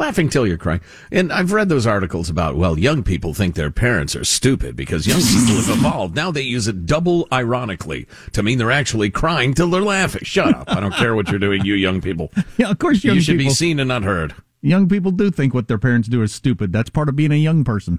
Laughing 0.00 0.30
till 0.30 0.46
you're 0.46 0.56
crying. 0.56 0.80
And 1.12 1.30
I've 1.30 1.52
read 1.52 1.68
those 1.68 1.86
articles 1.86 2.30
about, 2.30 2.56
well, 2.56 2.78
young 2.78 3.02
people 3.02 3.34
think 3.34 3.54
their 3.54 3.70
parents 3.70 4.16
are 4.16 4.24
stupid 4.24 4.74
because 4.74 5.06
young 5.06 5.20
people 5.20 5.60
have 5.60 5.68
evolved. 5.78 6.16
Now 6.16 6.30
they 6.30 6.40
use 6.40 6.66
it 6.68 6.86
double 6.86 7.28
ironically 7.30 8.06
to 8.32 8.42
mean 8.42 8.56
they're 8.56 8.70
actually 8.70 9.10
crying 9.10 9.52
till 9.52 9.68
they're 9.68 9.82
laughing. 9.82 10.22
Shut 10.24 10.54
up. 10.54 10.70
I 10.70 10.80
don't 10.80 10.94
care 10.94 11.14
what 11.14 11.28
you're 11.28 11.38
doing, 11.38 11.66
you 11.66 11.74
young 11.74 12.00
people. 12.00 12.32
Yeah, 12.56 12.70
of 12.70 12.78
course, 12.78 13.04
young 13.04 13.16
you 13.16 13.20
should 13.22 13.36
people. 13.38 13.50
be 13.50 13.54
seen 13.54 13.78
and 13.78 13.88
not 13.88 14.02
heard. 14.02 14.34
Young 14.62 14.88
people 14.88 15.10
do 15.10 15.30
think 15.30 15.52
what 15.54 15.68
their 15.68 15.78
parents 15.78 16.08
do 16.08 16.22
is 16.22 16.32
stupid. 16.32 16.72
That's 16.72 16.90
part 16.90 17.08
of 17.10 17.16
being 17.16 17.32
a 17.32 17.36
young 17.36 17.62
person. 17.64 17.98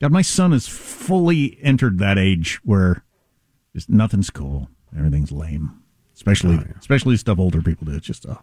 God, 0.00 0.12
my 0.12 0.22
son 0.22 0.52
has 0.52 0.66
fully 0.68 1.58
entered 1.62 1.98
that 1.98 2.16
age 2.18 2.60
where 2.64 3.04
just 3.74 3.90
nothing's 3.90 4.30
cool. 4.30 4.68
Everything's 4.96 5.32
lame. 5.32 5.82
Especially, 6.14 6.56
Oh, 6.56 6.64
especially 6.78 7.16
stuff 7.18 7.38
older 7.38 7.60
people 7.62 7.86
do. 7.86 7.94
It's 7.94 8.06
just, 8.06 8.24
uh, 8.26 8.36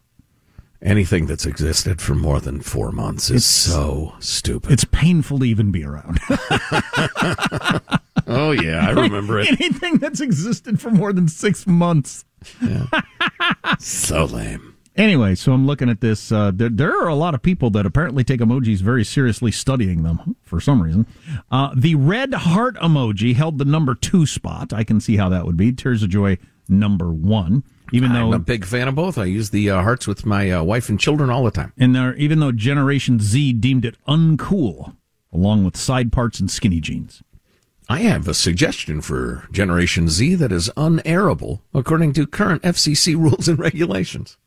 Anything 0.82 1.25
that's 1.25 1.45
existed 1.45 2.01
for 2.01 2.13
more 2.13 2.39
than 2.39 2.61
four 2.61 2.91
months 2.91 3.32
is 3.32 3.43
so 3.45 4.13
stupid. 4.19 4.71
it's 4.71 4.86
painful 4.86 5.39
to 5.39 5.45
even 5.45 5.71
be 5.71 5.84
around. 5.84 6.19
oh, 8.28 8.51
yeah, 8.51 8.86
I 8.88 8.91
remember 8.91 9.39
it. 9.39 9.47
Anything 9.47 9.97
that's 9.97 10.21
existed 10.21 10.80
for 10.80 10.91
more 10.91 11.11
than 11.13 11.28
six 11.28 11.65
months. 11.65 12.25
so 13.80 14.25
lame. 14.25 14.78
Anyway, 14.95 15.36
so 15.36 15.51
I'm 15.51 15.65
looking 15.65 15.89
at 15.89 16.01
this. 16.01 16.32
Uh, 16.32 16.51
there, 16.53 16.69
there 16.69 17.01
are 17.01 17.07
a 17.07 17.15
lot 17.15 17.36
of 17.36 17.41
people 17.41 17.69
that 17.71 17.86
apparently 17.86 18.23
take 18.23 18.39
emojis 18.39 18.80
very 18.80 19.03
seriously, 19.03 19.51
studying 19.51 20.03
them 20.03 20.36
for 20.43 20.59
some 20.59 20.82
reason. 20.82 21.05
Uh, 21.51 21.71
the 21.75 21.95
red 21.95 22.34
heart 22.34 22.75
emoji 22.78 23.36
held 23.36 23.59
the 23.59 23.65
number 23.65 23.93
two 23.93 24.25
spot. 24.25 24.73
I 24.73 24.84
can 24.84 24.99
see 24.99 25.17
how 25.17 25.30
that 25.30 25.45
would 25.45 25.57
be. 25.57 25.71
Tears 25.71 26.01
of 26.01 26.09
joy, 26.09 26.38
number 26.67 27.11
one. 27.11 27.63
Even 27.92 28.12
I'm 28.12 28.32
though, 28.32 28.36
a 28.36 28.40
big 28.40 28.66
fan 28.66 28.88
of 28.88 28.96
both. 28.96 29.18
I 29.18 29.26
use 29.26 29.50
the 29.50 29.70
uh, 29.70 29.82
hearts 29.82 30.08
with 30.08 30.26
my 30.26 30.52
uh, 30.52 30.64
wife 30.64 30.90
and 30.90 31.00
children 31.00 31.30
all 31.30 31.44
the 31.44 31.52
time. 31.52 31.74
and 31.78 31.96
there, 31.96 32.14
even 32.16 32.40
though 32.40 32.52
Generation 32.52 33.20
Z 33.20 33.54
deemed 33.54 33.86
it 33.86 33.96
uncool, 34.08 34.96
along 35.32 35.64
with 35.64 35.78
side 35.78 36.12
parts 36.12 36.40
and 36.40 36.52
skinny 36.52 36.82
jeans. 36.82 37.24
I 37.90 38.00
have 38.00 38.28
a 38.28 38.34
suggestion 38.34 39.00
for 39.02 39.48
Generation 39.52 40.10
Z 40.10 40.36
that 40.36 40.52
is 40.52 40.70
unairable 40.76 41.62
according 41.74 42.12
to 42.14 42.28
current 42.28 42.62
FCC 42.64 43.16
rules 43.18 43.48
and 43.48 43.58
regulations. 43.58 44.38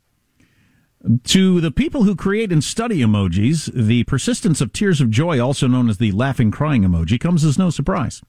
To 1.25 1.63
the 1.63 1.71
people 1.71 2.03
who 2.03 2.15
create 2.15 2.53
and 2.53 2.63
study 2.63 2.99
emojis, 2.99 3.73
the 3.73 4.05
persistence 4.05 4.61
of 4.61 4.75
tears 4.75 5.01
of 5.01 5.09
joy, 5.11 5.41
also 5.41 5.67
known 5.67 5.89
as 5.89 5.97
the 5.97 6.13
laughing 6.13 6.51
crying 6.51 6.83
emoji, 6.83 7.19
comes 7.19 7.43
as 7.43 7.57
no 7.57 7.71
surprise. 7.71 8.21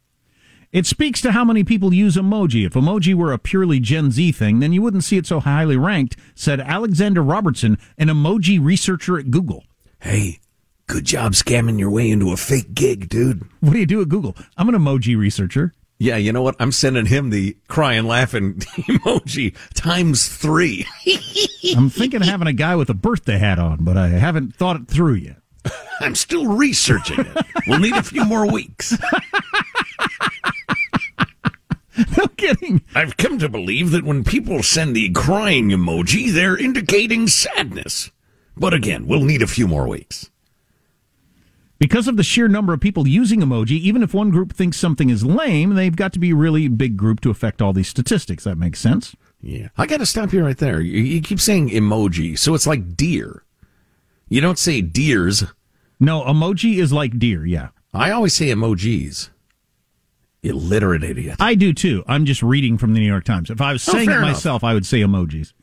It 0.72 0.86
speaks 0.86 1.20
to 1.22 1.34
how 1.34 1.44
many 1.44 1.66
people 1.66 1.94
use 1.94 2.16
emoji. 2.16 2.66
If 2.66 2.74
emoji 2.76 3.14
were 3.14 3.34
a 3.34 3.38
purely 3.38 3.82
Gen 3.82 4.10
Z 4.10 4.32
thing, 4.32 4.60
then 4.60 4.72
you 4.72 4.82
wouldn't 4.82 5.04
see 5.04 5.18
it 5.18 5.28
so 5.28 5.42
highly 5.42 5.76
ranked, 5.76 6.16
said 6.34 6.62
Alexander 6.62 7.22
Robertson, 7.22 7.78
an 7.98 8.08
emoji 8.08 8.58
researcher 8.64 9.20
at 9.20 9.32
Google. 9.32 9.66
Hey, 10.00 10.40
good 10.88 11.04
job 11.04 11.34
scamming 11.34 11.78
your 11.78 11.90
way 11.90 12.10
into 12.10 12.32
a 12.32 12.38
fake 12.38 12.74
gig, 12.74 13.10
dude. 13.10 13.44
What 13.60 13.74
do 13.74 13.80
you 13.80 13.86
do 13.86 14.02
at 14.02 14.08
Google? 14.08 14.38
I'm 14.56 14.70
an 14.70 14.76
emoji 14.76 15.18
researcher. 15.18 15.74
Yeah, 16.00 16.16
you 16.16 16.32
know 16.32 16.42
what? 16.42 16.56
I'm 16.58 16.72
sending 16.72 17.06
him 17.06 17.32
the 17.32 17.58
crying, 17.68 18.06
laughing 18.06 18.54
emoji 18.60 19.54
times 19.74 20.30
three. 20.30 20.88
I'm 21.76 21.90
thinking 21.90 22.22
of 22.22 22.28
having 22.28 22.48
a 22.48 22.54
guy 22.54 22.78
with 22.78 22.90
a 22.90 22.94
birthday 22.94 23.38
hat 23.38 23.60
on, 23.60 23.84
but 23.84 23.98
I 23.98 24.08
haven't 24.08 24.56
thought 24.56 24.78
it 24.78 24.88
through 24.88 25.16
yet. 25.16 25.36
I'm 26.00 26.16
still 26.16 26.48
researching 26.48 27.20
it. 27.20 27.46
We'll 27.68 27.80
need 27.80 27.96
a 27.96 28.02
few 28.02 28.24
more 28.24 28.50
weeks. 28.50 28.98
no 32.18 32.28
kidding. 32.28 32.82
I've 32.96 33.18
come 33.18 33.40
to 33.40 33.50
believe 33.50 33.92
that 33.92 34.04
when 34.04 34.24
people 34.24 34.64
send 34.64 34.96
the 34.96 35.10
crying 35.12 35.70
emoji, 35.70 36.32
they're 36.32 36.58
indicating 36.58 37.28
sadness. 37.28 38.12
But 38.56 38.74
again, 38.74 39.08
we'll 39.08 39.24
need 39.24 39.42
a 39.42 39.48
few 39.48 39.68
more 39.68 39.88
weeks. 39.88 40.30
Because 41.80 42.08
of 42.08 42.16
the 42.16 42.24
sheer 42.24 42.48
number 42.48 42.74
of 42.74 42.80
people 42.80 43.08
using 43.08 43.40
emoji, 43.40 43.72
even 43.72 44.04
if 44.04 44.14
one 44.14 44.30
group 44.30 44.54
thinks 44.54 44.78
something 44.78 45.10
is 45.10 45.26
lame, 45.26 45.74
they've 45.74 45.96
got 45.96 46.14
to 46.14 46.20
be 46.20 46.30
a 46.30 46.36
really 46.36 46.68
big 46.68 46.96
group 46.96 47.22
to 47.22 47.32
affect 47.32 47.60
all 47.60 47.74
these 47.74 47.88
statistics. 47.88 48.44
That 48.44 48.60
makes 48.60 48.80
sense. 48.80 49.16
Yeah. 49.42 49.70
I 49.76 49.88
got 49.88 49.98
to 49.98 50.06
stop 50.06 50.32
you 50.32 50.44
right 50.46 50.58
there. 50.58 50.80
You, 50.80 51.02
you 51.02 51.22
keep 51.22 51.40
saying 51.40 51.70
emoji, 51.70 52.38
so 52.38 52.54
it's 52.54 52.68
like 52.68 52.96
deer. 52.96 53.44
You 54.30 54.42
don't 54.42 54.60
say 54.60 54.82
deers. 54.82 55.44
No, 56.00 56.22
emoji 56.22 56.78
is 56.78 56.94
like 56.94 57.18
deer, 57.18 57.48
yeah. 57.48 57.70
I 57.96 58.12
always 58.12 58.34
say 58.34 58.50
emojis. 58.50 59.31
Illiterate 60.44 61.04
idiot. 61.04 61.36
I 61.40 61.54
do 61.56 61.72
too. 61.74 62.04
I'm 62.08 62.26
just 62.26 62.42
reading 62.42 62.78
from 62.78 62.94
the 62.94 63.00
New 63.00 63.06
York 63.08 63.24
Times. 63.26 63.50
If 63.52 63.62
I 63.62 63.74
was 63.74 63.88
Oh, 63.88 63.92
saying 63.92 64.06
it 64.10 64.12
fair 64.12 64.18
enough. 64.20 64.32
myself, 64.32 64.64
I 64.64 64.74
would 64.74 64.86
say 64.86 65.02
emojis. 65.02 65.54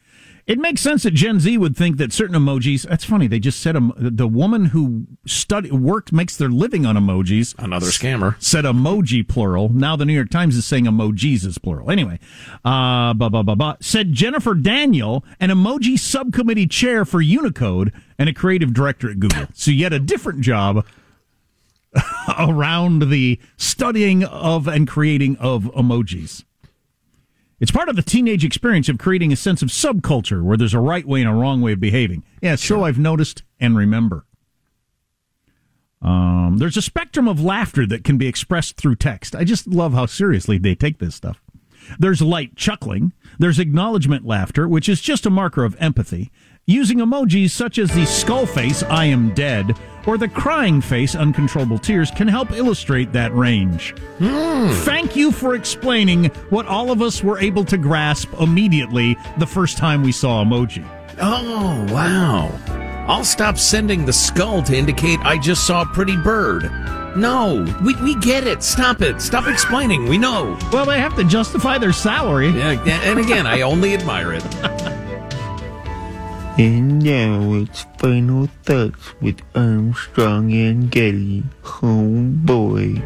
It 0.47 0.59
makes 0.59 0.81
sense 0.81 1.03
that 1.03 1.11
Gen 1.12 1.41
Z 1.41 1.59
would 1.59 1.76
think 1.76 1.99
that 1.99 2.11
certain 2.11 2.35
emojis. 2.35 2.89
That's 2.89 3.05
funny. 3.05 3.26
They 3.26 3.39
just 3.39 3.61
said 3.61 3.76
em- 3.76 3.93
the 3.99 4.26
woman 4.26 4.66
who 4.66 5.05
study 5.26 5.70
worked 5.70 6.11
makes 6.11 6.39
their 6.39 6.49
living 6.49 6.87
on 6.87 6.97
emojis. 6.97 7.55
Another 7.59 7.89
scammer 7.89 8.35
said 8.43 8.64
emoji 8.64 9.26
plural. 9.29 9.68
Now 9.68 9.95
the 9.95 10.07
New 10.07 10.14
York 10.14 10.31
Times 10.31 10.57
is 10.57 10.64
saying 10.64 10.87
emojis 10.87 11.45
is 11.45 11.59
plural. 11.59 11.91
Anyway, 11.91 12.18
uh, 12.64 13.12
blah, 13.12 13.29
blah, 13.29 13.43
blah, 13.43 13.57
blah. 13.57 13.76
Said 13.81 14.14
Jennifer 14.14 14.55
Daniel, 14.55 15.22
an 15.39 15.51
emoji 15.51 15.99
subcommittee 15.99 16.66
chair 16.66 17.05
for 17.05 17.20
Unicode 17.20 17.93
and 18.18 18.31
a 18.31 18.33
creative 18.33 18.72
director 18.72 19.11
at 19.11 19.20
Google. 19.20 19.49
So 19.53 19.70
yet 19.70 19.93
a 19.93 19.99
different 19.99 20.41
job 20.41 20.87
around 22.39 23.11
the 23.11 23.41
studying 23.57 24.24
of 24.24 24.68
and 24.68 24.86
creating 24.86 25.36
of 25.39 25.64
emojis. 25.74 26.45
It's 27.61 27.72
part 27.72 27.89
of 27.89 27.97
the 27.97 28.03
teenage 28.03 28.45
experience 28.45 28.89
of 28.89 28.99
creating 28.99 29.32
a 29.32 29.36
sense 29.36 29.62
of 29.62 29.68
subculture 29.68 30.43
where 30.43 30.57
there's 30.57 30.74
a 30.74 30.80
right 30.80 31.07
way 31.07 31.20
and 31.20 31.30
a 31.30 31.34
wrong 31.34 31.61
way 31.61 31.72
of 31.72 31.80
behaving. 31.80 32.22
Yeah, 32.41 32.55
so 32.55 32.84
I've 32.84 32.99
noticed 32.99 33.43
and 33.59 33.76
remember. 33.76 34.24
Um, 36.01 36.59
there's 36.59 36.76
a 36.76 36.82
spectrum 36.82 37.26
of 37.26 37.43
laughter 37.43 37.84
that 37.86 38.05
can 38.05 38.18
be 38.18 38.28
expressed 38.28 38.76
through 38.76 38.97
text. 38.97 39.34
I 39.34 39.43
just 39.43 39.66
love 39.66 39.93
how 39.93 40.07
seriously 40.07 40.59
they 40.59 40.76
take 40.76 40.99
this 40.99 41.16
stuff. 41.16 41.43
There's 41.99 42.22
light 42.22 42.55
chuckling. 42.55 43.12
There's 43.39 43.59
acknowledgement 43.59 44.24
laughter, 44.24 44.68
which 44.68 44.89
is 44.89 45.01
just 45.01 45.26
a 45.26 45.30
marker 45.30 45.64
of 45.64 45.76
empathy. 45.80 46.30
Using 46.71 46.99
emojis 46.99 47.49
such 47.53 47.79
as 47.79 47.91
the 47.95 48.05
skull 48.05 48.45
face, 48.45 48.83
I 48.83 49.07
am 49.07 49.33
dead, 49.33 49.75
or 50.07 50.19
the 50.19 50.29
crying 50.29 50.83
face, 50.83 51.14
uncontrollable 51.14 51.79
tears, 51.79 52.11
can 52.11 52.29
help 52.29 52.53
illustrate 52.53 53.11
that 53.14 53.35
range. 53.35 53.95
Hmm. 54.19 54.69
Thank 54.85 55.16
you 55.16 55.33
for 55.33 55.55
explaining 55.55 56.27
what 56.51 56.66
all 56.66 56.91
of 56.91 57.01
us 57.01 57.25
were 57.25 57.39
able 57.39 57.64
to 57.64 57.79
grasp 57.79 58.35
immediately 58.39 59.16
the 59.39 59.47
first 59.47 59.79
time 59.79 60.03
we 60.03 60.12
saw 60.12 60.45
emoji. 60.45 60.87
Oh, 61.19 61.87
wow. 61.91 62.53
I'll 63.09 63.25
stop 63.25 63.57
sending 63.57 64.05
the 64.05 64.12
skull 64.12 64.62
to 64.64 64.77
indicate 64.77 65.21
I 65.21 65.39
just 65.39 65.66
saw 65.66 65.81
a 65.81 65.87
pretty 65.87 66.19
bird. 66.19 66.64
No, 67.16 67.64
we, 67.83 67.95
we 68.03 68.14
get 68.16 68.47
it. 68.47 68.62
Stop 68.62 69.01
it. 69.01 69.23
Stop 69.23 69.49
explaining. 69.49 70.07
We 70.07 70.19
know. 70.19 70.59
Well, 70.71 70.85
they 70.85 71.01
have 71.01 71.16
to 71.16 71.25
justify 71.25 71.79
their 71.79 71.95
salary. 71.95 72.51
Yeah, 72.51 72.73
and 73.05 73.19
again, 73.19 73.47
I 73.47 73.62
only 73.62 73.95
admire 73.95 74.35
it. 74.35 74.45
And 76.59 77.01
now 77.05 77.55
it's 77.55 77.87
final 77.99 78.49
thoughts 78.65 79.15
with 79.21 79.41
Armstrong 79.55 80.53
and 80.53 80.91
Getty. 80.91 81.45
Oh 81.65 82.31
boy. 82.45 83.01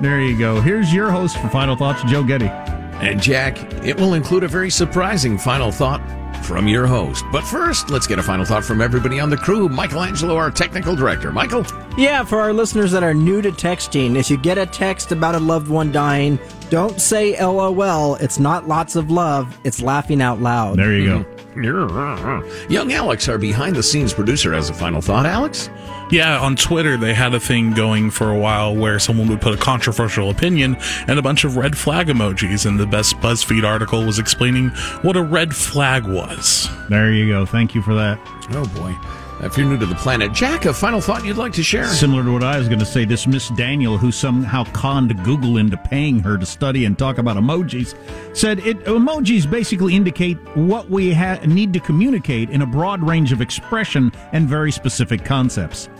There 0.00 0.20
you 0.20 0.38
go. 0.38 0.60
Here's 0.60 0.94
your 0.94 1.10
host 1.10 1.36
for 1.36 1.48
Final 1.48 1.74
Thoughts, 1.74 2.04
Joe 2.04 2.22
Getty. 2.22 2.46
And 2.46 3.20
Jack, 3.20 3.58
it 3.84 3.98
will 3.98 4.14
include 4.14 4.44
a 4.44 4.48
very 4.48 4.70
surprising 4.70 5.36
final 5.36 5.72
thought 5.72 6.00
from 6.44 6.68
your 6.68 6.86
host. 6.86 7.24
But 7.32 7.42
first, 7.42 7.90
let's 7.90 8.06
get 8.06 8.20
a 8.20 8.22
final 8.22 8.44
thought 8.44 8.64
from 8.64 8.80
everybody 8.80 9.18
on 9.18 9.30
the 9.30 9.36
crew. 9.36 9.68
Michael 9.68 10.02
Angelo, 10.02 10.36
our 10.36 10.50
technical 10.52 10.94
director. 10.94 11.32
Michael? 11.32 11.66
Yeah, 11.98 12.24
for 12.24 12.40
our 12.40 12.52
listeners 12.52 12.92
that 12.92 13.02
are 13.02 13.14
new 13.14 13.42
to 13.42 13.50
texting, 13.50 14.16
if 14.16 14.30
you 14.30 14.36
get 14.36 14.58
a 14.58 14.66
text 14.66 15.10
about 15.10 15.34
a 15.34 15.40
loved 15.40 15.68
one 15.68 15.90
dying, 15.90 16.38
don't 16.70 17.00
say 17.00 17.40
LOL. 17.40 18.16
It's 18.16 18.38
not 18.38 18.68
lots 18.68 18.96
of 18.96 19.10
love, 19.10 19.58
it's 19.64 19.80
laughing 19.80 20.20
out 20.20 20.40
loud. 20.40 20.78
There 20.78 20.92
you 20.92 21.06
go. 21.06 21.24
Mm-hmm. 21.54 22.70
Young 22.70 22.92
Alex, 22.92 23.28
our 23.28 23.38
behind 23.38 23.76
the 23.76 23.82
scenes 23.82 24.12
producer, 24.12 24.52
has 24.52 24.68
a 24.68 24.74
final 24.74 25.00
thought. 25.00 25.24
Alex? 25.24 25.70
Yeah, 26.10 26.38
on 26.38 26.54
Twitter, 26.54 26.96
they 26.96 27.14
had 27.14 27.34
a 27.34 27.40
thing 27.40 27.72
going 27.72 28.10
for 28.10 28.30
a 28.30 28.38
while 28.38 28.76
where 28.76 28.98
someone 28.98 29.28
would 29.28 29.40
put 29.40 29.54
a 29.54 29.56
controversial 29.56 30.30
opinion 30.30 30.76
and 31.08 31.18
a 31.18 31.22
bunch 31.22 31.44
of 31.44 31.56
red 31.56 31.76
flag 31.76 32.08
emojis, 32.08 32.66
and 32.66 32.78
the 32.78 32.86
best 32.86 33.16
BuzzFeed 33.16 33.64
article 33.64 34.04
was 34.04 34.18
explaining 34.18 34.68
what 35.02 35.16
a 35.16 35.22
red 35.22 35.56
flag 35.56 36.06
was. 36.06 36.68
There 36.88 37.10
you 37.10 37.28
go. 37.28 37.46
Thank 37.46 37.74
you 37.74 37.82
for 37.82 37.94
that. 37.94 38.20
Oh, 38.50 38.66
boy. 38.76 38.94
If 39.40 39.58
you're 39.58 39.66
new 39.66 39.76
to 39.78 39.84
the 39.84 39.94
planet, 39.96 40.32
Jack, 40.32 40.64
a 40.64 40.72
final 40.72 41.00
thought 41.00 41.24
you'd 41.24 41.36
like 41.36 41.52
to 41.54 41.62
share? 41.62 41.86
Similar 41.88 42.24
to 42.24 42.32
what 42.32 42.42
I 42.42 42.58
was 42.58 42.68
going 42.68 42.78
to 42.78 42.86
say, 42.86 43.04
this 43.04 43.26
Miss 43.26 43.50
Daniel, 43.50 43.98
who 43.98 44.10
somehow 44.10 44.64
conned 44.72 45.22
Google 45.24 45.58
into 45.58 45.76
paying 45.76 46.20
her 46.20 46.38
to 46.38 46.46
study 46.46 46.86
and 46.86 46.98
talk 46.98 47.18
about 47.18 47.36
emojis, 47.36 47.94
said 48.34 48.60
it 48.60 48.78
emojis 48.84 49.48
basically 49.48 49.94
indicate 49.94 50.38
what 50.56 50.88
we 50.88 51.12
ha- 51.12 51.38
need 51.44 51.74
to 51.74 51.80
communicate 51.80 52.48
in 52.48 52.62
a 52.62 52.66
broad 52.66 53.02
range 53.02 53.30
of 53.30 53.42
expression 53.42 54.10
and 54.32 54.48
very 54.48 54.72
specific 54.72 55.22
concepts. 55.22 55.90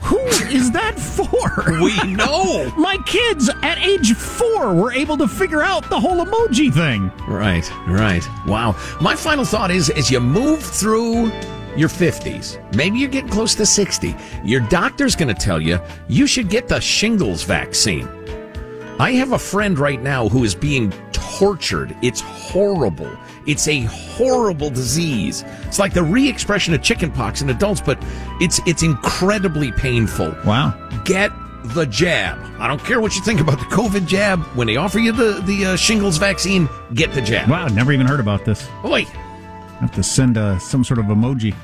Who 0.00 0.18
is 0.18 0.72
that 0.72 0.98
for? 0.98 1.80
We 1.80 1.94
know. 2.14 2.72
My 2.76 2.96
kids 3.06 3.50
at 3.62 3.78
age 3.78 4.14
four 4.14 4.74
were 4.74 4.92
able 4.92 5.16
to 5.18 5.28
figure 5.28 5.62
out 5.62 5.88
the 5.88 6.00
whole 6.00 6.24
emoji 6.24 6.74
thing. 6.74 7.12
Right, 7.28 7.70
right. 7.86 8.26
Wow. 8.46 8.74
My 9.00 9.14
final 9.14 9.44
thought 9.44 9.70
is 9.70 9.90
as 9.90 10.10
you 10.10 10.18
move 10.18 10.62
through 10.62 11.30
your 11.80 11.88
50s, 11.88 12.58
maybe 12.76 12.98
you're 12.98 13.08
getting 13.08 13.30
close 13.30 13.54
to 13.54 13.66
60, 13.66 14.14
your 14.44 14.60
doctor's 14.60 15.16
going 15.16 15.34
to 15.34 15.34
tell 15.34 15.60
you 15.60 15.80
you 16.08 16.26
should 16.26 16.48
get 16.48 16.68
the 16.68 16.80
shingles 16.80 17.42
vaccine. 17.42 18.06
I 19.00 19.12
have 19.12 19.32
a 19.32 19.38
friend 19.38 19.78
right 19.78 20.00
now 20.00 20.28
who 20.28 20.44
is 20.44 20.54
being 20.54 20.92
tortured. 21.12 21.96
It's 22.02 22.20
horrible. 22.20 23.10
It's 23.46 23.66
a 23.66 23.80
horrible 23.84 24.68
disease. 24.68 25.42
It's 25.62 25.78
like 25.78 25.94
the 25.94 26.02
re-expression 26.02 26.74
of 26.74 26.82
chickenpox 26.82 27.40
in 27.40 27.48
adults, 27.48 27.80
but 27.80 27.98
it's 28.42 28.60
it's 28.66 28.82
incredibly 28.82 29.72
painful. 29.72 30.36
Wow. 30.44 30.74
Get 31.06 31.32
the 31.64 31.86
jab. 31.86 32.38
I 32.58 32.68
don't 32.68 32.84
care 32.84 33.00
what 33.00 33.14
you 33.16 33.22
think 33.22 33.40
about 33.40 33.58
the 33.58 33.64
COVID 33.74 34.06
jab. 34.06 34.40
When 34.54 34.66
they 34.66 34.76
offer 34.76 34.98
you 34.98 35.12
the 35.12 35.40
the 35.46 35.64
uh, 35.64 35.76
shingles 35.76 36.18
vaccine, 36.18 36.68
get 36.92 37.14
the 37.14 37.22
jab. 37.22 37.48
Wow, 37.48 37.68
never 37.68 37.92
even 37.92 38.06
heard 38.06 38.20
about 38.20 38.44
this. 38.44 38.68
Wait, 38.84 39.08
have 39.08 39.92
to 39.92 40.02
send 40.02 40.36
uh, 40.36 40.58
some 40.58 40.84
sort 40.84 41.00
of 41.00 41.06
emoji. 41.06 41.54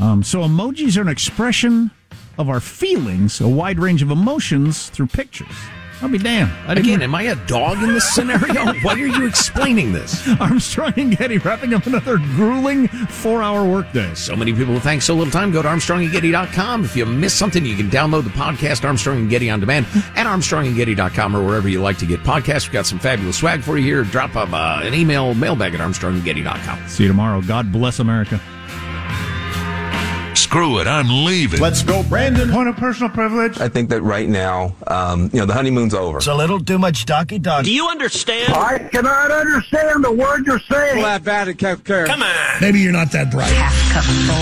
Um, 0.00 0.22
so 0.22 0.40
emojis 0.40 0.96
are 0.96 1.02
an 1.02 1.08
expression 1.08 1.90
of 2.38 2.48
our 2.48 2.60
feelings, 2.60 3.40
a 3.40 3.48
wide 3.48 3.78
range 3.78 4.02
of 4.02 4.10
emotions 4.10 4.88
through 4.88 5.08
pictures. 5.08 5.54
I'll 6.02 6.08
be 6.08 6.16
damned. 6.16 6.50
I 6.66 6.72
Again, 6.72 7.02
am 7.02 7.14
I 7.14 7.24
a 7.24 7.36
dog 7.46 7.82
in 7.82 7.92
this 7.92 8.08
scenario? 8.14 8.72
Why 8.82 8.94
are 8.94 9.06
you 9.06 9.26
explaining 9.26 9.92
this? 9.92 10.26
Armstrong 10.40 10.94
and 10.96 11.16
Getty 11.16 11.38
wrapping 11.38 11.74
up 11.74 11.86
another 11.86 12.16
grueling 12.16 12.88
four-hour 12.88 13.68
workday. 13.68 14.14
So 14.14 14.34
many 14.34 14.54
people 14.54 14.80
thank 14.80 15.02
so 15.02 15.14
little 15.14 15.30
time. 15.30 15.52
Go 15.52 15.60
to 15.60 15.68
ArmstrongandGetty.com. 15.68 16.84
If 16.86 16.96
you 16.96 17.04
miss 17.04 17.34
something, 17.34 17.66
you 17.66 17.76
can 17.76 17.90
download 17.90 18.24
the 18.24 18.30
podcast 18.30 18.84
Armstrong 18.86 19.18
and 19.18 19.30
Getty 19.30 19.50
on 19.50 19.60
demand 19.60 19.86
at 20.16 20.26
ArmstrongandGetty.com 20.26 21.36
or 21.36 21.44
wherever 21.44 21.68
you 21.68 21.82
like 21.82 21.98
to 21.98 22.06
get 22.06 22.20
podcasts. 22.20 22.66
We've 22.66 22.72
got 22.72 22.86
some 22.86 22.98
fabulous 22.98 23.36
swag 23.36 23.62
for 23.62 23.76
you 23.76 23.84
here. 23.84 24.02
Drop 24.04 24.34
uh, 24.34 24.80
an 24.82 24.94
email, 24.94 25.34
mailbag 25.34 25.74
at 25.74 25.80
ArmstrongandGetty.com. 25.80 26.88
See 26.88 27.02
you 27.02 27.08
tomorrow. 27.08 27.42
God 27.42 27.70
bless 27.70 27.98
America. 27.98 28.40
Screw 30.50 30.80
it, 30.80 30.88
I'm 30.88 31.24
leaving. 31.24 31.60
Let's 31.60 31.84
go, 31.84 32.02
Brandon. 32.02 32.50
Point 32.50 32.68
of 32.68 32.74
personal 32.74 33.08
privilege. 33.08 33.60
I 33.60 33.68
think 33.68 33.88
that 33.90 34.02
right 34.02 34.28
now, 34.28 34.74
um, 34.88 35.30
you 35.32 35.38
know, 35.38 35.46
the 35.46 35.52
honeymoon's 35.52 35.94
over. 35.94 36.18
It's 36.18 36.26
a 36.26 36.34
little 36.34 36.58
too 36.58 36.76
much 36.76 37.06
donkey 37.06 37.38
dog. 37.38 37.66
Do 37.66 37.72
you 37.72 37.86
understand? 37.86 38.52
I 38.52 38.80
cannot 38.90 39.30
understand 39.30 40.02
the 40.02 40.10
word 40.10 40.44
you're 40.46 40.58
saying. 40.58 41.04
Laugh 41.04 41.28
at 41.28 41.46
it, 41.46 41.60
Come 41.60 42.24
on. 42.24 42.60
Maybe 42.60 42.80
you're 42.80 42.90
not 42.90 43.12
that 43.12 43.30
bright. 43.30 43.46
Half 43.52 43.92
cup 43.92 44.02
full, 44.02 44.34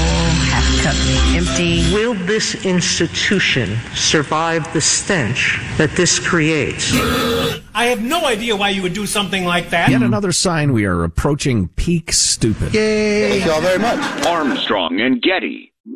half 0.48 0.82
cup 0.82 0.96
empty. 1.36 1.92
Will 1.92 2.14
this 2.14 2.64
institution 2.64 3.76
survive 3.94 4.72
the 4.72 4.80
stench 4.80 5.60
that 5.76 5.90
this 5.90 6.18
creates? 6.18 6.90
I 7.74 7.84
have 7.84 8.00
no 8.00 8.24
idea 8.24 8.56
why 8.56 8.70
you 8.70 8.80
would 8.80 8.94
do 8.94 9.04
something 9.04 9.44
like 9.44 9.68
that. 9.70 9.90
Yet 9.90 10.00
another 10.00 10.32
sign 10.32 10.72
we 10.72 10.86
are 10.86 11.04
approaching 11.04 11.68
peak 11.68 12.14
stupid. 12.14 12.72
Yay. 12.72 13.28
Thank 13.28 13.44
you 13.44 13.52
all 13.52 13.60
very 13.60 13.78
much. 13.78 14.24
Armstrong 14.24 15.02
and 15.02 15.20
Getty. 15.20 15.68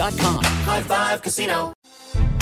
High 0.00 0.82
Five 0.82 1.22
Casino. 1.22 1.77